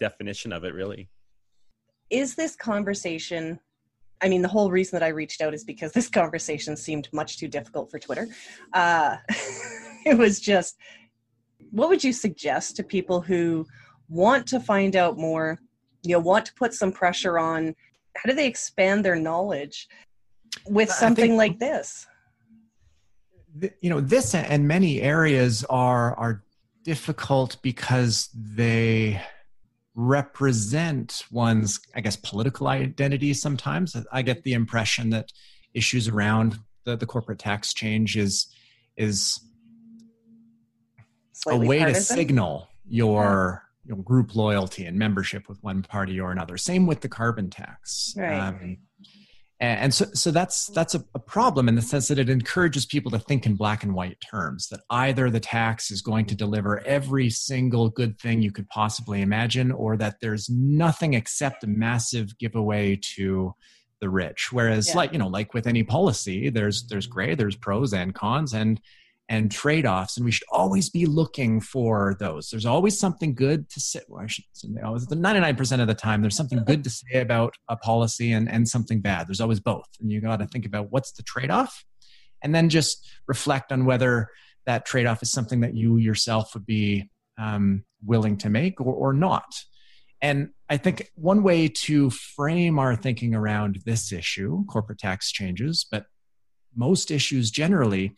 definition 0.00 0.52
of 0.52 0.64
it, 0.64 0.74
really. 0.74 1.08
Is 2.10 2.34
this 2.34 2.56
conversation? 2.56 3.60
I 4.20 4.28
mean, 4.28 4.42
the 4.42 4.48
whole 4.48 4.70
reason 4.70 4.98
that 4.98 5.06
I 5.06 5.10
reached 5.10 5.40
out 5.40 5.54
is 5.54 5.62
because 5.64 5.92
this 5.92 6.08
conversation 6.20 6.76
seemed 6.76 7.08
much 7.12 7.38
too 7.38 7.48
difficult 7.48 7.90
for 7.90 7.98
Twitter. 7.98 8.26
Uh, 8.72 9.16
it 10.06 10.18
was 10.18 10.40
just, 10.40 10.76
what 11.70 11.88
would 11.88 12.02
you 12.02 12.12
suggest 12.12 12.76
to 12.76 12.82
people 12.82 13.20
who 13.20 13.66
want 14.08 14.46
to 14.48 14.58
find 14.58 14.96
out 14.96 15.16
more, 15.16 15.58
you 16.02 16.12
know, 16.12 16.18
want 16.18 16.46
to 16.46 16.54
put 16.54 16.74
some 16.74 16.90
pressure 16.90 17.38
on? 17.38 17.74
How 18.16 18.28
do 18.28 18.34
they 18.34 18.46
expand 18.46 19.04
their 19.04 19.16
knowledge 19.16 19.88
with 20.66 20.90
something 20.90 21.30
think, 21.30 21.38
like 21.38 21.58
this? 21.60 22.06
You 23.80 23.90
know, 23.90 24.00
this 24.00 24.34
and 24.34 24.66
many 24.66 25.00
areas 25.00 25.64
are 25.70 26.14
are 26.16 26.42
difficult 26.82 27.56
because 27.62 28.28
they 28.34 29.20
represent 29.94 31.24
one's, 31.30 31.80
I 31.94 32.00
guess, 32.00 32.16
political 32.16 32.68
identity 32.68 33.34
sometimes. 33.34 33.96
I 34.12 34.22
get 34.22 34.44
the 34.44 34.52
impression 34.52 35.10
that 35.10 35.32
issues 35.74 36.08
around 36.08 36.58
the, 36.84 36.96
the 36.96 37.06
corporate 37.06 37.38
tax 37.38 37.74
change 37.74 38.16
is 38.16 38.54
is 38.96 39.40
Slightly 41.32 41.66
a 41.66 41.68
way 41.68 41.78
partisan. 41.80 42.02
to 42.02 42.20
signal 42.22 42.68
your, 42.86 43.62
yeah. 43.84 43.94
your 43.94 44.02
group 44.02 44.36
loyalty 44.36 44.84
and 44.84 44.98
membership 44.98 45.48
with 45.48 45.62
one 45.62 45.82
party 45.82 46.20
or 46.20 46.32
another. 46.32 46.56
Same 46.58 46.86
with 46.86 47.00
the 47.00 47.08
carbon 47.08 47.48
tax. 47.48 48.14
Right. 48.16 48.38
Um, 48.38 48.76
and 49.60 49.92
so 49.92 50.06
so 50.14 50.30
that's 50.30 50.68
that's 50.68 50.94
a, 50.94 51.00
problem 51.26 51.68
in 51.68 51.76
the 51.76 51.82
sense 51.82 52.08
that 52.08 52.18
it 52.18 52.28
encourages 52.28 52.84
people 52.84 53.10
to 53.10 53.18
think 53.18 53.46
in 53.46 53.54
black 53.54 53.84
and 53.84 53.94
white 53.94 54.20
terms 54.20 54.68
that 54.68 54.80
either 54.90 55.30
the 55.30 55.38
tax 55.38 55.90
is 55.90 56.02
going 56.02 56.26
to 56.26 56.34
deliver 56.34 56.80
every 56.86 57.30
single 57.30 57.88
good 57.88 58.18
thing 58.18 58.42
you 58.42 58.50
could 58.50 58.68
possibly 58.68 59.20
imagine 59.20 59.70
or 59.70 59.96
that 59.96 60.16
there's 60.20 60.48
nothing 60.50 61.14
except 61.14 61.62
a 61.62 61.68
massive 61.68 62.36
giveaway 62.38 62.98
to 63.00 63.54
the 64.00 64.08
rich 64.08 64.50
whereas 64.50 64.88
yeah. 64.88 64.96
like 64.96 65.12
you 65.12 65.18
know 65.18 65.28
like 65.28 65.54
with 65.54 65.66
any 65.66 65.84
policy 65.84 66.48
there's 66.50 66.86
there's 66.88 67.06
gray 67.06 67.34
there's 67.34 67.54
pros 67.54 67.92
and 67.92 68.14
cons 68.14 68.54
and 68.54 68.80
and 69.30 69.48
trade 69.48 69.86
offs, 69.86 70.16
and 70.16 70.24
we 70.24 70.32
should 70.32 70.46
always 70.50 70.90
be 70.90 71.06
looking 71.06 71.60
for 71.60 72.16
those. 72.18 72.50
There's 72.50 72.66
always 72.66 72.98
something 72.98 73.32
good 73.32 73.70
to 73.70 73.78
say. 73.80 74.00
Well, 74.08 74.24
I 74.24 74.26
should 74.26 74.44
say 74.52 74.68
always, 74.84 75.06
99% 75.06 75.80
of 75.80 75.86
the 75.86 75.94
time, 75.94 76.20
there's 76.20 76.36
something 76.36 76.64
good 76.64 76.82
to 76.82 76.90
say 76.90 77.20
about 77.20 77.54
a 77.68 77.76
policy 77.76 78.32
and, 78.32 78.50
and 78.50 78.68
something 78.68 79.00
bad. 79.00 79.28
There's 79.28 79.40
always 79.40 79.60
both. 79.60 79.86
And 80.00 80.10
you 80.10 80.20
got 80.20 80.40
to 80.40 80.48
think 80.48 80.66
about 80.66 80.90
what's 80.90 81.12
the 81.12 81.22
trade 81.22 81.48
off, 81.50 81.84
and 82.42 82.52
then 82.52 82.68
just 82.68 83.08
reflect 83.28 83.70
on 83.70 83.84
whether 83.84 84.30
that 84.66 84.84
trade 84.84 85.06
off 85.06 85.22
is 85.22 85.30
something 85.30 85.60
that 85.60 85.76
you 85.76 85.96
yourself 85.96 86.52
would 86.54 86.66
be 86.66 87.08
um, 87.38 87.84
willing 88.04 88.36
to 88.38 88.50
make 88.50 88.80
or, 88.80 88.92
or 88.92 89.12
not. 89.12 89.54
And 90.20 90.50
I 90.68 90.76
think 90.76 91.08
one 91.14 91.44
way 91.44 91.68
to 91.68 92.10
frame 92.10 92.80
our 92.80 92.96
thinking 92.96 93.36
around 93.36 93.78
this 93.86 94.12
issue, 94.12 94.64
corporate 94.66 94.98
tax 94.98 95.30
changes, 95.30 95.86
but 95.88 96.06
most 96.76 97.12
issues 97.12 97.52
generally, 97.52 98.16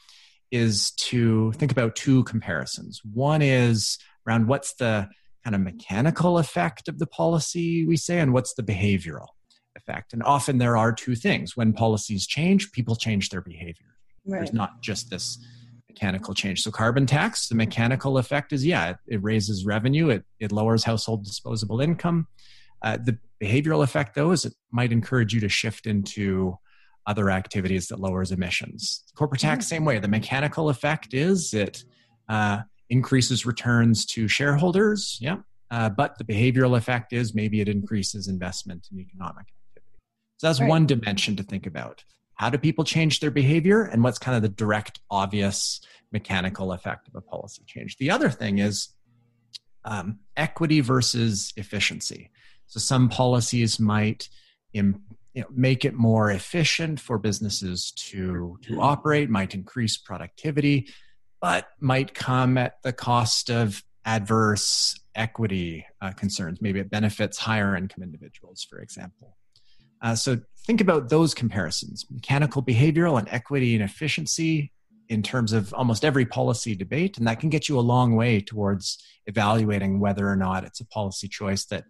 is 0.52 0.92
to 0.92 1.50
think 1.52 1.72
about 1.72 1.96
two 1.96 2.22
comparisons. 2.24 3.00
One 3.12 3.42
is 3.42 3.98
around 4.28 4.46
what's 4.46 4.74
the 4.74 5.08
kind 5.42 5.56
of 5.56 5.62
mechanical 5.62 6.38
effect 6.38 6.86
of 6.86 7.00
the 7.00 7.06
policy 7.06 7.84
we 7.84 7.96
say, 7.96 8.20
and 8.20 8.32
what's 8.32 8.54
the 8.54 8.62
behavioral 8.62 9.28
effect. 9.74 10.12
And 10.12 10.22
often 10.22 10.58
there 10.58 10.76
are 10.76 10.92
two 10.92 11.16
things. 11.16 11.56
When 11.56 11.72
policies 11.72 12.26
change, 12.26 12.70
people 12.72 12.94
change 12.94 13.30
their 13.30 13.40
behavior. 13.40 13.86
Right. 14.24 14.38
There's 14.38 14.52
not 14.52 14.82
just 14.82 15.10
this 15.10 15.44
mechanical 15.88 16.34
change. 16.34 16.62
So 16.62 16.70
carbon 16.70 17.06
tax, 17.06 17.48
the 17.48 17.54
mechanical 17.54 18.18
effect 18.18 18.52
is 18.52 18.64
yeah, 18.64 18.90
it, 18.90 18.96
it 19.08 19.22
raises 19.22 19.64
revenue, 19.64 20.10
it, 20.10 20.24
it 20.38 20.52
lowers 20.52 20.84
household 20.84 21.24
disposable 21.24 21.80
income. 21.80 22.28
Uh, 22.82 22.98
the 23.02 23.18
behavioral 23.42 23.82
effect 23.82 24.14
though 24.14 24.32
is 24.32 24.44
it 24.44 24.54
might 24.70 24.92
encourage 24.92 25.34
you 25.34 25.40
to 25.40 25.48
shift 25.48 25.86
into 25.86 26.56
other 27.06 27.30
activities 27.30 27.88
that 27.88 27.98
lowers 27.98 28.32
emissions. 28.32 29.04
Corporate 29.16 29.40
tax, 29.40 29.66
same 29.66 29.84
way. 29.84 29.98
The 29.98 30.08
mechanical 30.08 30.68
effect 30.68 31.14
is 31.14 31.52
it 31.52 31.84
uh, 32.28 32.62
increases 32.90 33.44
returns 33.44 34.06
to 34.06 34.28
shareholders. 34.28 35.18
Yeah. 35.20 35.38
Uh, 35.70 35.88
but 35.88 36.18
the 36.18 36.24
behavioral 36.24 36.76
effect 36.76 37.12
is 37.12 37.34
maybe 37.34 37.60
it 37.60 37.68
increases 37.68 38.28
investment 38.28 38.88
in 38.92 39.00
economic 39.00 39.46
activity. 39.48 39.98
So 40.36 40.46
that's 40.46 40.60
right. 40.60 40.68
one 40.68 40.86
dimension 40.86 41.34
to 41.36 41.42
think 41.42 41.66
about 41.66 42.04
how 42.34 42.50
do 42.50 42.58
people 42.58 42.84
change 42.84 43.20
their 43.20 43.30
behavior 43.30 43.84
and 43.84 44.02
what's 44.02 44.18
kind 44.18 44.36
of 44.36 44.42
the 44.42 44.48
direct 44.48 45.00
obvious 45.10 45.80
mechanical 46.12 46.72
effect 46.72 47.06
of 47.08 47.14
a 47.14 47.20
policy 47.20 47.62
change 47.66 47.96
the 47.98 48.10
other 48.10 48.28
thing 48.28 48.58
is 48.58 48.88
um, 49.84 50.18
equity 50.36 50.80
versus 50.80 51.52
efficiency 51.56 52.30
so 52.66 52.80
some 52.80 53.08
policies 53.08 53.78
might 53.78 54.28
Im, 54.72 55.02
you 55.34 55.42
know, 55.42 55.48
make 55.54 55.84
it 55.84 55.94
more 55.94 56.30
efficient 56.30 57.00
for 57.00 57.18
businesses 57.18 57.92
to 57.92 58.58
to 58.62 58.80
operate 58.80 59.30
might 59.30 59.54
increase 59.54 59.96
productivity 59.96 60.88
but 61.40 61.68
might 61.80 62.14
come 62.14 62.56
at 62.56 62.80
the 62.82 62.92
cost 62.92 63.50
of 63.50 63.82
adverse 64.04 64.94
equity 65.16 65.84
uh, 66.00 66.12
concerns. 66.12 66.62
Maybe 66.62 66.78
it 66.78 66.88
benefits 66.88 67.38
higher 67.38 67.76
income 67.76 68.02
individuals 68.02 68.66
for 68.68 68.78
example. 68.80 69.36
Uh, 70.00 70.14
so 70.14 70.38
think 70.66 70.80
about 70.80 71.08
those 71.08 71.34
comparisons 71.34 72.06
mechanical 72.10 72.62
behavioral 72.62 73.18
and 73.18 73.28
equity 73.30 73.74
and 73.74 73.84
efficiency 73.84 74.72
in 75.08 75.22
terms 75.22 75.52
of 75.52 75.72
almost 75.74 76.04
every 76.04 76.24
policy 76.24 76.74
debate 76.74 77.18
and 77.18 77.26
that 77.26 77.40
can 77.40 77.50
get 77.50 77.68
you 77.68 77.78
a 77.78 77.80
long 77.80 78.14
way 78.16 78.40
towards 78.40 79.02
evaluating 79.26 80.00
whether 80.00 80.28
or 80.28 80.36
not 80.36 80.64
it's 80.64 80.80
a 80.80 80.86
policy 80.86 81.28
choice 81.28 81.64
that 81.66 81.84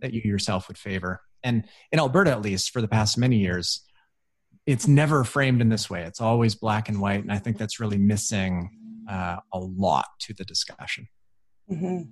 that 0.00 0.12
you 0.12 0.20
yourself 0.24 0.68
would 0.68 0.78
favor 0.78 1.20
and 1.44 1.64
in 1.90 1.98
alberta 1.98 2.30
at 2.30 2.42
least 2.42 2.70
for 2.70 2.80
the 2.80 2.88
past 2.88 3.18
many 3.18 3.36
years 3.36 3.82
it's 4.66 4.86
never 4.86 5.24
framed 5.24 5.60
in 5.60 5.68
this 5.68 5.90
way 5.90 6.02
it's 6.02 6.20
always 6.20 6.54
black 6.54 6.88
and 6.88 7.00
white 7.00 7.22
and 7.22 7.32
i 7.32 7.38
think 7.38 7.58
that's 7.58 7.80
really 7.80 7.98
missing 7.98 8.70
uh, 9.10 9.36
a 9.52 9.58
lot 9.58 10.06
to 10.20 10.32
the 10.34 10.44
discussion 10.44 11.06
mm-hmm. 11.70 12.02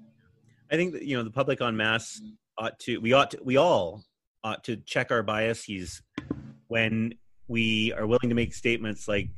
i 0.70 0.76
think 0.76 0.92
that 0.92 1.02
you 1.02 1.16
know 1.16 1.22
the 1.22 1.30
public 1.30 1.60
on 1.60 1.76
mass 1.76 2.20
ought 2.58 2.78
to 2.78 2.98
we 2.98 3.12
ought 3.12 3.30
to, 3.30 3.38
we 3.44 3.56
all 3.56 4.02
ought 4.42 4.64
to 4.64 4.76
check 4.76 5.10
our 5.10 5.22
biases 5.22 6.02
when 6.68 7.12
we 7.48 7.92
are 7.92 8.06
willing 8.06 8.28
to 8.28 8.34
make 8.34 8.54
statements 8.54 9.08
like 9.08 9.28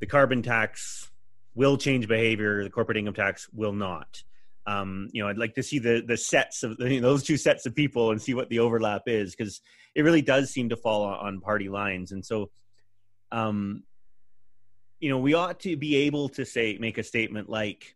the 0.00 0.06
carbon 0.06 0.42
tax 0.42 1.10
will 1.54 1.76
change 1.76 2.08
behavior, 2.08 2.62
the 2.62 2.70
corporate 2.70 2.96
income 2.96 3.14
tax 3.14 3.48
will 3.52 3.72
not. 3.72 4.22
Um, 4.66 5.08
you 5.12 5.22
know, 5.22 5.28
I'd 5.28 5.38
like 5.38 5.54
to 5.54 5.62
see 5.62 5.78
the 5.78 6.02
the 6.06 6.16
sets 6.16 6.62
of 6.62 6.76
you 6.80 7.00
know, 7.00 7.08
those 7.08 7.22
two 7.22 7.36
sets 7.36 7.66
of 7.66 7.74
people 7.74 8.10
and 8.10 8.20
see 8.20 8.34
what 8.34 8.48
the 8.48 8.60
overlap 8.60 9.02
is 9.06 9.34
because 9.34 9.60
it 9.94 10.02
really 10.02 10.22
does 10.22 10.50
seem 10.50 10.70
to 10.70 10.76
fall 10.76 11.04
on, 11.04 11.40
party 11.40 11.68
lines. 11.68 12.12
And 12.12 12.24
so, 12.24 12.50
um, 13.30 13.84
you 15.00 15.10
know, 15.10 15.18
we 15.18 15.34
ought 15.34 15.60
to 15.60 15.76
be 15.76 15.96
able 15.96 16.28
to 16.30 16.44
say 16.44 16.78
make 16.80 16.98
a 16.98 17.02
statement 17.02 17.48
like, 17.48 17.94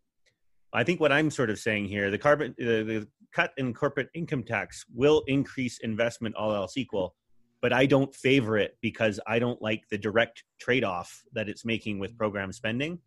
I 0.73 0.85
think 0.85 1.01
what 1.01 1.11
I'm 1.11 1.31
sort 1.31 1.51
of 1.51 1.59
saying 1.59 1.87
here, 1.87 2.11
the 2.11 2.19
carbon 2.19 2.55
the, 2.59 3.09
cut 3.33 3.53
in 3.57 3.75
corporate 3.75 4.09
income 4.15 4.43
tax 4.43 4.85
will 4.95 5.23
increase 5.27 5.79
investment 5.81 6.35
all 6.35 6.55
else 6.55 6.77
equal 6.77 7.15
but 7.61 7.73
i 7.73 7.87
don't 7.87 8.15
favor 8.15 8.57
it 8.57 8.77
because 8.81 9.21
i 9.27 9.39
don't 9.39 9.61
like 9.61 9.83
the 9.91 9.99
direct 9.99 10.45
trade-off 10.61 11.23
that 11.33 11.49
it's 11.49 11.65
making 11.65 11.99
with 11.99 12.17
program 12.17 12.53
spending 12.53 12.99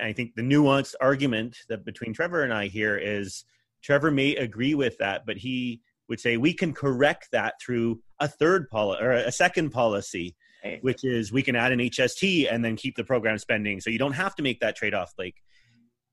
i 0.00 0.12
think 0.12 0.34
the 0.34 0.42
nuanced 0.42 0.94
argument 1.00 1.56
that 1.68 1.84
between 1.84 2.12
trevor 2.12 2.42
and 2.42 2.52
i 2.52 2.66
here 2.66 2.96
is 2.96 3.44
trevor 3.82 4.10
may 4.10 4.34
agree 4.36 4.74
with 4.74 4.96
that 4.98 5.24
but 5.26 5.36
he 5.36 5.80
would 6.08 6.20
say 6.20 6.36
we 6.36 6.52
can 6.52 6.72
correct 6.72 7.28
that 7.32 7.54
through 7.60 8.00
a 8.20 8.28
third 8.28 8.68
policy 8.68 9.02
or 9.02 9.12
a 9.12 9.32
second 9.32 9.70
policy 9.70 10.34
which 10.80 11.04
is 11.04 11.32
we 11.32 11.42
can 11.42 11.56
add 11.56 11.72
an 11.72 11.80
hst 11.80 12.46
and 12.50 12.64
then 12.64 12.76
keep 12.76 12.96
the 12.96 13.04
program 13.04 13.36
spending 13.38 13.80
so 13.80 13.90
you 13.90 13.98
don't 13.98 14.12
have 14.12 14.34
to 14.34 14.42
make 14.42 14.60
that 14.60 14.76
trade-off 14.76 15.12
like 15.18 15.34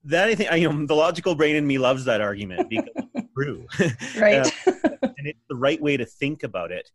that 0.06 0.30
I 0.30 0.36
think 0.36 0.52
you 0.54 0.72
know 0.72 0.86
the 0.86 0.96
logical 0.96 1.36
brain 1.36 1.56
in 1.56 1.68
me 1.68 1.78
loves 1.78 2.06
that 2.06 2.22
argument 2.22 2.70
because 2.70 2.90
it's 2.96 3.28
true, 3.38 3.68
right? 4.18 4.52
and 4.66 5.14
it's 5.28 5.44
the 5.50 5.56
right 5.56 5.82
way 5.82 5.98
to 5.98 6.06
think 6.06 6.44
about 6.44 6.72
it, 6.72 6.90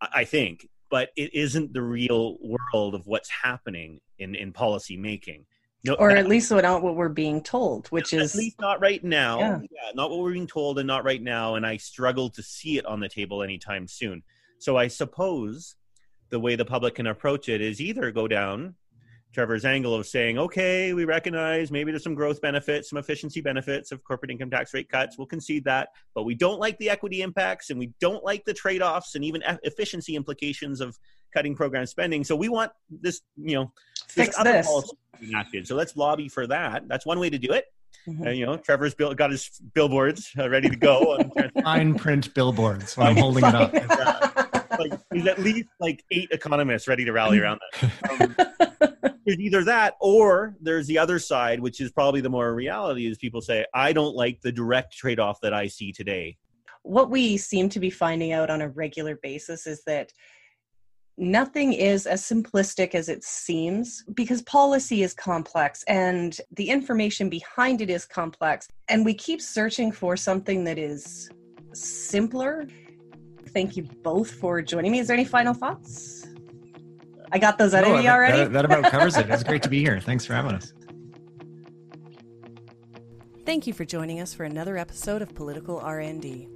I 0.00 0.24
think. 0.24 0.68
But 0.90 1.10
it 1.16 1.34
isn't 1.34 1.72
the 1.72 1.82
real 1.82 2.36
world 2.40 2.94
of 2.94 3.06
what's 3.06 3.30
happening 3.30 4.00
in 4.18 4.34
in 4.34 4.52
policy 4.52 4.96
making. 4.96 5.46
No, 5.84 5.94
or 5.94 6.10
at 6.10 6.26
least 6.26 6.50
not 6.50 6.82
what 6.82 6.96
we're 6.96 7.10
being 7.10 7.42
told, 7.42 7.88
which 7.88 8.14
is 8.14 8.34
at 8.34 8.38
least 8.38 8.58
not 8.58 8.80
right 8.80 9.04
now. 9.04 9.38
Yeah. 9.38 9.58
yeah, 9.70 9.90
not 9.94 10.10
what 10.10 10.20
we're 10.20 10.32
being 10.32 10.46
told, 10.46 10.78
and 10.78 10.86
not 10.86 11.04
right 11.04 11.22
now. 11.22 11.56
And 11.56 11.66
I 11.66 11.76
struggle 11.76 12.30
to 12.30 12.42
see 12.42 12.78
it 12.78 12.86
on 12.86 13.00
the 13.00 13.08
table 13.08 13.42
anytime 13.42 13.86
soon. 13.86 14.22
So 14.58 14.78
I 14.78 14.88
suppose 14.88 15.76
the 16.30 16.40
way 16.40 16.56
the 16.56 16.64
public 16.64 16.94
can 16.94 17.06
approach 17.06 17.50
it 17.50 17.60
is 17.60 17.80
either 17.82 18.10
go 18.10 18.26
down 18.26 18.76
Trevor's 19.34 19.64
angle 19.64 19.94
of 19.94 20.06
saying, 20.06 20.38
okay, 20.38 20.94
we 20.94 21.04
recognize 21.04 21.70
maybe 21.70 21.90
there's 21.90 22.04
some 22.04 22.14
growth 22.14 22.40
benefits, 22.40 22.88
some 22.88 22.98
efficiency 22.98 23.40
benefits 23.40 23.90
of 23.90 24.02
corporate 24.04 24.30
income 24.30 24.48
tax 24.48 24.72
rate 24.72 24.88
cuts. 24.88 25.18
We'll 25.18 25.26
concede 25.26 25.64
that, 25.64 25.88
but 26.14 26.22
we 26.22 26.36
don't 26.36 26.60
like 26.60 26.78
the 26.78 26.88
equity 26.88 27.20
impacts 27.20 27.70
and 27.70 27.78
we 27.78 27.92
don't 28.00 28.24
like 28.24 28.44
the 28.44 28.54
trade 28.54 28.80
offs 28.80 29.16
and 29.16 29.24
even 29.24 29.42
efficiency 29.64 30.14
implications 30.14 30.80
of 30.80 30.96
cutting 31.34 31.56
program 31.56 31.84
spending. 31.84 32.22
So 32.22 32.36
we 32.36 32.48
want 32.48 32.70
this, 32.88 33.22
you 33.36 33.56
know, 33.56 33.72
fix 34.08 34.36
this. 34.42 34.92
Enacted. 35.22 35.66
So 35.66 35.74
let's 35.74 35.96
lobby 35.96 36.28
for 36.28 36.46
that. 36.48 36.88
That's 36.88 37.06
one 37.06 37.18
way 37.18 37.30
to 37.30 37.38
do 37.38 37.52
it. 37.52 37.66
Mm-hmm. 38.06 38.26
Uh, 38.26 38.30
you 38.30 38.46
know, 38.46 38.56
Trevor's 38.56 38.94
built, 38.94 39.16
got 39.16 39.30
his 39.30 39.48
billboards 39.72 40.30
uh, 40.38 40.48
ready 40.48 40.68
to 40.68 40.76
go. 40.76 41.18
Fine 41.62 41.94
print 41.94 42.34
billboards 42.34 42.96
when 42.96 43.06
I'm 43.06 43.16
holding 43.16 43.44
it 43.44 43.54
up. 43.54 43.72
like, 44.78 44.92
there's 45.10 45.26
at 45.26 45.38
least 45.38 45.68
like 45.80 46.04
eight 46.10 46.28
economists 46.30 46.88
ready 46.88 47.04
to 47.04 47.12
rally 47.12 47.40
around 47.40 47.60
that. 47.80 48.20
Um, 48.20 48.36
there's 49.24 49.38
either 49.38 49.64
that 49.64 49.94
or 50.00 50.54
there's 50.60 50.86
the 50.86 50.98
other 50.98 51.18
side, 51.18 51.60
which 51.60 51.80
is 51.80 51.90
probably 51.90 52.20
the 52.20 52.28
more 52.28 52.54
reality 52.54 53.06
is 53.06 53.16
people 53.16 53.40
say, 53.40 53.64
I 53.72 53.92
don't 53.92 54.14
like 54.14 54.42
the 54.42 54.52
direct 54.52 54.92
trade 54.92 55.18
off 55.18 55.40
that 55.40 55.54
I 55.54 55.68
see 55.68 55.92
today. 55.92 56.36
What 56.82 57.10
we 57.10 57.38
seem 57.38 57.70
to 57.70 57.80
be 57.80 57.88
finding 57.88 58.32
out 58.32 58.50
on 58.50 58.60
a 58.60 58.68
regular 58.68 59.16
basis 59.16 59.66
is 59.66 59.82
that 59.84 60.12
nothing 61.16 61.72
is 61.72 62.06
as 62.06 62.22
simplistic 62.22 62.94
as 62.94 63.08
it 63.08 63.22
seems 63.22 64.04
because 64.14 64.42
policy 64.42 65.02
is 65.02 65.14
complex 65.14 65.84
and 65.84 66.38
the 66.56 66.68
information 66.68 67.28
behind 67.28 67.80
it 67.80 67.90
is 67.90 68.04
complex. 68.04 68.68
And 68.88 69.04
we 69.04 69.14
keep 69.14 69.40
searching 69.40 69.92
for 69.92 70.16
something 70.16 70.64
that 70.64 70.78
is 70.78 71.30
simpler. 71.72 72.66
Thank 73.50 73.76
you 73.76 73.84
both 74.02 74.30
for 74.32 74.60
joining 74.62 74.92
me. 74.92 74.98
Is 74.98 75.06
there 75.06 75.14
any 75.14 75.24
final 75.24 75.54
thoughts? 75.54 76.26
I 77.30 77.38
got 77.38 77.58
those 77.58 77.74
out 77.74 77.84
no, 77.84 77.96
of 77.96 78.04
you 78.04 78.10
already. 78.10 78.38
That, 78.38 78.52
that 78.52 78.64
about 78.64 78.84
covers 78.90 79.16
it. 79.16 79.28
It's 79.30 79.44
great 79.44 79.62
to 79.62 79.68
be 79.68 79.80
here. 79.80 80.00
Thanks 80.00 80.24
for 80.24 80.34
having 80.34 80.52
us. 80.52 80.72
Thank 83.44 83.66
you 83.66 83.72
for 83.72 83.84
joining 83.84 84.20
us 84.20 84.32
for 84.32 84.44
another 84.44 84.78
episode 84.78 85.20
of 85.20 85.34
Political 85.34 85.78
R&D. 85.78 86.48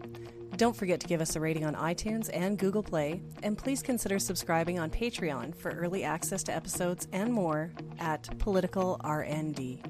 Don't 0.59 0.75
forget 0.75 0.99
to 0.99 1.07
give 1.07 1.21
us 1.21 1.37
a 1.37 1.41
rating 1.41 1.65
on 1.65 1.77
iTunes 1.77 2.31
and 2.33 2.59
Google 2.59 2.83
Play, 2.83 3.23
and 3.45 3.57
please 3.57 3.81
consider 3.81 4.19
subscribing 4.19 4.81
on 4.81 4.91
Patreon 4.91 5.55
for 5.55 5.71
early 5.71 6.03
access 6.03 6.43
to 6.43 6.55
episodes 6.55 7.07
and 7.13 7.33
more 7.33 7.71
at 8.01 8.37
Political 8.41 9.01
R&D. 9.05 9.81